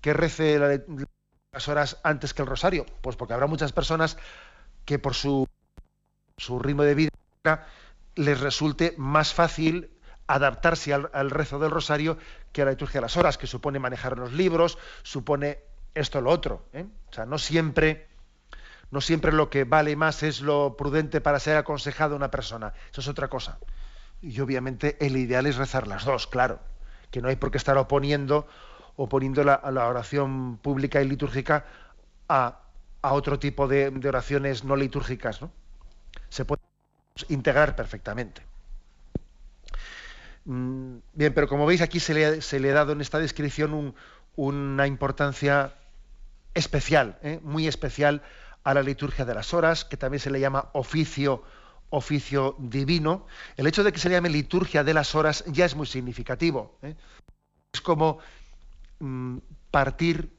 que 0.00 0.12
rece 0.12 0.84
las 1.52 1.68
horas 1.68 1.98
antes 2.04 2.32
que 2.32 2.42
el 2.42 2.48
rosario, 2.48 2.86
pues 3.00 3.16
porque 3.16 3.34
habrá 3.34 3.48
muchas 3.48 3.72
personas 3.72 4.18
que 4.84 5.00
por 5.00 5.14
su, 5.14 5.48
su 6.36 6.60
ritmo 6.60 6.84
de 6.84 6.94
vida 6.94 7.10
les 8.14 8.38
resulte 8.38 8.94
más 8.98 9.34
fácil 9.34 9.90
adaptarse 10.28 10.94
al, 10.94 11.30
rezo 11.30 11.58
del 11.58 11.72
rosario 11.72 12.18
que 12.52 12.62
a 12.62 12.66
la 12.66 12.70
liturgia 12.70 13.00
de 13.00 13.06
las 13.06 13.16
horas, 13.16 13.36
que 13.36 13.48
supone 13.48 13.80
manejar 13.80 14.16
los 14.16 14.32
libros, 14.32 14.78
supone 15.02 15.58
esto 15.96 16.20
lo 16.20 16.30
otro. 16.30 16.64
¿eh? 16.72 16.86
O 17.10 17.12
sea, 17.12 17.26
no 17.26 17.38
siempre, 17.38 18.06
no 18.90 19.00
siempre 19.00 19.32
lo 19.32 19.50
que 19.50 19.64
vale 19.64 19.96
más 19.96 20.22
es 20.22 20.40
lo 20.40 20.76
prudente 20.76 21.20
para 21.20 21.40
ser 21.40 21.56
aconsejado 21.56 22.14
a 22.14 22.16
una 22.16 22.30
persona. 22.30 22.74
Eso 22.92 23.00
es 23.00 23.08
otra 23.08 23.28
cosa. 23.28 23.58
Y 24.22 24.40
obviamente 24.40 24.96
el 25.04 25.16
ideal 25.16 25.46
es 25.46 25.56
rezar 25.56 25.86
las 25.86 26.04
dos, 26.04 26.26
claro. 26.26 26.60
Que 27.10 27.20
no 27.20 27.28
hay 27.28 27.36
por 27.36 27.50
qué 27.50 27.58
estar 27.58 27.76
oponiendo, 27.78 28.46
oponiendo 28.96 29.44
la, 29.44 29.60
la 29.72 29.88
oración 29.88 30.58
pública 30.58 31.02
y 31.02 31.08
litúrgica 31.08 31.64
a, 32.28 32.60
otro 33.02 33.38
tipo 33.38 33.68
de, 33.68 33.88
oraciones 34.08 34.64
no 34.64 34.76
litúrgicas. 34.76 35.40
¿no? 35.40 35.50
Se 36.28 36.44
puede 36.44 36.62
integrar 37.28 37.76
perfectamente. 37.76 38.42
Mm, 40.44 40.98
bien, 41.12 41.34
pero 41.34 41.48
como 41.48 41.66
veis 41.66 41.82
aquí 41.82 42.00
se 42.00 42.14
le, 42.14 42.70
ha 42.70 42.74
dado 42.74 42.92
en 42.92 43.00
esta 43.00 43.18
descripción 43.18 43.94
una 44.36 44.86
importancia 44.86 45.74
especial, 46.56 47.18
¿eh? 47.22 47.38
muy 47.42 47.68
especial 47.68 48.22
a 48.64 48.74
la 48.74 48.82
liturgia 48.82 49.24
de 49.24 49.34
las 49.34 49.54
horas, 49.54 49.84
que 49.84 49.96
también 49.96 50.20
se 50.20 50.30
le 50.30 50.40
llama 50.40 50.70
oficio, 50.72 51.44
oficio 51.90 52.56
divino. 52.58 53.26
El 53.56 53.66
hecho 53.66 53.84
de 53.84 53.92
que 53.92 53.98
se 53.98 54.08
le 54.08 54.16
llame 54.16 54.30
liturgia 54.30 54.82
de 54.82 54.94
las 54.94 55.14
horas 55.14 55.44
ya 55.46 55.66
es 55.66 55.76
muy 55.76 55.86
significativo. 55.86 56.78
¿eh? 56.82 56.96
Es 57.72 57.82
como 57.82 58.18
mm, 58.98 59.36
partir 59.70 60.32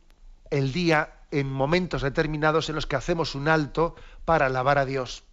el 0.50 0.74
día 0.74 1.14
en 1.30 1.52
momentos 1.52 2.02
determinados 2.02 2.68
en 2.70 2.76
los 2.76 2.88
que 2.88 2.96
hacemos 2.96 3.36
un 3.36 3.48
alto 3.48 3.96
para 4.26 4.48
alabar 4.48 4.80
a 4.80 4.86
Dios. 4.86 5.24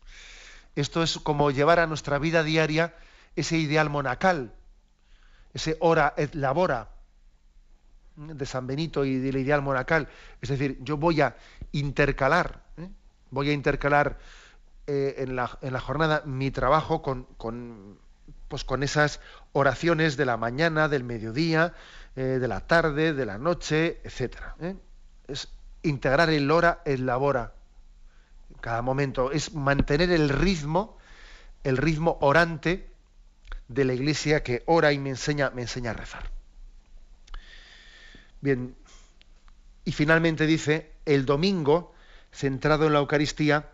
Esto 0.76 1.03
es 1.03 1.18
como 1.18 1.51
llevar 1.51 1.80
a 1.80 1.87
nuestra 1.87 2.18
vida 2.18 2.43
diaria 2.43 2.95
ese 3.37 3.57
ideal 3.57 3.89
monacal, 3.89 4.53
ese 5.55 5.76
hora 5.80 6.12
et 6.16 6.35
labora 6.35 6.93
de 8.17 8.47
San 8.47 8.67
Benito 8.67 9.05
y 9.05 9.19
del 9.19 9.37
ideal 9.37 9.62
monacal. 9.62 10.09
Es 10.41 10.49
decir, 10.49 10.79
yo 10.83 10.97
voy 10.97 11.21
a 11.21 11.37
intercalar, 11.73 12.62
¿eh? 12.77 12.89
voy 13.31 13.51
a 13.51 13.53
intercalar 13.53 14.19
eh, 14.87 15.17
en, 15.19 15.37
la, 15.37 15.59
en, 15.62 15.73
la, 15.73 15.81
jornada 15.81 16.23
mi 16.25 16.51
trabajo 16.51 17.03
con, 17.03 17.25
con, 17.37 17.99
pues 18.49 18.65
con 18.65 18.83
esas 18.83 19.21
oraciones 19.53 20.17
de 20.17 20.27
la 20.27 20.37
mañana, 20.37 20.89
del 20.89 21.05
mediodía, 21.05 21.75
eh, 22.17 22.39
de 22.41 22.49
la 22.49 22.61
tarde, 22.61 23.12
de 23.12 23.27
la 23.27 23.39
noche, 23.39 24.01
etc. 24.05 24.37
Es 25.27 25.49
integrar 25.83 26.31
el 26.31 26.51
hora, 26.51 26.83
el 26.85 27.07
labora, 27.07 27.55
cada 28.61 28.83
momento. 28.83 29.33
Es 29.33 29.55
mantener 29.55 30.11
el 30.11 30.29
ritmo, 30.29 30.99
el 31.65 31.77
ritmo 31.77 32.19
orante 32.21 32.91
de 33.69 33.85
la 33.85 33.95
iglesia 33.95 34.43
que 34.43 34.62
ora 34.67 34.93
y 34.93 34.99
me 34.99 35.11
enseña, 35.11 35.51
me 35.51 35.62
enseña 35.62 35.91
a 35.91 35.95
rezar. 35.95 36.34
Bien, 38.45 38.76
y 39.86 39.92
finalmente 39.92 40.45
dice, 40.45 40.92
el 41.07 41.24
domingo, 41.24 41.95
centrado 42.30 42.86
en 42.86 42.92
la 42.92 42.99
Eucaristía, 42.99 43.70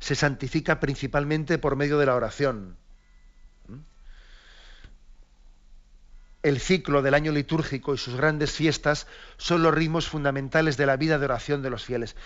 se 0.00 0.16
santifica 0.16 0.80
principalmente 0.80 1.58
por 1.58 1.76
medio 1.76 1.96
de 1.96 2.06
la 2.06 2.16
oración. 2.16 2.76
El 6.42 6.58
ciclo 6.58 7.02
del 7.02 7.14
año 7.14 7.30
litúrgico 7.30 7.94
y 7.94 7.98
sus 7.98 8.16
grandes 8.16 8.50
fiestas 8.50 9.06
son 9.36 9.62
los 9.62 9.72
ritmos 9.72 10.08
fundamentales 10.08 10.76
de 10.76 10.86
la 10.86 10.96
vida 10.96 11.20
de 11.20 11.26
oración 11.26 11.62
de 11.62 11.70
los 11.70 11.84
fieles. 11.84 12.16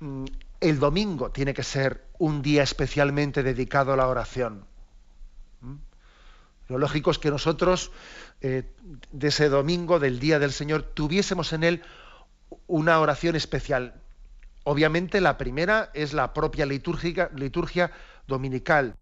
Mm, 0.00 0.26
el 0.60 0.78
domingo 0.78 1.30
tiene 1.30 1.54
que 1.54 1.62
ser 1.62 2.04
un 2.18 2.42
día 2.42 2.62
especialmente 2.62 3.42
dedicado 3.42 3.94
a 3.94 3.96
la 3.96 4.08
oración. 4.08 4.66
Lo 6.68 6.78
lógico 6.78 7.10
es 7.10 7.18
que 7.18 7.30
nosotros, 7.30 7.90
eh, 8.40 8.70
de 9.10 9.28
ese 9.28 9.48
domingo, 9.48 9.98
del 9.98 10.18
Día 10.18 10.38
del 10.38 10.52
Señor, 10.52 10.82
tuviésemos 10.82 11.52
en 11.52 11.64
él 11.64 11.82
una 12.66 12.98
oración 13.00 13.36
especial. 13.36 13.94
Obviamente 14.64 15.20
la 15.20 15.38
primera 15.38 15.90
es 15.94 16.12
la 16.12 16.32
propia 16.32 16.66
liturgia 16.66 17.90
dominical, 18.26 18.94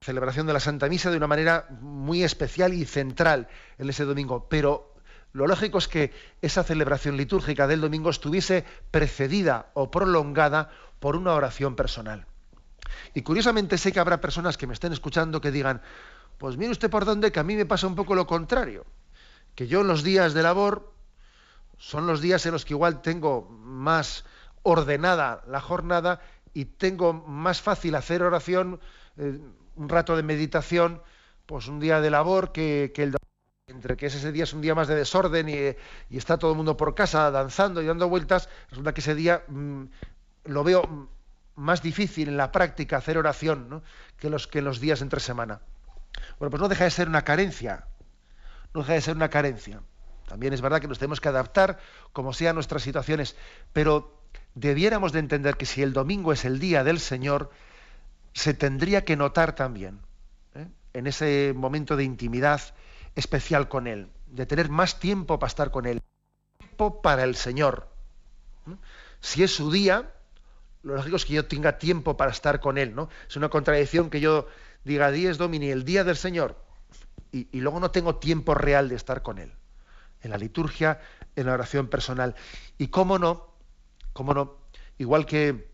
celebración 0.00 0.46
de 0.46 0.52
la 0.52 0.60
Santa 0.60 0.88
Misa 0.88 1.10
de 1.10 1.16
una 1.16 1.26
manera 1.26 1.66
muy 1.80 2.22
especial 2.22 2.74
y 2.74 2.84
central 2.84 3.48
en 3.78 3.88
ese 3.88 4.04
domingo. 4.04 4.48
Pero 4.48 4.94
lo 5.32 5.46
lógico 5.46 5.78
es 5.78 5.88
que 5.88 6.12
esa 6.42 6.64
celebración 6.64 7.16
litúrgica 7.16 7.66
del 7.66 7.80
domingo 7.80 8.10
estuviese 8.10 8.64
precedida 8.90 9.70
o 9.74 9.90
prolongada 9.90 10.70
por 11.00 11.16
una 11.16 11.32
oración 11.32 11.76
personal. 11.76 12.26
Y 13.14 13.22
curiosamente 13.22 13.78
sé 13.78 13.92
que 13.92 14.00
habrá 14.00 14.20
personas 14.20 14.56
que 14.56 14.66
me 14.66 14.74
estén 14.74 14.92
escuchando 14.92 15.40
que 15.40 15.50
digan, 15.50 15.82
pues 16.38 16.56
mire 16.56 16.70
usted 16.70 16.88
por 16.88 17.04
dónde, 17.04 17.32
que 17.32 17.40
a 17.40 17.44
mí 17.44 17.56
me 17.56 17.66
pasa 17.66 17.86
un 17.86 17.96
poco 17.96 18.14
lo 18.14 18.26
contrario. 18.26 18.86
Que 19.54 19.66
yo 19.66 19.80
en 19.80 19.88
los 19.88 20.04
días 20.04 20.34
de 20.34 20.42
labor 20.42 20.92
son 21.78 22.06
los 22.06 22.20
días 22.20 22.46
en 22.46 22.52
los 22.52 22.64
que 22.64 22.74
igual 22.74 23.02
tengo 23.02 23.48
más 23.50 24.24
ordenada 24.62 25.42
la 25.46 25.60
jornada 25.60 26.20
y 26.54 26.64
tengo 26.64 27.12
más 27.12 27.60
fácil 27.60 27.94
hacer 27.94 28.22
oración, 28.22 28.80
eh, 29.16 29.38
un 29.76 29.88
rato 29.88 30.16
de 30.16 30.22
meditación, 30.22 31.02
pues 31.46 31.68
un 31.68 31.80
día 31.80 32.00
de 32.00 32.10
labor 32.10 32.52
que, 32.52 32.92
el 32.96 33.16
entre 33.66 33.96
que 33.96 34.06
ese 34.06 34.32
día 34.32 34.44
es 34.44 34.52
un 34.52 34.60
día 34.60 34.74
más 34.74 34.88
de 34.88 34.94
desorden 34.94 35.48
y, 35.48 36.16
está 36.16 36.38
todo 36.38 36.52
el 36.52 36.56
mundo 36.56 36.76
por 36.76 36.94
casa 36.94 37.30
danzando 37.30 37.82
y 37.82 37.86
dando 37.86 38.08
vueltas, 38.08 38.48
resulta 38.70 38.94
que 38.94 39.00
ese 39.00 39.14
día 39.14 39.44
mm, 39.48 39.84
lo 40.44 40.64
veo 40.64 41.08
más 41.54 41.82
difícil 41.82 42.28
en 42.28 42.36
la 42.36 42.50
práctica 42.52 42.96
hacer 42.96 43.18
oración 43.18 43.82
que, 44.16 44.30
los, 44.30 44.46
que 44.46 44.62
los 44.62 44.80
días 44.80 45.02
entre 45.02 45.20
semana. 45.20 45.60
Bueno, 46.38 46.50
pues 46.50 46.60
no 46.60 46.68
deja 46.68 46.84
de 46.84 46.90
ser 46.90 47.08
una 47.08 47.22
carencia. 47.22 47.86
No 48.74 48.80
deja 48.80 48.94
de 48.94 49.00
ser 49.00 49.16
una 49.16 49.30
carencia. 49.30 49.82
También 50.28 50.52
es 50.52 50.60
verdad 50.60 50.80
que 50.80 50.88
nos 50.88 50.98
tenemos 50.98 51.20
que 51.20 51.28
adaptar 51.28 51.78
como 52.12 52.32
sean 52.32 52.54
nuestras 52.54 52.82
situaciones, 52.82 53.34
pero 53.72 54.20
debiéramos 54.54 55.12
de 55.12 55.20
entender 55.20 55.56
que 55.56 55.66
si 55.66 55.82
el 55.82 55.92
domingo 55.92 56.32
es 56.32 56.44
el 56.44 56.58
día 56.58 56.84
del 56.84 57.00
Señor, 57.00 57.50
se 58.34 58.54
tendría 58.54 59.04
que 59.04 59.16
notar 59.16 59.54
también 59.54 60.00
¿eh? 60.54 60.68
en 60.92 61.06
ese 61.06 61.54
momento 61.56 61.96
de 61.96 62.04
intimidad 62.04 62.60
especial 63.14 63.68
con 63.68 63.86
Él, 63.86 64.10
de 64.26 64.46
tener 64.46 64.68
más 64.68 65.00
tiempo 65.00 65.38
para 65.38 65.48
estar 65.48 65.70
con 65.70 65.86
Él, 65.86 66.02
tiempo 66.58 67.00
para 67.00 67.24
el 67.24 67.34
Señor. 67.34 67.88
¿eh? 68.68 68.76
Si 69.20 69.42
es 69.42 69.54
su 69.54 69.72
día, 69.72 70.12
lo 70.82 70.94
lógico 70.94 71.16
es 71.16 71.24
que 71.24 71.34
yo 71.34 71.46
tenga 71.46 71.78
tiempo 71.78 72.16
para 72.16 72.30
estar 72.30 72.60
con 72.60 72.78
Él, 72.78 72.94
¿no? 72.94 73.08
Es 73.28 73.36
una 73.36 73.48
contradicción 73.48 74.10
que 74.10 74.20
yo 74.20 74.46
diga 74.84 75.10
Dies 75.10 75.38
Domini, 75.38 75.70
el 75.70 75.84
día 75.84 76.04
del 76.04 76.16
Señor, 76.16 76.56
y, 77.30 77.60
luego 77.60 77.78
no 77.80 77.90
tengo 77.90 78.16
tiempo 78.16 78.54
real 78.54 78.88
de 78.88 78.94
estar 78.94 79.22
con 79.22 79.38
Él, 79.38 79.52
en 80.22 80.30
la 80.30 80.38
liturgia, 80.38 81.00
en 81.36 81.46
la 81.46 81.52
oración 81.52 81.88
personal. 81.88 82.34
Y 82.78 82.88
cómo 82.88 83.18
no, 83.18 83.54
cómo 84.12 84.34
no, 84.34 84.56
igual 84.98 85.26
que 85.26 85.68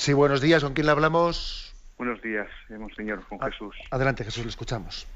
Sí, 0.00 0.14
buenos 0.14 0.40
días. 0.40 0.64
¿Con 0.64 0.72
quién 0.72 0.86
le 0.86 0.92
hablamos? 0.92 1.74
Buenos 1.98 2.22
días, 2.22 2.48
Monseñor, 2.70 3.22
con 3.28 3.38
Jesús. 3.38 3.76
Adelante, 3.90 4.24
Jesús, 4.24 4.44
le 4.44 4.48
escuchamos. 4.48 5.06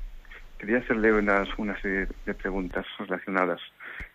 Quería 0.58 0.76
hacerle 0.76 1.10
unas, 1.10 1.48
una 1.56 1.80
serie 1.80 2.06
de 2.26 2.34
preguntas 2.34 2.84
relacionadas 2.98 3.62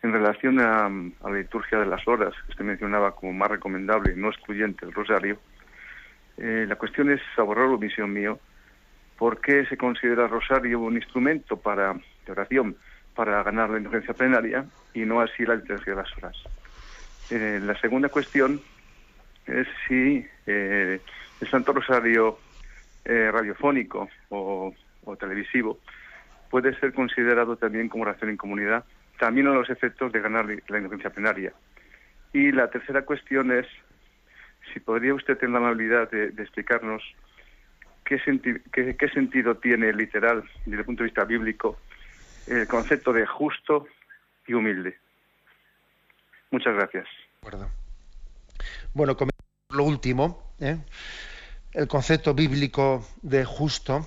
en 0.04 0.14
relación 0.14 0.60
a, 0.60 0.88
la 1.24 1.36
liturgia 1.36 1.80
de 1.80 1.88
las 1.88 2.08
horas, 2.08 2.36
que 2.46 2.52
usted 2.52 2.66
mencionaba 2.66 3.16
como 3.16 3.34
más 3.34 3.50
recomendable 3.50 4.14
y 4.14 4.20
no 4.20 4.30
excluyente 4.30 4.86
el 4.86 4.94
rosario, 4.94 5.40
eh, 6.38 6.66
la 6.70 6.76
cuestión 6.76 7.10
es, 7.10 7.22
o 7.36 7.78
misión 7.80 8.14
mío, 8.14 8.40
¿por 9.18 9.42
qué 9.42 9.66
se 9.66 9.76
considera 9.76 10.26
el 10.26 10.30
rosario 10.30 10.82
un 10.82 10.98
instrumento 10.98 11.58
para, 11.58 11.94
de 11.94 12.32
oración 12.32 12.78
para 13.16 13.42
ganar 13.42 13.72
la 13.72 13.78
indulgencia 13.78 14.14
plenaria 14.14 14.68
y 14.94 15.00
no 15.00 15.20
así 15.20 15.48
la 15.48 15.56
liturgia 15.56 15.96
de 15.96 16.02
las 16.04 16.16
horas? 16.16 16.38
Eh, 17.32 17.60
la 17.60 17.76
segunda 17.82 18.10
cuestión 18.10 18.62
es 19.50 19.68
si 19.88 20.26
eh, 20.46 21.00
el 21.42 21.48
Santo 21.50 21.74
Rosario 21.74 22.40
radiofónico 23.06 24.08
o, 24.30 24.74
televisivo 25.20 25.80
puede 26.52 26.80
ser 26.80 26.94
considerado 26.94 27.56
también 27.56 27.90
como 27.90 28.04
oración 28.04 28.30
en 28.30 28.38
comunidad 28.38 28.86
también 29.18 29.48
de 29.48 29.54
los 29.54 29.70
efectos 29.70 30.12
de 30.12 30.22
ganar 30.22 30.46
la 30.46 30.78
indulgencia 30.78 31.10
plenaria. 31.10 31.54
Y 32.34 32.52
la 32.52 32.70
tercera 32.70 33.04
cuestión 33.04 33.52
es 33.52 33.66
si 34.74 34.80
podría 34.80 35.14
usted 35.14 35.38
tener 35.38 35.54
la 35.54 35.68
amabilidad 35.68 36.10
de, 36.10 36.28
explicarnos 36.28 37.04
qué, 38.06 38.20
qué, 38.72 39.10
sentido 39.10 39.58
tiene 39.58 39.92
literal, 39.94 40.44
desde 40.66 40.80
el 40.80 40.86
punto 40.86 41.04
de 41.04 41.10
vista 41.10 41.26
bíblico, 41.26 41.78
el 42.48 42.68
concepto 42.68 43.14
de 43.14 43.26
justo 43.26 43.88
y 44.48 44.54
humilde. 44.54 44.98
Muchas 46.52 46.76
gracias. 46.76 47.08
Bueno, 48.94 49.16
lo 49.70 49.84
último, 49.84 50.54
¿eh? 50.60 50.78
el 51.74 51.88
concepto 51.88 52.34
bíblico 52.34 53.06
de 53.22 53.46
justo 53.46 54.06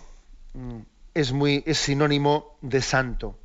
mm, 0.54 0.80
es 1.14 1.32
muy 1.32 1.62
es 1.66 1.78
sinónimo 1.78 2.58
de 2.62 2.82
santo 2.82 3.38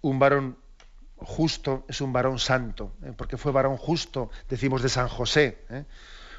un 0.00 0.18
varón 0.18 0.56
justo 1.16 1.84
es 1.88 2.00
un 2.00 2.12
varón 2.12 2.38
santo, 2.38 2.92
¿eh? 3.02 3.12
porque 3.16 3.36
fue 3.36 3.50
varón 3.52 3.76
justo, 3.76 4.30
decimos 4.48 4.82
de 4.82 4.88
San 4.88 5.08
José. 5.08 5.64
¿eh? 5.68 5.84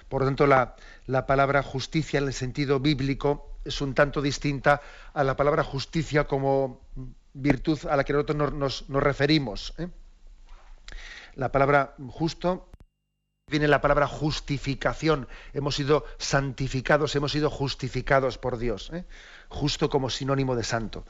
Por 0.07 0.22
lo 0.22 0.28
tanto, 0.28 0.47
la, 0.47 1.26
palabra 1.28 1.61
justicia 1.61 2.20
en 2.20 2.28
el 2.28 2.34
sentido 2.34 2.80
bíblico 2.80 3.59
es 3.65 3.82
un 3.82 3.93
tanto 3.93 4.22
distinta 4.22 4.82
a 5.13 5.24
la 5.24 5.36
palabra 5.36 5.63
justicia 5.63 6.26
como 6.26 6.82
virtud 7.34 7.80
a 7.89 7.97
la 7.97 8.03
que 8.03 8.13
nosotros 8.13 8.53
nos, 8.53 8.86
referimos. 8.88 9.74
¿eh? 9.78 9.89
La 11.36 11.51
palabra 11.51 11.95
justo 12.07 12.68
viene 13.49 13.67
la 13.67 13.81
palabra 13.81 14.07
justificación. 14.07 15.27
Hemos 15.53 15.75
sido 15.75 16.05
santificados, 16.17 17.15
hemos 17.15 17.31
sido 17.31 17.49
justificados 17.49 18.37
por 18.37 18.57
Dios. 18.57 18.91
Justo 19.49 19.89
como 19.89 20.09
sinónimo 20.09 20.55
de 20.55 20.63
santo 20.63 21.05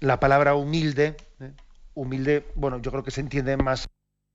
la 0.00 0.20
palabra 0.20 0.54
humilde, 0.54 1.16
¿eh? 1.40 1.52
humilde, 1.94 2.46
bueno, 2.54 2.80
yo 2.80 2.90
creo 2.90 3.02
que 3.02 3.10
se 3.10 3.20
entiende 3.20 3.56
más 3.56 3.88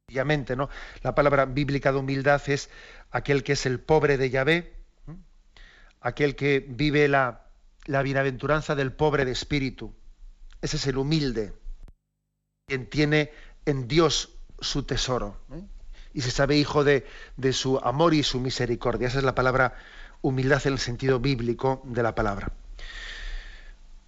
sencillamente, 0.07 0.55
¿no? 0.55 0.69
La 1.03 1.15
palabra 1.15 1.45
bíblica 1.45 1.91
de 1.91 1.99
humildad 1.99 2.41
es 2.47 2.69
aquel 3.11 3.43
que 3.43 3.53
es 3.53 3.65
el 3.65 3.79
pobre 3.79 4.17
de 4.17 4.29
Yahvé, 4.29 4.55
¿eh? 5.07 5.15
aquel 6.01 6.36
que 6.36 6.65
vive 6.67 7.07
la, 7.07 7.47
la, 7.86 8.01
bienaventuranza 8.01 8.75
del 8.75 8.91
pobre 8.91 9.25
de 9.25 9.32
espíritu. 9.32 9.93
Ese 10.61 10.77
es 10.77 10.88
el 10.88 10.97
humilde, 10.97 11.53
quien 12.67 12.88
tiene 12.88 13.32
en 13.65 13.88
Dios 13.88 14.36
su 14.59 14.84
tesoro 14.84 15.38
¿eh? 15.53 15.61
Y 16.14 16.22
se 16.22 16.32
sabe 16.32 16.57
hijo 16.57 16.84
de, 16.84 17.05
de 17.38 17.53
su 17.53 17.78
amor 17.80 18.14
y 18.14 18.24
su 18.24 18.39
misericordia. 18.39 19.07
Esa 19.07 19.20
es 19.20 19.24
la 19.24 19.36
palabra 19.36 19.76
humildad 20.22 20.62
en 20.66 20.74
el 20.74 20.80
sentido 20.80 21.20
bíblico 21.20 21.82
de 21.86 22.03
la 22.03 22.16
palabra. 22.16 22.51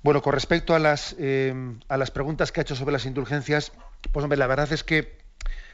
Bueno, 0.03 0.21
con 0.21 0.33
respecto 0.33 0.75
a 0.75 0.79
las, 0.79 1.15
eh, 1.17 1.53
a 1.87 1.97
las 1.97 2.11
preguntas 2.11 2.51
que 2.51 2.59
ha 2.59 2.63
hecho 2.63 2.75
sobre 2.75 2.91
las 2.91 3.05
indulgencias, 3.05 3.71
pues 4.11 4.23
hombre, 4.23 4.37
la 4.37 4.47
verdad 4.47 4.71
es 4.73 4.83
que 4.83 5.17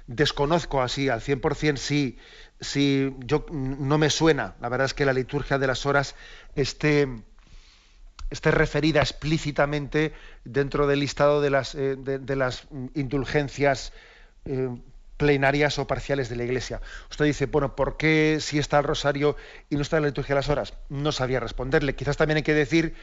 desconozco 0.06 0.82
así 0.84 1.10
al 1.10 1.22
100% 1.22 1.78
si, 1.78 2.18
si 2.60 3.16
yo 3.20 3.46
no 3.52 3.98
me 3.98 4.12
suena, 4.12 4.56
la 4.62 4.70
verdad 4.70 4.86
es 4.86 4.94
que 4.94 5.06
la 5.06 5.14
liturgia 5.14 5.58
de 5.58 5.66
las 5.66 5.88
horas 5.88 6.16
esté, 6.56 7.08
esté 8.30 8.52
referida 8.52 9.02
explícitamente 9.02 10.14
dentro 10.46 10.86
del 10.86 11.00
listado 11.00 11.42
de 11.42 11.50
las, 11.50 11.74
eh, 11.74 11.96
de, 11.98 12.36
las 12.36 12.68
indulgencias 12.94 13.94
eh, 14.46 14.70
plenarias 15.20 15.78
o 15.80 15.86
parciales 15.86 16.30
de 16.30 16.38
la 16.38 16.46
Iglesia. 16.46 16.82
Usted 17.12 17.26
dice, 17.26 17.46
bueno, 17.46 17.76
¿por 17.76 17.98
qué 17.98 18.38
si 18.40 18.58
está 18.58 18.78
el 18.78 18.86
rosario 18.86 19.36
y 19.70 19.76
no 19.76 19.82
está 19.82 20.00
la 20.00 20.08
liturgia 20.08 20.34
de 20.34 20.40
las 20.40 20.48
horas? 20.48 20.74
No 20.88 21.12
sabría 21.12 21.42
responderle. 21.42 21.94
Quizás 21.94 22.16
también 22.16 22.38
hay 22.38 22.44
que 22.44 22.54
decir 22.54 22.96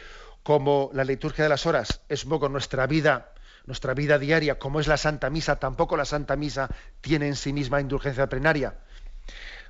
como 0.43 0.89
la 0.95 1.05
liturgia 1.05 1.45
de 1.45 1.51
las 1.51 1.67
horas 1.67 2.01
es 2.09 2.25
un 2.25 2.31
poco 2.31 2.49
nuestra 2.49 2.87
vida, 2.87 3.35
nuestra 3.67 3.93
vida 3.93 4.19
diaria, 4.19 4.59
como 4.59 4.81
es 4.81 4.87
la 4.87 4.97
Santa 4.97 5.29
Misa, 5.29 5.57
tampoco 5.57 5.99
la 5.99 6.07
Santa 6.07 6.37
Misa 6.37 6.71
tiene 7.03 7.29
en 7.29 7.37
sí 7.37 7.53
misma 7.53 7.83
indulgencia 7.83 8.31
plenaria. 8.31 8.79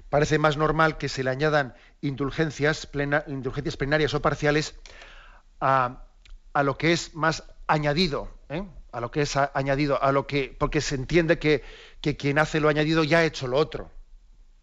Parece 0.09 0.39
más 0.39 0.57
normal 0.57 0.99
que 0.99 1.09
se 1.09 1.25
le 1.25 1.31
añadan 1.31 1.75
indulgencias, 2.01 2.89
indulgencias 3.27 3.77
plenarias 3.77 4.15
o 4.15 4.23
parciales 4.23 4.77
a, 5.61 6.05
lo 6.63 6.79
que 6.79 6.93
es 6.93 7.13
más 7.17 7.43
añadido, 7.67 8.31
¿eh? 8.49 8.63
A 8.97 9.01
lo 9.01 9.11
que 9.11 9.21
es 9.21 9.37
añadido, 9.37 10.03
a 10.03 10.11
lo 10.11 10.27
que, 10.27 10.57
porque 10.59 10.81
se 10.81 10.95
entiende 10.95 11.39
que, 11.39 11.63
que 12.01 12.17
quien 12.17 12.39
hace 12.39 12.61
lo 12.61 12.71
añadido 12.71 13.05
ya 13.05 13.19
ha 13.19 13.25
hecho 13.25 13.47
lo 13.47 13.59
otro. 13.59 13.91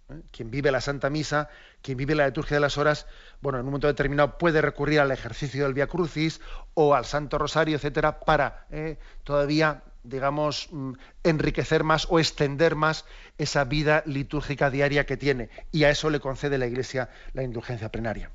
¿eh? 0.09 0.23
Quien 0.31 0.49
vive 0.49 0.71
la 0.71 0.81
Santa 0.81 1.11
Misa, 1.11 1.49
quien 1.83 1.99
vive 1.99 2.15
la 2.15 2.25
liturgia 2.25 2.57
de 2.57 2.61
las 2.61 2.79
horas, 2.79 3.05
bueno, 3.41 3.59
en 3.59 3.65
un 3.65 3.67
momento 3.67 3.85
determinado 3.85 4.39
puede 4.39 4.59
recurrir 4.63 5.01
al 5.01 5.11
ejercicio 5.11 5.65
del 5.65 5.75
Via 5.75 5.85
Crucis 5.85 6.41
o 6.73 6.95
al 6.95 7.05
Santo 7.05 7.37
Rosario, 7.37 7.75
etcétera, 7.75 8.21
para 8.21 8.65
¿eh? 8.71 8.97
todavía, 9.23 9.83
digamos, 10.01 10.67
mm, 10.71 10.93
enriquecer 11.23 11.83
más 11.83 12.07
o 12.09 12.17
extender 12.17 12.73
más 12.75 13.05
esa 13.37 13.65
vida 13.65 14.01
litúrgica 14.07 14.71
diaria 14.71 15.05
que 15.05 15.15
tiene. 15.15 15.51
Y 15.71 15.83
a 15.83 15.91
eso 15.91 16.09
le 16.09 16.19
concede 16.19 16.57
la 16.57 16.65
Iglesia 16.65 17.11
la 17.33 17.43
indulgencia 17.43 17.89
plenaria. 17.89 18.31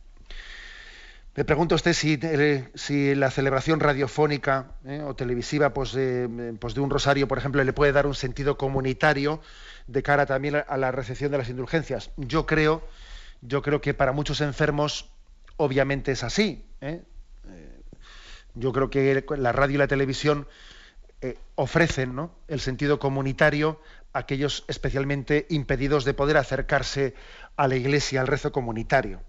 Me 1.39 1.45
pregunta 1.45 1.77
usted 1.77 1.93
si, 1.93 2.19
eh, 2.21 3.15
la 3.15 3.31
celebración 3.31 3.79
radiofónica 3.79 4.73
o 5.07 5.15
televisiva 5.15 5.73
pues, 5.73 5.97
pues, 6.59 6.75
de 6.75 6.81
un 6.81 6.91
rosario, 6.91 7.29
por 7.29 7.39
ejemplo, 7.39 7.63
le 7.63 7.73
puede 7.73 7.93
dar 7.93 8.09
un 8.09 8.17
sentido 8.17 8.59
comunitario 8.59 9.41
de 9.87 10.03
cara 10.03 10.27
también 10.27 10.65
a 10.67 10.77
la 10.77 10.91
recepción 10.91 11.31
de 11.31 11.39
las 11.39 11.49
indulgencias. 11.49 12.11
Yo 12.17 12.45
creo, 12.45 12.83
yo 13.41 13.63
creo 13.63 13.81
que 13.81 13.95
para 13.95 14.11
muchos 14.11 14.41
enfermos 14.41 15.13
obviamente 15.59 16.11
es 16.11 16.25
así. 16.25 16.65
¿eh? 16.81 17.05
Eh, 17.49 17.83
yo 18.57 18.73
creo 18.73 18.91
que 18.91 19.25
la 19.37 19.53
radio 19.53 19.77
y 19.77 19.79
la 19.79 19.87
televisión 19.87 20.49
eh, 21.21 21.39
ofrecen 21.55 22.31
el 22.49 22.59
sentido 22.59 22.99
comunitario 22.99 23.81
a 24.13 24.19
aquellos 24.19 24.65
especialmente 24.67 25.47
impedidos 25.51 26.05
de 26.05 26.15
poder 26.15 26.37
acercarse 26.37 27.15
a 27.55 27.69
la 27.69 27.77
iglesia, 27.77 28.23
al 28.23 28.27
rezo 28.27 28.51
comunitario. 28.51 29.21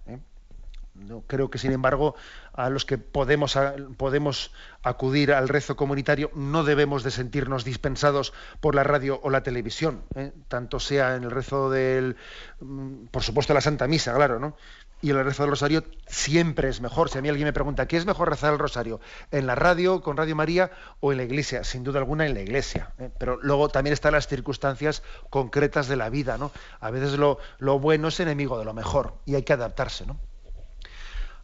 No, 1.08 1.24
creo 1.26 1.50
que, 1.50 1.58
sin 1.58 1.72
embargo, 1.72 2.16
a 2.54 2.70
los 2.70 2.86
que 2.86 2.98
podemos, 2.98 3.58
podemos 3.98 4.52
acudir 4.84 5.32
al 5.34 5.48
rezo 5.48 5.76
comunitario 5.76 6.32
no 6.36 6.64
debemos 6.64 7.04
de 7.04 7.12
sentirnos 7.12 7.64
dispensados 7.64 8.34
por 8.60 8.76
la 8.76 8.84
radio 8.84 9.20
o 9.24 9.30
la 9.30 9.44
televisión, 9.44 10.04
¿eh? 10.16 10.34
tanto 10.48 10.80
sea 10.80 11.16
en 11.16 11.24
el 11.24 11.32
rezo 11.32 11.70
del, 11.70 12.18
mm, 12.60 13.06
por 13.12 13.24
supuesto, 13.24 13.54
la 13.54 13.62
Santa 13.62 13.88
Misa, 13.88 14.14
claro, 14.14 14.40
¿no? 14.40 14.56
Y 15.02 15.12
el 15.12 15.24
rezo 15.24 15.44
del 15.44 15.52
rosario 15.52 15.86
siempre 16.08 16.68
es 16.68 16.82
mejor. 16.82 17.10
Si 17.10 17.18
a 17.18 17.22
mí 17.22 17.30
alguien 17.30 17.46
me 17.46 17.54
pregunta, 17.54 17.88
¿qué 17.88 17.96
es 17.96 18.06
mejor 18.06 18.30
rezar 18.30 18.52
el 18.52 18.60
rosario? 18.60 19.00
¿En 19.32 19.48
la 19.48 19.56
radio, 19.56 20.02
con 20.02 20.18
Radio 20.18 20.36
María 20.36 20.72
o 21.00 21.14
en 21.14 21.20
la 21.20 21.24
iglesia? 21.24 21.64
Sin 21.64 21.86
duda 21.86 22.00
alguna 22.00 22.26
en 22.26 22.34
la 22.34 22.42
iglesia. 22.42 22.92
¿eh? 23.00 23.10
Pero 23.18 23.40
luego 23.42 23.70
también 23.70 23.94
están 23.94 24.12
las 24.12 24.28
circunstancias 24.28 25.02
concretas 25.30 25.88
de 25.88 25.96
la 25.96 26.10
vida, 26.10 26.38
¿no? 26.38 26.52
A 26.82 26.92
veces 26.92 27.18
lo, 27.18 27.38
lo 27.60 27.80
bueno 27.80 28.10
es 28.10 28.20
enemigo 28.20 28.60
de 28.60 28.66
lo 28.66 28.74
mejor 28.74 29.14
y 29.26 29.36
hay 29.36 29.44
que 29.44 29.54
adaptarse, 29.54 30.06
¿no? 30.06 30.20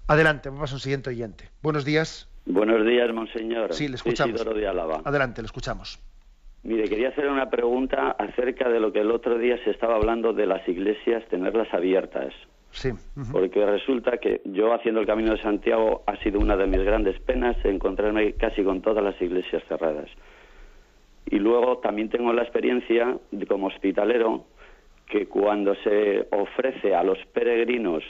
Adelante, 0.08 0.50
vamos 0.50 0.72
a 0.72 0.76
un 0.76 0.80
siguiente 0.80 1.10
oyente. 1.10 1.46
Buenos 1.64 1.84
días. 1.84 2.30
Buenos 2.46 2.86
días, 2.86 3.12
monseñor. 3.12 3.74
Sí, 3.74 3.88
le 3.88 3.96
escuchamos. 3.96 4.46
de 4.46 4.68
Álava. 4.68 5.02
Adelante, 5.04 5.42
le 5.42 5.48
escuchamos. 5.48 6.00
Mire, 6.62 6.88
quería 6.88 7.10
hacer 7.10 7.28
una 7.28 7.50
pregunta 7.50 8.12
acerca 8.12 8.70
de 8.70 8.80
lo 8.80 8.92
que 8.92 9.00
el 9.00 9.10
otro 9.10 9.38
día 9.40 9.58
se 9.64 9.72
estaba 9.72 9.96
hablando 9.96 10.32
de 10.32 10.46
las 10.46 10.68
iglesias, 10.68 11.24
tenerlas 11.30 11.74
abiertas. 11.74 12.34
Sí. 12.70 12.92
Porque 13.32 13.66
resulta 13.66 14.18
que 14.18 14.42
yo 14.46 14.74
haciendo 14.74 15.02
el 15.02 15.08
Camino 15.08 15.32
de 15.32 15.42
Santiago 15.42 16.04
ha 16.06 16.18
sido 16.18 16.40
una 16.40 16.56
de 16.56 16.68
mis 16.68 16.84
grandes 16.84 17.20
penas 17.22 17.56
encontrarme 17.64 18.34
casi 18.34 18.64
con 18.64 18.82
todas 18.82 19.04
las 19.04 19.20
iglesias 19.22 19.64
cerradas. 19.68 20.10
Y 21.28 21.40
luego 21.40 21.78
también 21.80 22.10
tengo 22.10 22.32
la 22.34 22.44
experiencia 22.44 23.18
como 23.48 23.68
hospitalero 23.68 24.46
que 25.08 25.28
cuando 25.28 25.74
se 25.84 26.28
ofrece 26.32 26.94
a 26.94 27.04
los 27.04 27.18
peregrinos 27.34 28.04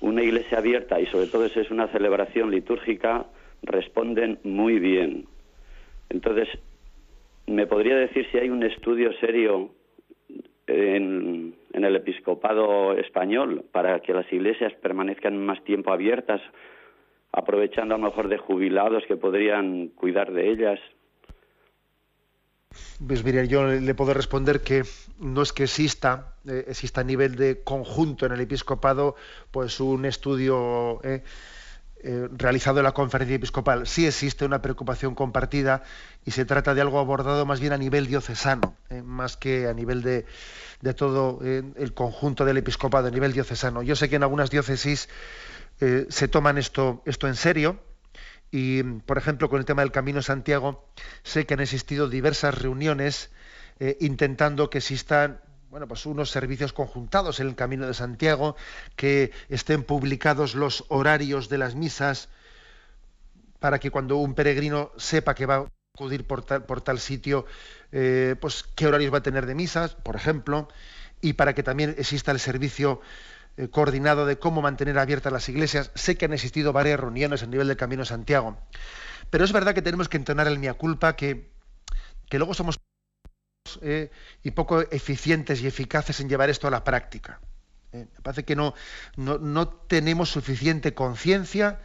una 0.00 0.22
iglesia 0.22 0.58
abierta 0.58 1.00
y 1.00 1.06
sobre 1.06 1.26
todo 1.26 1.48
si 1.48 1.60
es 1.60 1.70
una 1.70 1.88
celebración 1.88 2.50
litúrgica, 2.50 3.26
responden 3.62 4.38
muy 4.44 4.78
bien. 4.78 5.26
Entonces, 6.08 6.48
¿me 7.46 7.66
podría 7.66 7.96
decir 7.96 8.26
si 8.30 8.38
hay 8.38 8.50
un 8.50 8.62
estudio 8.62 9.12
serio 9.14 9.70
en, 10.66 11.54
el 11.72 11.96
episcopado 11.96 12.94
español 12.94 13.64
para 13.70 14.00
que 14.00 14.12
las 14.12 14.30
iglesias 14.32 14.72
permanezcan 14.74 15.36
más 15.36 15.62
tiempo 15.62 15.92
abiertas, 15.92 16.40
aprovechando 17.32 17.94
a 17.94 17.98
lo 17.98 18.04
mejor 18.04 18.28
de 18.28 18.38
jubilados 18.38 19.04
que 19.06 19.16
podrían 19.16 19.88
cuidar 19.88 20.32
de 20.32 20.50
ellas? 20.50 20.80
Pues 23.06 23.24
mire, 23.24 23.46
yo 23.46 23.66
le 23.66 23.94
puedo 23.94 24.14
responder 24.14 24.62
que 24.62 24.84
no 25.18 25.42
es 25.42 25.52
que 25.52 25.64
exista, 25.64 26.34
eh, 26.46 26.64
exista 26.68 27.02
a 27.02 27.04
nivel 27.04 27.36
de 27.36 27.62
conjunto 27.62 28.24
en 28.24 28.32
el 28.32 28.40
episcopado, 28.40 29.16
pues 29.50 29.80
un 29.80 30.06
estudio 30.06 31.02
eh, 31.04 31.22
eh, 32.02 32.28
realizado 32.32 32.78
en 32.78 32.84
la 32.84 32.92
conferencia 32.92 33.36
episcopal. 33.36 33.86
Sí 33.86 34.06
existe 34.06 34.46
una 34.46 34.62
preocupación 34.62 35.14
compartida 35.14 35.82
y 36.24 36.30
se 36.30 36.46
trata 36.46 36.74
de 36.74 36.80
algo 36.80 36.98
abordado 36.98 37.44
más 37.44 37.60
bien 37.60 37.74
a 37.74 37.78
nivel 37.78 38.06
diocesano, 38.06 38.76
más 39.04 39.36
que 39.36 39.68
a 39.68 39.74
nivel 39.74 40.02
de, 40.02 40.24
de 40.80 40.94
todo 40.94 41.40
el 41.42 41.92
conjunto 41.92 42.46
del 42.46 42.56
episcopado, 42.56 43.08
a 43.08 43.10
nivel 43.10 43.32
diocesano. 43.32 43.82
Yo 43.82 43.94
sé 43.94 44.08
que 44.08 44.16
en 44.16 44.22
algunas 44.22 44.50
diócesis 44.50 45.08
se 45.78 46.28
toman 46.28 46.56
esto, 46.56 47.02
esto 47.04 47.28
en 47.28 47.36
serio 47.36 47.78
y, 48.50 48.82
por 48.82 49.18
ejemplo, 49.18 49.48
con 49.48 49.58
el 49.58 49.64
tema 49.64 49.82
del 49.82 49.92
Camino 49.92 50.22
Santiago, 50.22 50.88
sé 51.22 51.46
que 51.46 51.54
han 51.54 51.60
existido 51.60 52.08
diversas 52.08 52.54
reuniones 52.54 53.30
eh, 53.78 53.96
intentando 54.00 54.70
que 54.70 54.78
existan 54.78 55.40
bueno, 55.70 55.88
pues 55.88 56.06
unos 56.06 56.30
servicios 56.30 56.72
conjuntados 56.72 57.40
en 57.40 57.48
el 57.48 57.54
Camino 57.54 57.86
de 57.86 57.92
Santiago, 57.92 58.56
que 58.94 59.32
estén 59.48 59.82
publicados 59.82 60.54
los 60.54 60.84
horarios 60.88 61.48
de 61.48 61.58
las 61.58 61.74
misas 61.74 62.28
para 63.58 63.78
que 63.78 63.90
cuando 63.90 64.16
un 64.16 64.34
peregrino 64.34 64.92
sepa 64.96 65.34
que 65.34 65.44
va 65.44 65.56
a 65.56 65.66
acudir 65.94 66.26
por 66.26 66.44
tal, 66.44 66.64
por 66.64 66.80
tal 66.80 67.00
sitio, 67.00 67.46
eh, 67.92 68.36
pues 68.40 68.64
qué 68.74 68.86
horarios 68.86 69.12
va 69.12 69.18
a 69.18 69.22
tener 69.22 69.46
de 69.46 69.54
misas, 69.54 69.94
por 69.94 70.16
ejemplo, 70.16 70.68
y 71.20 71.32
para 71.32 71.54
que 71.54 71.62
también 71.62 71.94
exista 71.98 72.30
el 72.30 72.40
servicio 72.40 73.00
eh, 73.56 73.68
coordinado 73.68 74.26
de 74.26 74.38
cómo 74.38 74.60
mantener 74.60 74.98
abiertas 74.98 75.32
las 75.32 75.48
iglesias. 75.48 75.90
Sé 75.94 76.16
que 76.16 76.26
han 76.26 76.34
existido 76.34 76.72
varias 76.72 77.00
reuniones 77.00 77.42
a 77.42 77.46
nivel 77.46 77.68
del 77.68 77.76
Camino 77.76 78.04
Santiago. 78.04 78.58
Pero 79.30 79.44
es 79.44 79.52
verdad 79.52 79.74
que 79.74 79.82
tenemos 79.82 80.08
que 80.08 80.18
entonar 80.18 80.46
el 80.46 80.58
mia 80.58 80.74
culpa 80.74 81.16
que, 81.16 81.50
que 82.28 82.38
luego 82.38 82.52
somos 82.54 82.78
eh, 83.80 84.10
y 84.42 84.50
poco 84.52 84.82
eficientes 84.82 85.60
y 85.62 85.66
eficaces 85.66 86.20
en 86.20 86.28
llevar 86.28 86.50
esto 86.50 86.68
a 86.68 86.70
la 86.70 86.84
práctica. 86.84 87.40
Eh, 87.92 88.06
me 88.12 88.20
parece 88.22 88.44
que 88.44 88.56
no, 88.56 88.74
no, 89.16 89.68
tenemos 89.68 90.30
suficiente 90.30 90.94
conciencia 90.94 91.80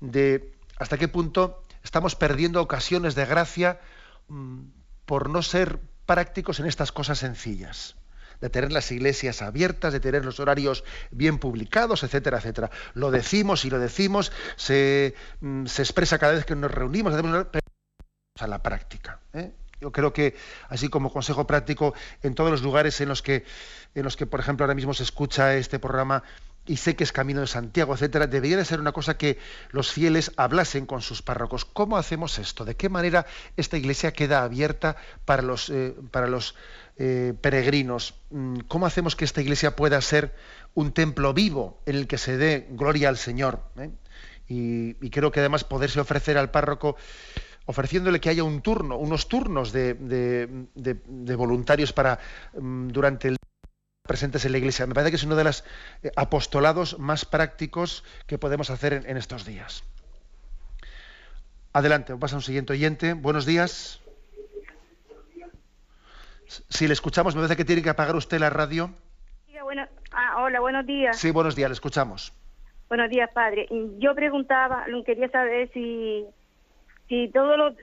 de 0.00 0.54
hasta 0.78 0.96
qué 0.96 1.06
punto 1.06 1.64
estamos 1.84 2.16
perdiendo 2.16 2.62
ocasiones 2.62 3.14
de 3.14 3.26
gracia 3.26 3.80
mm, 4.28 4.62
por 5.04 5.28
no 5.28 5.42
ser 5.42 5.80
prácticos 6.06 6.60
en 6.60 6.66
estas 6.66 6.92
cosas 6.92 7.18
sencillas 7.18 7.99
de 8.40 8.50
tener 8.50 8.72
las 8.72 8.90
iglesias 8.92 9.42
abiertas, 9.42 9.92
de 9.92 10.00
tener 10.00 10.24
los 10.24 10.40
horarios 10.40 10.84
bien 11.10 11.38
publicados, 11.38 12.02
etcétera, 12.02 12.38
etcétera. 12.38 12.70
Lo 12.94 13.10
decimos 13.10 13.64
y 13.64 13.70
lo 13.70 13.78
decimos, 13.78 14.32
se, 14.56 15.14
mm, 15.40 15.66
expresa 15.66 16.18
cada 16.18 16.32
vez 16.32 16.44
que 16.44 16.56
nos 16.56 16.70
reunimos, 16.70 17.14
pero 17.50 17.60
a 18.38 18.46
la 18.46 18.62
práctica. 18.62 19.20
¿eh? 19.32 19.52
Yo 19.80 19.92
creo 19.92 20.12
que, 20.12 20.36
así 20.68 20.88
como 20.88 21.12
consejo 21.12 21.46
práctico, 21.46 21.94
en 22.22 22.34
todos 22.34 22.50
los 22.50 22.62
lugares 22.62 23.00
en 23.00 23.08
los 23.08 23.22
que, 23.22 23.44
en 23.94 24.04
los 24.04 24.16
que, 24.16 24.26
por 24.26 24.40
ejemplo, 24.40 24.64
ahora 24.64 24.74
mismo 24.74 24.94
se 24.94 25.02
escucha 25.02 25.54
este 25.54 25.78
programa, 25.78 26.22
y 26.66 26.76
sé 26.76 26.94
que 26.94 27.04
es 27.04 27.12
Camino 27.12 27.40
de 27.40 27.46
Santiago, 27.46 27.94
etcétera, 27.94 28.26
debería 28.26 28.56
de 28.56 28.64
ser 28.64 28.80
una 28.80 28.92
cosa 28.92 29.16
que 29.16 29.38
los 29.70 29.90
fieles 29.90 30.32
hablasen 30.36 30.86
con 30.86 31.00
sus 31.00 31.22
párrocos. 31.22 31.64
¿Cómo 31.64 31.96
hacemos 31.96 32.38
esto? 32.38 32.64
¿De 32.64 32.76
qué 32.76 32.88
manera 32.88 33.26
esta 33.56 33.78
iglesia 33.78 34.12
queda 34.12 34.42
abierta 34.42 34.96
para 35.24 35.42
los, 35.42 35.70
eh, 35.70 35.94
para 36.10 36.26
los 36.26 36.54
eh, 37.02 37.32
peregrinos? 37.40 38.12
Mm, 38.28 38.58
¿Cómo 38.68 38.84
hacemos 38.84 39.16
que 39.16 39.24
esta 39.24 39.40
iglesia 39.40 39.74
pueda 39.74 39.98
ser 40.02 40.34
un 40.74 40.92
templo 40.92 41.32
vivo 41.32 41.80
en 41.86 41.96
el 41.96 42.06
que 42.06 42.18
se 42.18 42.36
dé 42.36 42.68
gloria 42.72 43.08
al 43.08 43.16
Señor? 43.16 43.62
¿eh? 43.78 43.88
Y, 44.48 45.08
creo 45.08 45.32
que 45.32 45.40
además 45.40 45.64
poderse 45.64 45.98
ofrecer 45.98 46.36
al 46.36 46.50
párroco 46.50 46.96
ofreciéndole 47.64 48.20
que 48.20 48.28
haya 48.28 48.44
un 48.44 48.60
turno, 48.60 48.98
unos 48.98 49.28
turnos 49.28 49.72
de, 49.72 49.96
voluntarios 51.38 51.94
para 51.94 52.18
mm, 52.60 52.88
durante 52.88 53.28
el 53.28 53.36
presentes 54.06 54.44
en 54.44 54.52
la 54.52 54.58
iglesia. 54.58 54.86
Me 54.86 54.92
parece 54.92 55.10
que 55.10 55.16
es 55.16 55.24
uno 55.24 55.36
de 55.36 55.44
los 55.44 55.64
eh, 56.02 56.10
apostolados 56.16 56.98
más 56.98 57.24
prácticos 57.24 58.04
que 58.26 58.36
podemos 58.36 58.68
hacer 58.68 58.92
en, 58.92 59.16
estos 59.16 59.46
días. 59.46 59.84
Adelante, 61.72 62.14
pasa 62.16 62.36
un 62.36 62.42
siguiente 62.42 62.74
oyente. 62.74 63.14
Buenos 63.14 63.46
días. 63.46 64.00
Si 66.68 66.86
le 66.86 66.92
escuchamos, 66.92 67.34
me 67.34 67.40
parece 67.40 67.56
que 67.56 67.64
tiene 67.64 67.82
que 67.82 67.90
apagar 67.90 68.16
usted 68.16 68.38
la 68.38 68.50
radio. 68.50 68.90
Ah, 70.12 70.42
hola, 70.42 70.58
buenos 70.58 70.84
días. 70.86 71.16
Sí, 71.16 71.30
buenos 71.30 71.54
días, 71.54 71.70
le 71.70 71.74
escuchamos. 71.74 72.32
Buenos 72.88 73.08
días, 73.08 73.30
padre. 73.32 73.68
Yo 73.98 74.14
preguntaba, 74.14 74.84
quería 75.06 75.28
saber 75.30 75.70
si, 75.72 76.26
si 77.08 77.28
todos 77.28 77.56
los, 77.56 77.74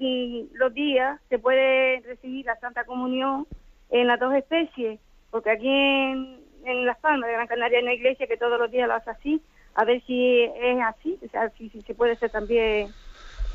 los 0.54 0.74
días 0.74 1.22
se 1.30 1.40
puede 1.40 2.02
recibir 2.02 2.46
la 2.46 2.60
Santa 2.60 2.84
Comunión 2.84 3.48
en 3.90 4.08
las 4.08 4.20
dos 4.20 4.34
especies 4.36 5.00
porque 5.32 5.52
aquí 5.52 5.70
en, 5.70 6.86
Las 6.86 6.98
Palmas 7.00 7.28
de 7.28 7.34
Gran 7.34 7.48
Canaria 7.48 7.78
hay 7.78 7.84
una 7.84 7.94
iglesia 7.94 8.28
que 8.28 8.38
todos 8.38 8.60
los 8.60 8.72
días 8.72 8.88
lo 8.88 8.96
hace 8.96 9.10
así, 9.10 9.42
a 9.76 9.86
ver 9.86 10.04
si 10.06 10.44
es 10.44 10.78
así, 10.84 11.18
o 11.26 11.30
sea, 11.30 11.50
si, 11.58 11.70
se 11.70 11.94
puede 11.94 12.14
hacer 12.14 12.30
también 12.30 12.92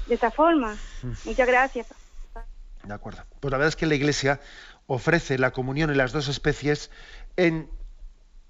de 0.07 0.15
esa 0.15 0.31
forma. 0.31 0.77
Muchas 1.25 1.47
gracias. 1.47 1.95
De 2.85 2.95
acuerdo. 2.95 3.23
Pues 3.41 3.51
la 3.51 3.59
verdad 3.59 3.69
es 3.69 3.77
que 3.77 3.87
la 3.87 3.95
iglesia 3.95 4.41
ofrece 4.93 5.39
la 5.39 5.53
comunión 5.53 5.91
en 5.91 5.97
las 5.97 6.13
dos 6.13 6.29
especies 6.29 6.91
en 7.37 7.69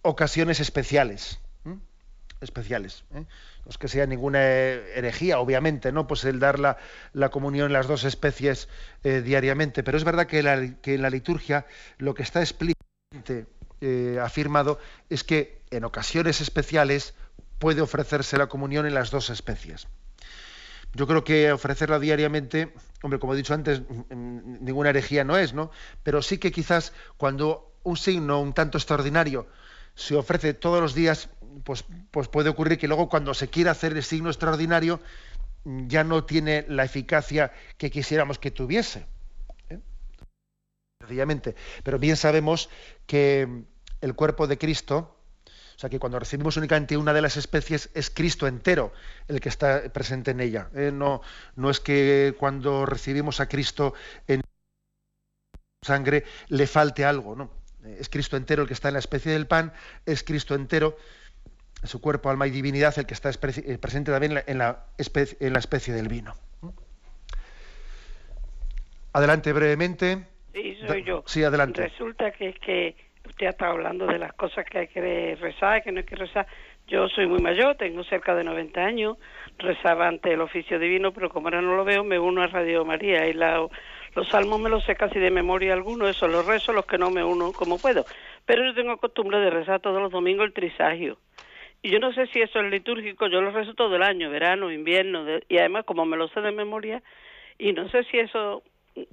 ocasiones 0.03 0.59
especiales. 0.59 1.39
especiales. 2.41 3.05
¿eh? 3.15 3.25
No 3.65 3.71
es 3.71 3.79
que 3.79 3.87
sea 3.87 4.07
ninguna 4.07 4.43
herejía, 4.43 5.39
obviamente, 5.39 5.93
¿no? 5.93 6.09
Pues 6.09 6.25
el 6.25 6.41
dar 6.41 6.59
la, 6.59 6.79
la 7.13 7.29
comunión 7.29 7.67
en 7.67 7.73
las 7.73 7.87
dos 7.87 8.03
especies 8.03 8.69
eh, 9.05 9.23
diariamente. 9.25 9.85
Pero 9.85 9.97
es 9.97 10.03
verdad 10.03 10.27
que, 10.27 10.41
en 10.41 11.03
la 11.03 11.11
liturgia 11.11 11.67
lo 11.99 12.15
que 12.15 12.25
está 12.25 12.41
explícito 12.41 12.83
eh, 13.81 14.19
afirmado 14.21 14.81
es 15.11 15.23
que 15.23 15.61
en 15.71 15.85
ocasiones 15.85 16.41
especiales 16.41 17.15
puede 17.61 17.81
ofrecerse 17.81 18.37
la 18.37 18.49
comunión 18.49 18.87
en 18.87 18.95
las 18.95 19.13
dos 19.13 19.31
especies. 19.31 19.87
Yo 20.95 21.07
creo 21.07 21.25
que 21.25 21.53
ofrecerla 21.53 21.99
diariamente, 21.99 22.73
hombre, 23.03 23.19
como 23.19 23.35
he 23.35 23.37
dicho 23.37 23.55
antes, 23.55 23.83
ninguna 24.11 24.91
herejía 24.91 25.25
no 25.25 25.39
es, 25.39 25.55
¿no? 25.55 25.71
Pero 26.03 26.21
sí 26.21 26.39
que 26.39 26.53
quizás 26.53 26.93
cuando 27.17 27.73
un 27.83 27.97
signo 27.97 28.41
un 28.41 28.53
tanto 28.53 28.79
extraordinario 28.79 29.47
se 29.95 30.17
ofrece 30.17 30.55
todos 30.55 30.81
los 30.81 30.95
días, 30.95 31.29
pues, 31.65 31.85
pues 32.11 32.29
puede 32.29 32.51
ocurrir 32.51 32.79
que 32.79 32.89
luego 32.89 33.09
cuando 33.09 33.35
se 33.35 33.49
quiera 33.49 33.71
hacer 33.71 33.97
el 33.97 34.03
signo 34.03 34.29
extraordinario 34.29 35.01
ya 35.65 36.05
no 36.05 36.25
tiene 36.25 36.65
la 36.69 36.85
eficacia 36.85 37.53
que 37.79 37.91
quisiéramos 37.91 38.39
que 38.39 38.51
tuviese 38.51 39.07
sencillamente. 41.03 41.55
Pero 41.83 41.99
bien 41.99 42.17
sabemos 42.17 42.71
que 43.07 43.65
el 44.01 44.15
cuerpo 44.15 44.47
de 44.47 44.59
Cristo 44.59 45.17
O 45.77 45.79
sea 45.79 45.91
que 45.91 45.99
cuando 45.99 46.19
recibimos 46.19 46.57
únicamente 46.57 46.97
una 46.97 47.13
de 47.13 47.23
las 47.23 47.37
especies 47.37 47.91
es 47.95 48.11
Cristo 48.11 48.47
entero 48.47 48.93
el 49.29 49.41
que 49.41 49.49
está 49.49 49.83
presente 49.93 50.33
en 50.33 50.41
ella. 50.41 50.69
¿eh? 50.75 50.91
No, 50.93 51.23
no 51.57 51.71
es 51.71 51.81
que 51.81 52.35
cuando 52.39 52.87
recibimos 52.87 53.41
a 53.41 53.49
Cristo 53.49 53.95
en 54.27 54.43
sangre 55.83 56.25
le 56.49 56.67
falte 56.67 57.05
algo, 57.05 57.35
no. 57.35 57.51
Es 57.85 58.09
Cristo 58.09 58.37
entero 58.37 58.63
el 58.63 58.69
que 58.69 58.75
está 58.75 58.89
en 58.89 58.95
la 58.95 59.01
especie 59.01 59.33
del 59.33 59.47
pan, 59.47 59.73
es 60.07 60.23
Cristo 60.23 60.55
entero, 60.55 60.97
su 61.83 62.01
cuerpo, 62.01 62.31
alma 62.31 62.47
y 62.47 62.51
divinidad, 62.51 62.97
el 62.97 63.07
que 63.07 63.15
está 63.15 63.31
eh, 63.31 63.79
presente 63.79 64.13
también 64.13 64.41
en 64.47 64.59
la, 64.59 64.87
especie, 64.99 65.37
en 65.41 65.53
la 65.53 65.59
especie 65.59 65.93
del 65.93 66.09
vino. 66.09 66.35
Adelante 69.13 69.53
brevemente. 69.53 70.27
Sí, 70.53 70.79
soy 70.87 71.05
yo. 71.05 71.25
Sí, 71.27 71.43
adelante. 71.43 71.83
Resulta 71.83 72.31
que 72.31 72.55
que 72.55 72.95
usted 73.43 73.51
está 73.51 73.69
hablando 73.69 74.07
de 74.07 74.19
las 74.19 74.33
cosas 74.35 74.65
que 74.65 74.79
hay 74.79 74.89
que 74.89 75.37
rezar, 75.41 75.83
que 75.83 75.91
no 75.91 75.99
hay 75.99 76.05
que 76.05 76.17
rezar. 76.17 76.47
Yo 76.87 77.09
soy 77.09 77.27
muy 77.27 77.41
mayor, 77.41 77.77
tengo 77.77 78.05
cerca 78.05 78.35
de 78.35 78.45
90 78.45 78.81
años, 78.81 79.19
rezaba 79.59 80.07
ante 80.09 80.33
el 80.33 80.41
oficio 80.41 80.79
divino, 80.79 81.13
pero 81.13 81.31
como 81.31 81.49
ahora 81.49 81.61
no 81.63 81.75
lo 81.77 81.85
veo, 81.85 82.05
me 82.05 82.19
uno 82.19 82.43
a 82.43 82.47
Radio 82.47 82.85
María 82.85 83.27
y 83.27 83.35
los 83.35 84.29
salmos 84.29 84.61
me 84.61 84.69
los 84.69 84.85
sé 84.85 84.95
casi 84.95 85.19
de 85.19 85.31
memoria 85.31 85.73
algunos, 85.73 86.09
eso 86.09 86.29
los 86.29 86.47
rezo, 86.47 86.73
los 86.73 86.87
que 86.87 86.99
no 86.99 87.11
me 87.11 87.25
uno 87.25 87.53
como 87.53 87.79
puedo. 87.79 88.05
Pero 88.47 88.65
yo 88.65 88.75
tengo 88.75 88.97
costumbre 88.99 89.39
de 89.39 89.51
rezar 89.51 89.81
todos 89.81 90.01
los 90.01 90.13
domingos 90.13 90.47
el 90.47 90.53
trisagio. 90.53 91.19
Y 91.83 91.91
yo 91.91 91.99
no 91.99 92.13
sé 92.13 92.27
si 92.29 92.41
eso 92.41 92.61
es 92.61 92.71
litúrgico, 92.71 93.27
yo 93.27 93.41
lo 93.41 93.51
rezo 93.51 93.75
todo 93.75 93.97
el 93.97 94.03
año, 94.03 94.31
verano, 94.31 94.71
invierno, 94.71 95.25
y 95.49 95.59
además 95.59 95.85
como 95.85 96.05
me 96.05 96.17
lo 96.17 96.29
sé 96.29 96.41
de 96.41 96.53
memoria, 96.53 97.03
y 97.59 97.73
no 97.73 97.89
sé 97.89 98.05
si 98.05 98.19
eso, 98.19 98.63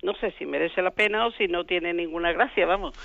no 0.04 0.14
sé 0.16 0.32
si 0.38 0.46
merece 0.46 0.84
la 0.84 0.92
pena 0.92 1.26
o 1.26 1.32
si 1.32 1.48
no 1.48 1.64
tiene 1.66 1.94
ninguna 1.94 2.32
gracia, 2.32 2.68
vamos. 2.68 2.96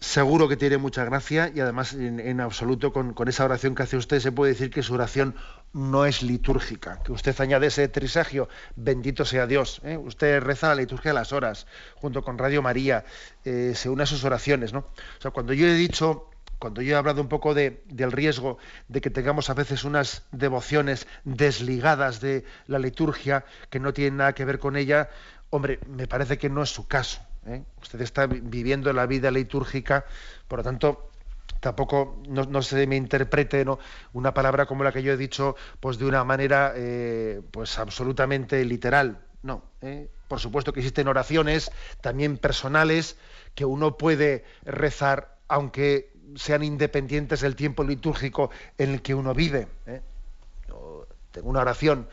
Seguro 0.00 0.48
que 0.48 0.56
tiene 0.56 0.78
mucha 0.78 1.04
gracia 1.04 1.50
y 1.52 1.58
además 1.58 1.92
en, 1.92 2.40
absoluto 2.40 2.92
con, 2.92 3.14
esa 3.26 3.44
oración 3.44 3.74
que 3.74 3.82
hace 3.82 3.96
usted 3.96 4.20
se 4.20 4.30
puede 4.30 4.52
decir 4.52 4.70
que 4.70 4.84
su 4.84 4.94
oración 4.94 5.34
no 5.72 6.06
es 6.06 6.22
litúrgica, 6.22 7.02
que 7.02 7.10
usted 7.10 7.34
añade 7.40 7.66
ese 7.66 7.88
trisagio, 7.88 8.48
bendito 8.76 9.24
sea 9.24 9.48
Dios. 9.48 9.80
¿eh? 9.82 9.96
Usted 9.96 10.40
reza 10.40 10.68
la 10.68 10.76
liturgia 10.76 11.10
a 11.10 11.14
las 11.14 11.32
horas, 11.32 11.66
junto 11.96 12.22
con 12.22 12.38
Radio 12.38 12.62
María, 12.62 13.04
eh, 13.44 13.72
se 13.74 13.88
une 13.88 14.04
a 14.04 14.06
sus 14.06 14.22
oraciones. 14.22 14.72
¿no? 14.72 14.78
O 14.78 15.20
sea, 15.20 15.32
cuando 15.32 15.52
yo 15.52 15.66
he 15.66 15.74
dicho, 15.74 16.30
cuando 16.60 16.80
yo 16.80 16.94
he 16.94 16.96
hablado 16.96 17.20
un 17.20 17.28
poco 17.28 17.52
de, 17.52 17.82
del 17.86 18.12
riesgo 18.12 18.58
de 18.86 19.00
que 19.00 19.10
tengamos 19.10 19.50
a 19.50 19.54
veces 19.54 19.82
unas 19.82 20.22
devociones 20.30 21.08
desligadas 21.24 22.20
de 22.20 22.44
la 22.68 22.78
liturgia, 22.78 23.44
que 23.68 23.80
no 23.80 23.92
tienen 23.92 24.18
nada 24.18 24.32
que 24.32 24.44
ver 24.44 24.60
con 24.60 24.76
ella, 24.76 25.10
hombre, 25.50 25.80
me 25.88 26.06
parece 26.06 26.38
que 26.38 26.48
no 26.48 26.62
es 26.62 26.70
su 26.70 26.86
caso. 26.86 27.27
¿Eh? 27.46 27.62
Usted 27.80 28.00
está 28.00 28.26
viviendo 28.26 28.92
la 28.92 29.06
vida 29.06 29.30
litúrgica, 29.30 30.04
por 30.46 30.60
lo 30.60 30.62
tanto, 30.64 31.10
tampoco 31.60 32.20
no, 32.28 32.62
se 32.62 32.86
me 32.86 32.96
interprete 32.96 33.64
¿no? 33.64 33.78
una 34.12 34.34
palabra 34.34 34.66
como 34.66 34.84
la 34.84 34.92
que 34.92 35.02
yo 35.02 35.12
he 35.12 35.16
dicho, 35.16 35.56
pues 35.80 35.98
de 35.98 36.06
una 36.06 36.24
manera 36.24 36.72
eh, 36.76 37.40
pues 37.50 37.78
absolutamente 37.78 38.64
literal. 38.64 39.20
No, 39.42 39.62
¿eh? 39.82 40.08
por 40.26 40.40
supuesto 40.40 40.72
que 40.72 40.80
existen 40.80 41.08
oraciones 41.08 41.70
también 42.00 42.38
personales 42.38 43.16
que 43.54 43.64
uno 43.64 43.96
puede 43.96 44.44
rezar, 44.64 45.36
aunque 45.48 46.12
sean 46.36 46.62
independientes 46.62 47.40
del 47.40 47.56
tiempo 47.56 47.84
litúrgico 47.84 48.50
en 48.76 48.90
el 48.90 49.02
que 49.02 49.14
uno 49.14 49.32
vive. 49.34 49.68
tengo 51.32 51.48
una 51.48 51.60
oración 51.60 52.08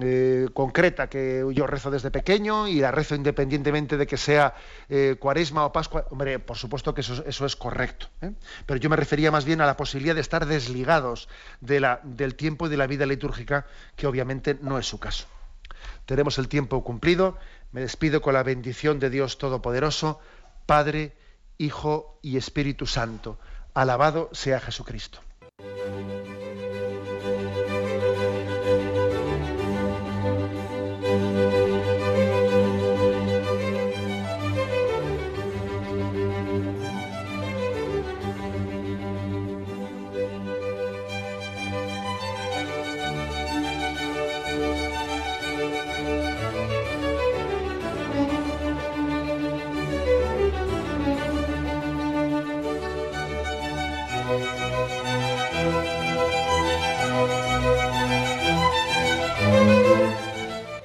eh, 0.00 0.48
concreta 0.54 1.08
que 1.08 1.44
yo 1.52 1.66
rezo 1.66 1.90
desde 1.90 2.10
pequeño 2.10 2.66
y 2.68 2.80
la 2.80 2.90
rezo 2.90 3.14
independientemente 3.14 3.98
de 3.98 4.06
que 4.06 4.16
sea 4.16 4.54
eh, 4.88 5.16
cuaresma 5.18 5.66
o 5.66 5.72
pascua. 5.72 6.06
Hombre, 6.10 6.38
por 6.38 6.56
supuesto 6.56 6.94
que 6.94 7.02
eso, 7.02 7.24
es 7.26 7.56
correcto. 7.56 8.08
¿eh? 8.22 8.32
Pero 8.64 8.80
yo 8.80 8.88
me 8.88 8.96
refería 8.96 9.30
más 9.30 9.44
bien 9.44 9.60
a 9.60 9.66
la 9.66 9.76
posibilidad 9.76 10.14
de 10.14 10.22
estar 10.22 10.46
desligados 10.46 11.28
de 11.60 11.80
la, 11.80 12.00
del 12.02 12.34
tiempo 12.34 12.66
y 12.66 12.70
de 12.70 12.78
la 12.78 12.86
vida 12.86 13.04
litúrgica, 13.04 13.66
que 13.96 14.06
obviamente 14.06 14.56
no 14.62 14.78
es 14.78 14.86
su 14.86 14.98
caso. 14.98 15.26
Tenemos 16.06 16.38
el 16.38 16.48
tiempo 16.48 16.82
cumplido. 16.82 17.36
Me 17.72 17.82
despido 17.82 18.22
con 18.22 18.34
la 18.34 18.42
bendición 18.42 19.00
de 19.00 19.10
Dios 19.10 19.36
Todopoderoso, 19.36 20.20
Padre, 20.64 21.12
Hijo 21.58 22.18
y 22.22 22.36
Espíritu 22.36 22.86
Santo. 22.86 23.38
Alabado 23.74 24.30
sea 24.32 24.60
Jesucristo. 24.60 25.20